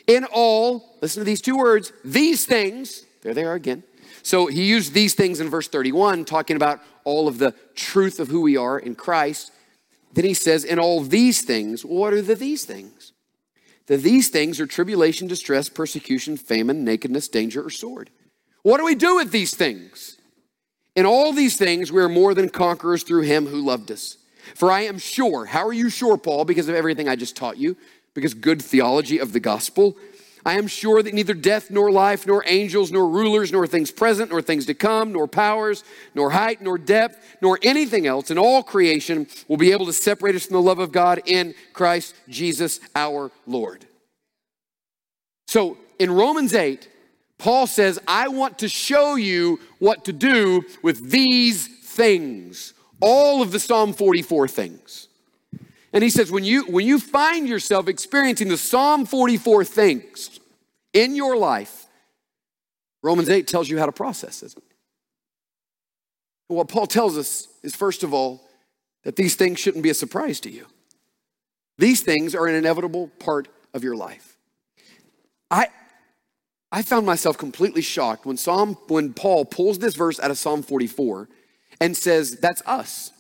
In 0.07 0.25
all, 0.25 0.97
listen 1.01 1.21
to 1.21 1.25
these 1.25 1.41
two 1.41 1.57
words, 1.57 1.93
these 2.05 2.45
things, 2.45 3.05
there 3.23 3.35
they 3.35 3.45
are 3.45 3.55
again. 3.55 3.83
So 4.23 4.47
he 4.47 4.65
used 4.65 4.95
these 4.95 5.15
things 5.15 5.41
in 5.41 5.49
verse 5.49 5.69
31, 5.69 6.25
talking 6.25 6.57
about 6.57 6.81
all 7.05 7.29
of 7.29 7.39
the 7.39 7.55
truth 7.75 8.21
of 8.21 8.29
who 8.29 8.41
we 8.41 8.57
are 8.57 8.79
in 8.79 8.95
Christ. 8.95 9.53
Then 10.13 10.25
he 10.25 10.35
says, 10.35 10.65
in 10.65 10.79
all 10.79 11.03
these 11.03 11.43
things, 11.43 11.85
what 11.85 12.13
are 12.13 12.23
the 12.23 12.35
these 12.35 12.65
things? 12.65 13.13
The 13.87 13.97
these 13.97 14.29
things 14.29 14.61
are 14.61 14.67
tribulation, 14.67 15.27
distress, 15.27 15.69
persecution, 15.69 16.37
famine, 16.37 16.85
nakedness, 16.85 17.29
danger, 17.29 17.65
or 17.65 17.71
sword. 17.71 18.11
What 18.63 18.79
do 18.79 18.85
we 18.85 18.95
do 18.95 19.17
with 19.17 19.31
these 19.31 19.55
things? 19.55 20.17
In 20.97 21.05
all 21.05 21.33
these 21.33 21.59
things, 21.59 21.93
we 21.93 22.01
are 22.01 22.09
more 22.09 22.35
than 22.35 22.49
conquerors 22.49 23.03
through 23.03 23.23
him 23.23 23.47
who 23.47 23.61
loved 23.61 23.91
us. 23.91 24.17
For 24.55 24.71
I 24.71 24.83
am 24.83 24.99
sure, 24.99 25.47
how 25.47 25.67
are 25.67 25.73
you 25.73 25.91
sure, 25.91 26.17
Paul? 26.17 26.45
Because 26.45 26.69
of 26.69 26.75
everything 26.75 27.09
I 27.09 27.17
just 27.17 27.37
taught 27.37 27.59
you, 27.59 27.77
because 28.15 28.35
good 28.35 28.63
theology 28.63 29.19
of 29.19 29.33
the 29.33 29.41
gospel. 29.41 29.97
I 30.47 30.59
am 30.59 30.67
sure 30.67 31.03
that 31.03 31.15
neither 31.15 31.33
death 31.33 31.71
nor 31.71 31.91
life, 31.91 32.27
nor 32.27 32.45
angels, 32.47 32.93
nor 32.93 33.09
rulers, 33.09 33.51
nor 33.51 33.67
things 33.67 33.91
present, 33.91 34.31
nor 34.31 34.43
things 34.43 34.67
to 34.67 34.75
come, 34.75 35.13
nor 35.13 35.27
powers, 35.27 35.85
nor 36.15 36.31
height, 36.31 36.61
nor 36.61 36.77
depth, 36.77 37.37
nor 37.41 37.59
anything 37.63 38.07
else 38.07 38.31
in 38.31 38.39
all 38.39 38.63
creation 38.63 39.27
will 39.49 39.57
be 39.57 39.73
able 39.73 39.87
to 39.87 39.93
separate 39.93 40.35
us 40.35 40.47
from 40.47 40.55
the 40.55 40.63
love 40.63 40.79
of 40.79 40.93
God 40.93 41.23
in 41.25 41.55
Christ 41.73 42.15
Jesus 42.29 42.79
our 42.95 43.31
Lord. 43.47 43.87
So 45.47 45.79
in 45.99 46.11
Romans 46.11 46.53
8, 46.53 46.91
Paul 47.39 47.67
says, 47.67 47.99
I 48.07 48.29
want 48.29 48.59
to 48.59 48.69
show 48.69 49.17
you 49.17 49.61
what 49.79 50.05
to 50.05 50.13
do 50.13 50.63
with 50.83 51.11
these 51.11 51.67
things, 51.67 52.75
all 53.01 53.41
of 53.41 53.51
the 53.51 53.61
Psalm 53.61 53.93
44 53.93 54.49
things. 54.49 55.09
And 55.95 56.03
he 56.03 56.11
says, 56.11 56.31
when 56.31 56.43
you, 56.43 56.65
when 56.65 56.85
you 56.85 56.99
find 56.99 57.49
yourself 57.49 57.87
experiencing 57.87 58.49
the 58.49 58.57
Psalm 58.57 59.07
44 59.07 59.65
things 59.65 60.41
in 60.93 61.15
your 61.15 61.37
life, 61.37 61.87
Romans 63.01 63.31
8 63.31 63.47
tells 63.47 63.69
you 63.69 63.79
how 63.79 63.87
to 63.87 63.93
process 63.93 64.43
it. 64.43 64.55
What 66.49 66.69
Paul 66.69 66.89
tells 66.89 67.17
us 67.17 67.47
is, 67.63 67.77
first 67.77 68.03
of 68.03 68.13
all, 68.13 68.43
that 69.05 69.15
these 69.15 69.37
things 69.37 69.61
shouldn't 69.61 69.85
be 69.85 69.91
a 69.91 69.95
surprise 69.95 70.41
to 70.41 70.51
you. 70.51 70.67
These 71.79 72.03
things 72.03 72.35
are 72.35 72.47
an 72.49 72.57
inevitable 72.57 73.09
part 73.21 73.47
of 73.73 73.85
your 73.85 73.95
life. 73.95 74.37
I, 75.49 75.69
I 76.73 76.83
found 76.83 77.07
myself 77.07 77.39
completely 77.39 77.83
shocked 77.83 78.27
when 78.27 78.37
Psalm 78.37 78.77
when 78.89 79.15
Paul 79.15 79.45
pulls 79.45 79.79
this 79.79 79.95
verse 79.95 80.19
out 80.19 80.31
of 80.31 80.39
Psalm 80.39 80.63
44 80.63 81.29
and 81.81 81.97
says, 81.97 82.39
That's 82.39 82.63
us. 82.67 83.13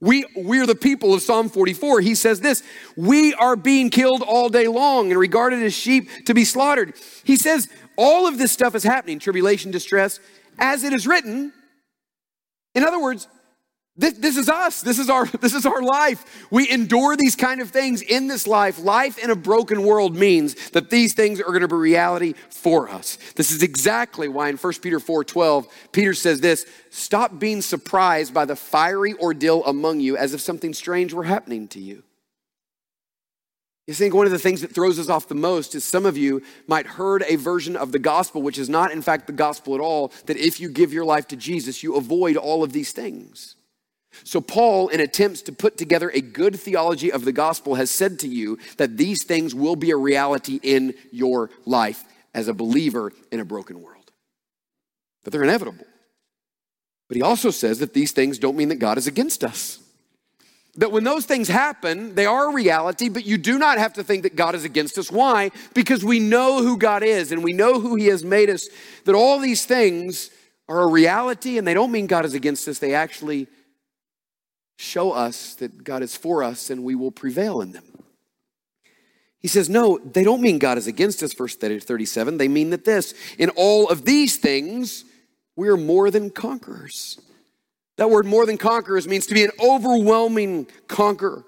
We, 0.00 0.24
we're 0.34 0.66
the 0.66 0.74
people 0.74 1.12
of 1.12 1.20
Psalm 1.20 1.50
44. 1.50 2.00
He 2.00 2.14
says 2.14 2.40
this 2.40 2.62
We 2.96 3.34
are 3.34 3.56
being 3.56 3.90
killed 3.90 4.22
all 4.22 4.48
day 4.48 4.66
long 4.66 5.10
and 5.10 5.20
regarded 5.20 5.62
as 5.62 5.74
sheep 5.74 6.08
to 6.26 6.34
be 6.34 6.44
slaughtered. 6.44 6.94
He 7.24 7.36
says, 7.36 7.68
All 7.96 8.26
of 8.26 8.38
this 8.38 8.50
stuff 8.52 8.74
is 8.74 8.82
happening 8.82 9.18
tribulation, 9.18 9.70
distress, 9.70 10.18
as 10.58 10.84
it 10.84 10.92
is 10.92 11.06
written. 11.06 11.52
In 12.74 12.84
other 12.84 13.00
words, 13.00 13.28
this, 14.00 14.14
this, 14.14 14.36
is 14.36 14.48
us. 14.48 14.80
This 14.80 14.98
is 14.98 15.10
our 15.10 15.26
this 15.40 15.54
is 15.54 15.66
our 15.66 15.82
life. 15.82 16.46
We 16.50 16.70
endure 16.70 17.16
these 17.16 17.36
kind 17.36 17.60
of 17.60 17.70
things 17.70 18.02
in 18.02 18.28
this 18.28 18.46
life. 18.46 18.78
Life 18.78 19.18
in 19.18 19.30
a 19.30 19.36
broken 19.36 19.82
world 19.82 20.16
means 20.16 20.70
that 20.70 20.90
these 20.90 21.12
things 21.12 21.40
are 21.40 21.50
going 21.50 21.60
to 21.60 21.68
be 21.68 21.76
reality 21.76 22.34
for 22.48 22.88
us. 22.88 23.18
This 23.36 23.50
is 23.50 23.62
exactly 23.62 24.28
why 24.28 24.48
in 24.48 24.56
1 24.56 24.72
Peter 24.80 24.98
4:12, 24.98 25.66
Peter 25.92 26.14
says 26.14 26.40
this, 26.40 26.66
stop 26.90 27.38
being 27.38 27.60
surprised 27.60 28.32
by 28.32 28.44
the 28.44 28.56
fiery 28.56 29.14
ordeal 29.14 29.64
among 29.66 30.00
you 30.00 30.16
as 30.16 30.32
if 30.34 30.40
something 30.40 30.72
strange 30.72 31.12
were 31.12 31.24
happening 31.24 31.68
to 31.68 31.80
you. 31.80 32.02
You 33.86 33.94
think 33.94 34.14
one 34.14 34.26
of 34.26 34.32
the 34.32 34.38
things 34.38 34.60
that 34.60 34.72
throws 34.72 34.98
us 34.98 35.08
off 35.08 35.28
the 35.28 35.34
most 35.34 35.74
is 35.74 35.84
some 35.84 36.06
of 36.06 36.16
you 36.16 36.42
might 36.66 36.86
heard 36.86 37.24
a 37.26 37.36
version 37.36 37.76
of 37.76 37.92
the 37.92 37.98
gospel, 37.98 38.40
which 38.40 38.56
is 38.56 38.68
not 38.68 38.92
in 38.92 39.02
fact 39.02 39.26
the 39.26 39.32
gospel 39.32 39.74
at 39.74 39.80
all, 39.80 40.12
that 40.26 40.36
if 40.36 40.60
you 40.60 40.68
give 40.68 40.92
your 40.92 41.04
life 41.04 41.26
to 41.28 41.36
Jesus, 41.36 41.82
you 41.82 41.96
avoid 41.96 42.36
all 42.36 42.62
of 42.62 42.72
these 42.72 42.92
things. 42.92 43.56
So, 44.24 44.40
Paul, 44.40 44.88
in 44.88 45.00
attempts 45.00 45.42
to 45.42 45.52
put 45.52 45.76
together 45.76 46.10
a 46.10 46.20
good 46.20 46.58
theology 46.58 47.12
of 47.12 47.24
the 47.24 47.32
gospel, 47.32 47.76
has 47.76 47.90
said 47.90 48.18
to 48.20 48.28
you 48.28 48.58
that 48.76 48.96
these 48.96 49.24
things 49.24 49.54
will 49.54 49.76
be 49.76 49.90
a 49.90 49.96
reality 49.96 50.58
in 50.62 50.94
your 51.12 51.50
life 51.64 52.04
as 52.34 52.48
a 52.48 52.54
believer 52.54 53.12
in 53.30 53.40
a 53.40 53.44
broken 53.44 53.82
world. 53.82 54.10
But 55.22 55.32
they're 55.32 55.42
inevitable. 55.42 55.86
But 57.08 57.16
he 57.16 57.22
also 57.22 57.50
says 57.50 57.80
that 57.80 57.94
these 57.94 58.12
things 58.12 58.38
don't 58.38 58.56
mean 58.56 58.68
that 58.68 58.76
God 58.76 58.98
is 58.98 59.06
against 59.06 59.42
us. 59.42 59.80
That 60.76 60.92
when 60.92 61.02
those 61.02 61.26
things 61.26 61.48
happen, 61.48 62.14
they 62.14 62.26
are 62.26 62.50
a 62.50 62.54
reality, 62.54 63.08
but 63.08 63.26
you 63.26 63.36
do 63.36 63.58
not 63.58 63.78
have 63.78 63.94
to 63.94 64.04
think 64.04 64.22
that 64.22 64.36
God 64.36 64.54
is 64.54 64.64
against 64.64 64.96
us. 64.96 65.10
Why? 65.10 65.50
Because 65.74 66.04
we 66.04 66.20
know 66.20 66.62
who 66.62 66.76
God 66.76 67.02
is 67.02 67.32
and 67.32 67.42
we 67.42 67.52
know 67.52 67.80
who 67.80 67.96
He 67.96 68.06
has 68.06 68.22
made 68.22 68.48
us. 68.48 68.68
That 69.04 69.16
all 69.16 69.40
these 69.40 69.64
things 69.64 70.30
are 70.68 70.82
a 70.82 70.86
reality 70.86 71.58
and 71.58 71.66
they 71.66 71.74
don't 71.74 71.90
mean 71.90 72.06
God 72.06 72.24
is 72.24 72.34
against 72.34 72.68
us. 72.68 72.78
They 72.78 72.94
actually 72.94 73.48
show 74.80 75.12
us 75.12 75.54
that 75.56 75.84
God 75.84 76.02
is 76.02 76.16
for 76.16 76.42
us 76.42 76.70
and 76.70 76.82
we 76.82 76.94
will 76.94 77.10
prevail 77.10 77.60
in 77.60 77.72
them. 77.72 77.84
He 79.38 79.48
says, 79.48 79.68
no, 79.68 79.98
they 79.98 80.24
don't 80.24 80.42
mean 80.42 80.58
God 80.58 80.78
is 80.78 80.86
against 80.86 81.22
us, 81.22 81.32
verse 81.32 81.56
37. 81.56 82.38
They 82.38 82.48
mean 82.48 82.70
that 82.70 82.84
this, 82.84 83.14
in 83.38 83.50
all 83.50 83.88
of 83.88 84.04
these 84.04 84.36
things, 84.36 85.04
we 85.56 85.68
are 85.68 85.76
more 85.76 86.10
than 86.10 86.30
conquerors. 86.30 87.18
That 87.96 88.10
word 88.10 88.26
more 88.26 88.46
than 88.46 88.58
conquerors 88.58 89.06
means 89.06 89.26
to 89.26 89.34
be 89.34 89.44
an 89.44 89.50
overwhelming 89.62 90.66
conqueror, 90.88 91.44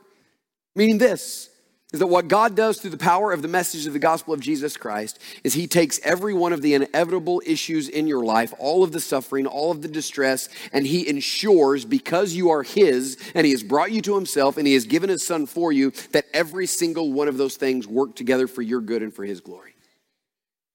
meaning 0.75 0.99
this 0.99 1.49
is 1.93 1.99
that 1.99 2.07
what 2.07 2.29
God 2.29 2.57
does 2.57 2.79
through 2.79 2.91
the 2.91 2.97
power 2.97 3.33
of 3.33 3.43
the 3.43 3.49
message 3.49 3.87
of 3.87 3.93
the 3.93 3.99
gospel 3.99 4.33
of 4.33 4.41
Jesus 4.41 4.77
Christ 4.77 5.19
is 5.45 5.53
he 5.53 5.67
takes 5.67 6.01
every 6.03 6.33
one 6.33 6.53
of 6.53 6.63
the 6.63 6.75
inevitable 6.75 7.43
issues 7.45 7.89
in 7.89 8.07
your 8.07 8.25
life, 8.25 8.55
all 8.59 8.83
of 8.83 8.93
the 8.93 9.01
suffering, 9.01 9.47
all 9.47 9.71
of 9.71 9.83
the 9.83 9.89
distress, 9.89 10.49
and 10.73 10.87
he 10.87 11.07
ensures 11.07 11.85
because 11.85 12.33
you 12.33 12.51
are 12.51 12.63
his 12.63 13.19
and 13.35 13.45
he 13.45 13.53
has 13.53 13.63
brought 13.63 13.93
you 13.93 14.01
to 14.03 14.15
himself 14.15 14.57
and 14.57 14.67
he 14.67 14.73
has 14.75 14.87
given 14.87 15.11
his 15.11 15.27
son 15.27 15.45
for 15.47 15.71
you 15.71 15.93
that 16.13 16.25
every 16.33 16.67
single 16.67 17.13
one 17.13 17.29
of 17.29 17.37
those 17.37 17.57
things 17.57 17.87
work 17.87 18.17
together 18.17 18.47
for 18.47 18.63
your 18.63 18.81
good 18.81 19.03
and 19.03 19.13
for 19.13 19.25
his 19.25 19.41
glory. 19.41 19.75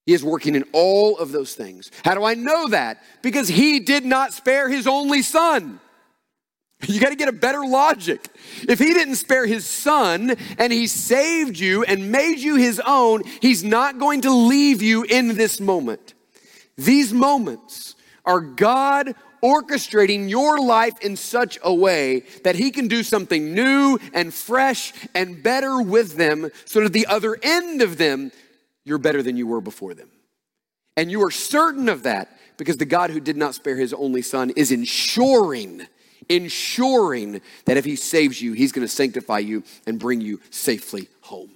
He 0.06 0.14
is 0.14 0.24
working 0.24 0.56
in 0.56 0.64
all 0.72 1.18
of 1.18 1.32
those 1.32 1.54
things. 1.54 1.92
How 2.06 2.14
do 2.16 2.24
I 2.24 2.36
know 2.36 2.70
that? 2.70 3.04
Because 3.22 3.50
he 3.50 3.82
did 3.82 4.06
not 4.06 4.34
spare 4.34 4.70
his 4.70 4.88
only 4.88 5.22
son. 5.22 5.82
You 6.88 7.00
got 7.00 7.10
to 7.10 7.16
get 7.16 7.28
a 7.28 7.34
better 7.34 7.66
logic. 7.66 8.28
If 8.68 8.80
he 8.80 8.94
didn't 8.94 9.16
spare 9.16 9.46
his 9.48 9.66
son 9.66 10.36
and 10.58 10.72
he 10.72 10.88
saved 10.88 11.58
you 11.58 11.84
and 11.84 12.12
made 12.12 12.38
you 12.38 12.56
his 12.56 12.80
own, 12.86 13.24
he's 13.42 13.64
not 13.64 13.98
going 13.98 14.22
to 14.22 14.32
leave 14.32 14.82
you 14.82 15.04
in 15.04 15.36
this 15.36 15.60
moment. 15.60 16.14
These 16.78 17.14
moments 17.14 17.96
are 18.26 18.42
God 18.42 19.16
orchestrating 19.44 20.30
your 20.30 20.60
life 20.60 21.00
in 21.02 21.16
such 21.16 21.58
a 21.64 21.74
way 21.74 22.24
that 22.44 22.56
he 22.56 22.72
can 22.72 22.88
do 22.88 23.04
something 23.04 23.54
new 23.54 24.00
and 24.14 24.34
fresh 24.34 24.94
and 25.16 25.42
better 25.42 25.82
with 25.82 26.16
them 26.16 26.50
so 26.66 26.80
that 26.80 26.88
at 26.88 26.94
the 26.94 27.08
other 27.08 27.38
end 27.42 27.82
of 27.82 27.98
them, 27.98 28.32
you're 28.84 28.98
better 28.98 29.24
than 29.24 29.38
you 29.38 29.48
were 29.48 29.62
before 29.62 29.94
them. 29.94 30.10
And 30.96 31.12
you 31.12 31.24
are 31.24 31.32
certain 31.32 31.90
of 31.90 32.04
that 32.04 32.38
because 32.58 32.78
the 32.78 32.86
God 32.86 33.12
who 33.12 33.20
did 33.20 33.38
not 33.38 33.54
spare 33.54 33.76
his 33.76 33.94
only 33.94 34.22
son 34.22 34.52
is 34.52 34.72
ensuring 34.72 35.88
ensuring 36.30 37.42
that 37.66 37.78
if 37.78 37.86
He 37.86 37.96
saves 37.96 38.42
you, 38.42 38.54
He's 38.54 38.72
going 38.72 38.88
to 38.88 38.94
sanctify 38.94 39.40
you 39.40 39.64
and 39.86 40.00
bring 40.00 40.22
you 40.22 40.40
safely 40.50 41.10
home. 41.22 41.52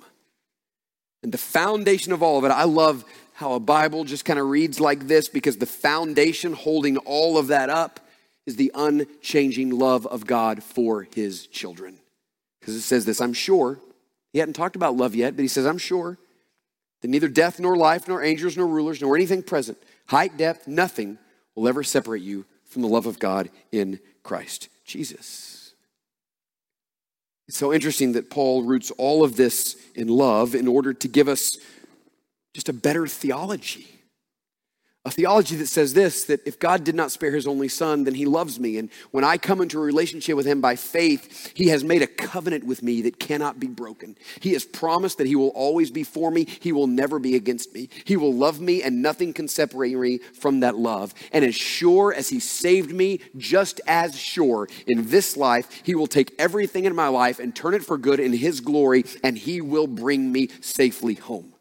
And 1.23 1.31
the 1.31 1.37
foundation 1.37 2.11
of 2.11 2.23
all 2.23 2.37
of 2.37 2.45
it, 2.45 2.49
I 2.49 2.63
love 2.63 3.05
how 3.33 3.53
a 3.53 3.59
Bible 3.59 4.03
just 4.03 4.25
kind 4.25 4.39
of 4.39 4.47
reads 4.47 4.79
like 4.79 5.07
this 5.07 5.27
because 5.27 5.57
the 5.57 5.65
foundation 5.65 6.53
holding 6.53 6.97
all 6.97 7.37
of 7.37 7.47
that 7.47 7.69
up 7.69 7.99
is 8.45 8.55
the 8.55 8.71
unchanging 8.73 9.71
love 9.71 10.05
of 10.07 10.25
God 10.25 10.63
for 10.63 11.03
His 11.15 11.47
children. 11.47 11.97
Because 12.59 12.75
it 12.75 12.81
says 12.81 13.05
this 13.05 13.21
I'm 13.21 13.33
sure, 13.33 13.79
he 14.31 14.39
hadn't 14.39 14.53
talked 14.53 14.75
about 14.75 14.95
love 14.95 15.15
yet, 15.15 15.35
but 15.35 15.41
he 15.41 15.47
says, 15.47 15.65
I'm 15.65 15.77
sure 15.77 16.17
that 17.01 17.07
neither 17.07 17.27
death 17.27 17.59
nor 17.59 17.75
life, 17.75 18.07
nor 18.07 18.23
angels, 18.23 18.55
nor 18.55 18.67
rulers, 18.67 19.01
nor 19.01 19.15
anything 19.15 19.43
present, 19.43 19.77
height, 20.07 20.37
depth, 20.37 20.67
nothing 20.67 21.17
will 21.55 21.67
ever 21.67 21.83
separate 21.83 22.21
you 22.21 22.45
from 22.71 22.81
the 22.81 22.87
love 22.87 23.05
of 23.05 23.19
God 23.19 23.49
in 23.71 23.99
Christ 24.23 24.69
Jesus. 24.85 25.73
It's 27.47 27.57
so 27.57 27.73
interesting 27.73 28.13
that 28.13 28.29
Paul 28.29 28.63
roots 28.63 28.91
all 28.91 29.23
of 29.23 29.35
this 29.35 29.75
in 29.93 30.07
love 30.07 30.55
in 30.55 30.67
order 30.67 30.93
to 30.93 31.07
give 31.07 31.27
us 31.27 31.57
just 32.53 32.69
a 32.69 32.73
better 32.73 33.07
theology 33.07 34.00
a 35.03 35.09
theology 35.09 35.55
that 35.55 35.67
says 35.67 35.93
this 35.93 36.25
that 36.25 36.45
if 36.45 36.59
God 36.59 36.83
did 36.83 36.93
not 36.93 37.11
spare 37.11 37.31
his 37.31 37.47
only 37.47 37.67
son, 37.67 38.03
then 38.03 38.13
he 38.13 38.25
loves 38.25 38.59
me. 38.59 38.77
And 38.77 38.91
when 39.09 39.23
I 39.23 39.37
come 39.37 39.59
into 39.59 39.79
a 39.79 39.83
relationship 39.83 40.35
with 40.35 40.45
him 40.45 40.61
by 40.61 40.75
faith, 40.75 41.51
he 41.55 41.69
has 41.69 41.83
made 41.83 42.03
a 42.03 42.07
covenant 42.07 42.65
with 42.65 42.83
me 42.83 43.01
that 43.01 43.19
cannot 43.19 43.59
be 43.59 43.65
broken. 43.65 44.15
He 44.41 44.53
has 44.53 44.63
promised 44.63 45.17
that 45.17 45.25
he 45.25 45.35
will 45.35 45.49
always 45.49 45.89
be 45.89 46.03
for 46.03 46.29
me, 46.29 46.45
he 46.59 46.71
will 46.71 46.85
never 46.85 47.17
be 47.17 47.35
against 47.35 47.73
me. 47.73 47.89
He 48.05 48.15
will 48.15 48.33
love 48.33 48.61
me, 48.61 48.83
and 48.83 49.01
nothing 49.01 49.33
can 49.33 49.47
separate 49.47 49.97
me 49.97 50.19
from 50.19 50.59
that 50.59 50.77
love. 50.77 51.15
And 51.31 51.43
as 51.43 51.55
sure 51.55 52.13
as 52.13 52.29
he 52.29 52.39
saved 52.39 52.91
me, 52.91 53.21
just 53.37 53.81
as 53.87 54.15
sure 54.15 54.67
in 54.85 55.09
this 55.09 55.35
life, 55.35 55.81
he 55.83 55.95
will 55.95 56.07
take 56.07 56.35
everything 56.37 56.85
in 56.85 56.95
my 56.95 57.07
life 57.07 57.39
and 57.39 57.55
turn 57.55 57.73
it 57.73 57.83
for 57.83 57.97
good 57.97 58.19
in 58.19 58.33
his 58.33 58.61
glory, 58.61 59.05
and 59.23 59.35
he 59.35 59.61
will 59.61 59.87
bring 59.87 60.31
me 60.31 60.49
safely 60.61 61.15
home. 61.15 61.55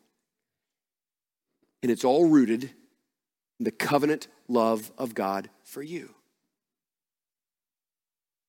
And 1.83 1.91
it's 1.91 2.05
all 2.05 2.29
rooted 2.29 2.71
the 3.65 3.71
covenant 3.71 4.27
love 4.49 4.91
of 4.99 5.15
God 5.15 5.51
for 5.63 5.83
you. 5.83 6.15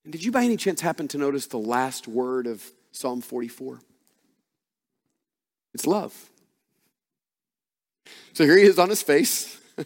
And 0.03 0.11
did 0.11 0.23
you 0.23 0.31
by 0.31 0.43
any 0.43 0.57
chance 0.57 0.81
happen 0.81 1.07
to 1.09 1.17
notice 1.17 1.45
the 1.47 1.59
last 1.59 2.07
word 2.07 2.47
of 2.47 2.63
Psalm 2.91 3.21
44? 3.21 3.79
It's 5.73 5.85
love. 5.85 6.29
So 8.33 8.45
here 8.45 8.57
he 8.57 8.63
is 8.63 8.79
on 8.79 8.89
his 8.89 9.03
face. 9.03 9.59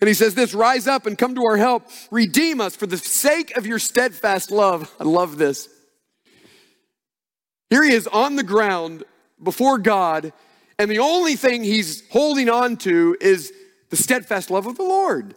And 0.00 0.06
he 0.06 0.14
says 0.14 0.34
this 0.34 0.54
Rise 0.54 0.86
up 0.86 1.06
and 1.06 1.18
come 1.18 1.34
to 1.34 1.44
our 1.44 1.56
help. 1.56 1.88
Redeem 2.10 2.60
us 2.60 2.76
for 2.76 2.86
the 2.86 2.96
sake 2.96 3.56
of 3.56 3.66
your 3.66 3.78
steadfast 3.78 4.50
love. 4.50 4.94
I 5.00 5.04
love 5.04 5.38
this. 5.38 5.68
Here 7.70 7.82
he 7.82 7.92
is 7.92 8.06
on 8.06 8.36
the 8.36 8.42
ground 8.42 9.04
before 9.42 9.78
God, 9.78 10.32
and 10.78 10.90
the 10.90 11.00
only 11.00 11.36
thing 11.36 11.62
he's 11.62 12.08
holding 12.08 12.48
on 12.48 12.76
to 12.78 13.16
is 13.20 13.52
the 13.90 13.96
steadfast 13.96 14.50
love 14.50 14.66
of 14.66 14.76
the 14.76 14.82
Lord. 14.82 15.34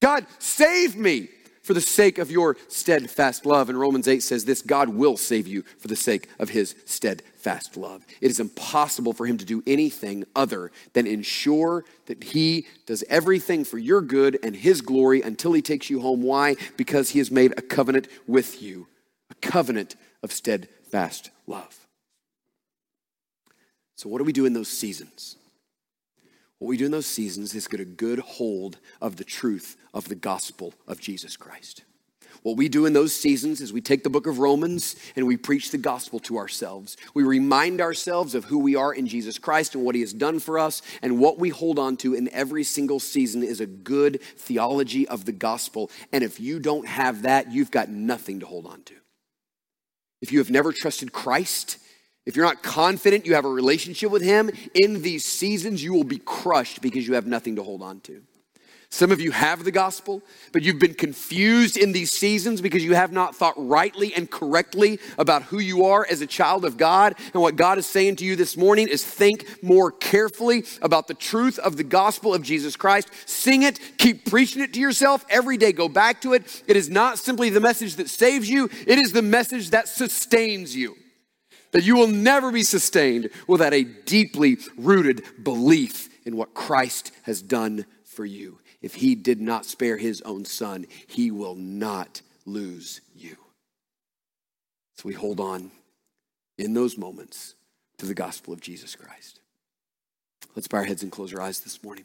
God, 0.00 0.26
save 0.38 0.96
me 0.96 1.28
for 1.64 1.72
the 1.72 1.80
sake 1.80 2.18
of 2.18 2.30
your 2.30 2.56
steadfast 2.68 3.46
love. 3.46 3.68
And 3.68 3.80
Romans 3.80 4.06
8 4.06 4.22
says 4.22 4.44
this 4.44 4.62
God 4.62 4.90
will 4.90 5.16
save 5.16 5.48
you 5.48 5.62
for 5.78 5.88
the 5.88 5.96
sake 5.96 6.28
of 6.38 6.50
his 6.50 6.76
steadfast 6.84 7.76
love. 7.76 8.04
It 8.20 8.30
is 8.30 8.38
impossible 8.38 9.14
for 9.14 9.26
him 9.26 9.38
to 9.38 9.44
do 9.44 9.62
anything 9.66 10.24
other 10.36 10.70
than 10.92 11.06
ensure 11.06 11.84
that 12.06 12.22
he 12.22 12.66
does 12.86 13.02
everything 13.08 13.64
for 13.64 13.78
your 13.78 14.02
good 14.02 14.38
and 14.42 14.54
his 14.54 14.82
glory 14.82 15.22
until 15.22 15.52
he 15.54 15.62
takes 15.62 15.88
you 15.88 16.00
home. 16.00 16.22
Why? 16.22 16.56
Because 16.76 17.10
he 17.10 17.18
has 17.18 17.30
made 17.30 17.52
a 17.56 17.62
covenant 17.62 18.08
with 18.26 18.62
you, 18.62 18.86
a 19.30 19.34
covenant 19.36 19.96
of 20.22 20.32
steadfast 20.32 21.30
love. 21.46 21.86
So, 23.96 24.08
what 24.08 24.18
do 24.18 24.24
we 24.24 24.32
do 24.32 24.44
in 24.44 24.52
those 24.52 24.68
seasons? 24.68 25.36
What 26.64 26.70
we 26.70 26.78
do 26.78 26.86
in 26.86 26.92
those 26.92 27.04
seasons 27.04 27.54
is 27.54 27.68
get 27.68 27.80
a 27.80 27.84
good 27.84 28.20
hold 28.20 28.78
of 29.02 29.16
the 29.16 29.24
truth 29.24 29.76
of 29.92 30.08
the 30.08 30.14
gospel 30.14 30.72
of 30.88 30.98
Jesus 30.98 31.36
Christ. 31.36 31.84
What 32.42 32.56
we 32.56 32.70
do 32.70 32.86
in 32.86 32.94
those 32.94 33.12
seasons 33.12 33.60
is 33.60 33.70
we 33.70 33.82
take 33.82 34.02
the 34.02 34.08
book 34.08 34.26
of 34.26 34.38
Romans 34.38 34.96
and 35.14 35.26
we 35.26 35.36
preach 35.36 35.70
the 35.70 35.76
gospel 35.76 36.20
to 36.20 36.38
ourselves. 36.38 36.96
We 37.12 37.22
remind 37.22 37.82
ourselves 37.82 38.34
of 38.34 38.46
who 38.46 38.58
we 38.58 38.76
are 38.76 38.94
in 38.94 39.06
Jesus 39.06 39.38
Christ 39.38 39.74
and 39.74 39.84
what 39.84 39.94
he 39.94 40.00
has 40.00 40.14
done 40.14 40.40
for 40.40 40.58
us. 40.58 40.80
And 41.02 41.18
what 41.18 41.38
we 41.38 41.50
hold 41.50 41.78
on 41.78 41.98
to 41.98 42.14
in 42.14 42.30
every 42.30 42.64
single 42.64 42.98
season 42.98 43.42
is 43.42 43.60
a 43.60 43.66
good 43.66 44.22
theology 44.22 45.06
of 45.06 45.26
the 45.26 45.32
gospel. 45.32 45.90
And 46.14 46.24
if 46.24 46.40
you 46.40 46.60
don't 46.60 46.88
have 46.88 47.22
that, 47.22 47.52
you've 47.52 47.72
got 47.72 47.90
nothing 47.90 48.40
to 48.40 48.46
hold 48.46 48.64
on 48.64 48.84
to. 48.84 48.94
If 50.22 50.32
you 50.32 50.38
have 50.38 50.50
never 50.50 50.72
trusted 50.72 51.12
Christ, 51.12 51.76
if 52.26 52.36
you're 52.36 52.46
not 52.46 52.62
confident 52.62 53.26
you 53.26 53.34
have 53.34 53.44
a 53.44 53.50
relationship 53.50 54.10
with 54.10 54.22
Him, 54.22 54.50
in 54.74 55.02
these 55.02 55.24
seasons 55.24 55.82
you 55.82 55.92
will 55.92 56.04
be 56.04 56.18
crushed 56.18 56.80
because 56.80 57.06
you 57.06 57.14
have 57.14 57.26
nothing 57.26 57.56
to 57.56 57.62
hold 57.62 57.82
on 57.82 58.00
to. 58.00 58.22
Some 58.94 59.10
of 59.10 59.20
you 59.20 59.32
have 59.32 59.64
the 59.64 59.72
gospel, 59.72 60.22
but 60.52 60.62
you've 60.62 60.78
been 60.78 60.94
confused 60.94 61.76
in 61.76 61.90
these 61.90 62.12
seasons 62.12 62.60
because 62.60 62.84
you 62.84 62.94
have 62.94 63.10
not 63.10 63.34
thought 63.34 63.54
rightly 63.56 64.14
and 64.14 64.30
correctly 64.30 65.00
about 65.18 65.42
who 65.42 65.58
you 65.58 65.86
are 65.86 66.06
as 66.08 66.20
a 66.20 66.28
child 66.28 66.64
of 66.64 66.76
God. 66.76 67.16
And 67.32 67.42
what 67.42 67.56
God 67.56 67.78
is 67.78 67.86
saying 67.86 68.16
to 68.16 68.24
you 68.24 68.36
this 68.36 68.56
morning 68.56 68.86
is 68.86 69.04
think 69.04 69.64
more 69.64 69.90
carefully 69.90 70.64
about 70.80 71.08
the 71.08 71.14
truth 71.14 71.58
of 71.58 71.76
the 71.76 71.82
gospel 71.82 72.32
of 72.32 72.42
Jesus 72.42 72.76
Christ. 72.76 73.08
Sing 73.26 73.64
it, 73.64 73.80
keep 73.98 74.30
preaching 74.30 74.62
it 74.62 74.72
to 74.74 74.80
yourself 74.80 75.26
every 75.28 75.56
day. 75.56 75.72
Go 75.72 75.88
back 75.88 76.20
to 76.20 76.32
it. 76.34 76.62
It 76.68 76.76
is 76.76 76.88
not 76.88 77.18
simply 77.18 77.50
the 77.50 77.60
message 77.60 77.96
that 77.96 78.08
saves 78.08 78.48
you, 78.48 78.70
it 78.86 79.04
is 79.04 79.10
the 79.10 79.22
message 79.22 79.70
that 79.70 79.88
sustains 79.88 80.76
you 80.76 80.94
that 81.74 81.82
you 81.82 81.96
will 81.96 82.06
never 82.06 82.52
be 82.52 82.62
sustained 82.62 83.28
without 83.48 83.74
a 83.74 83.82
deeply 83.82 84.58
rooted 84.76 85.24
belief 85.42 86.08
in 86.24 86.36
what 86.36 86.54
Christ 86.54 87.10
has 87.24 87.42
done 87.42 87.84
for 88.04 88.24
you. 88.24 88.60
If 88.80 88.94
he 88.94 89.16
did 89.16 89.40
not 89.40 89.66
spare 89.66 89.96
his 89.96 90.22
own 90.22 90.44
son, 90.44 90.86
he 91.08 91.32
will 91.32 91.56
not 91.56 92.22
lose 92.46 93.00
you. 93.16 93.36
So 94.94 95.02
we 95.06 95.14
hold 95.14 95.40
on 95.40 95.72
in 96.56 96.74
those 96.74 96.96
moments 96.96 97.56
to 97.98 98.06
the 98.06 98.14
gospel 98.14 98.54
of 98.54 98.60
Jesus 98.60 98.94
Christ. 98.94 99.40
Let's 100.54 100.68
bow 100.68 100.78
our 100.78 100.84
heads 100.84 101.02
and 101.02 101.10
close 101.10 101.34
our 101.34 101.40
eyes 101.40 101.58
this 101.58 101.82
morning. 101.82 102.04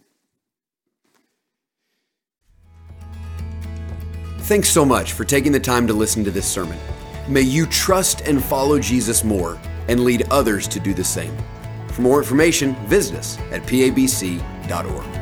Thanks 4.39 4.69
so 4.69 4.83
much 4.83 5.13
for 5.13 5.25
taking 5.25 5.51
the 5.51 5.59
time 5.59 5.85
to 5.85 5.93
listen 5.93 6.23
to 6.23 6.31
this 6.31 6.47
sermon. 6.47 6.79
May 7.29 7.41
you 7.41 7.67
trust 7.67 8.21
and 8.21 8.43
follow 8.43 8.79
Jesus 8.79 9.23
more 9.23 9.59
and 9.87 10.03
lead 10.03 10.23
others 10.31 10.67
to 10.69 10.79
do 10.79 10.95
the 10.95 11.03
same. 11.03 11.37
For 11.89 12.01
more 12.01 12.17
information, 12.17 12.73
visit 12.87 13.17
us 13.17 13.37
at 13.51 13.61
pabc.org. 13.61 15.18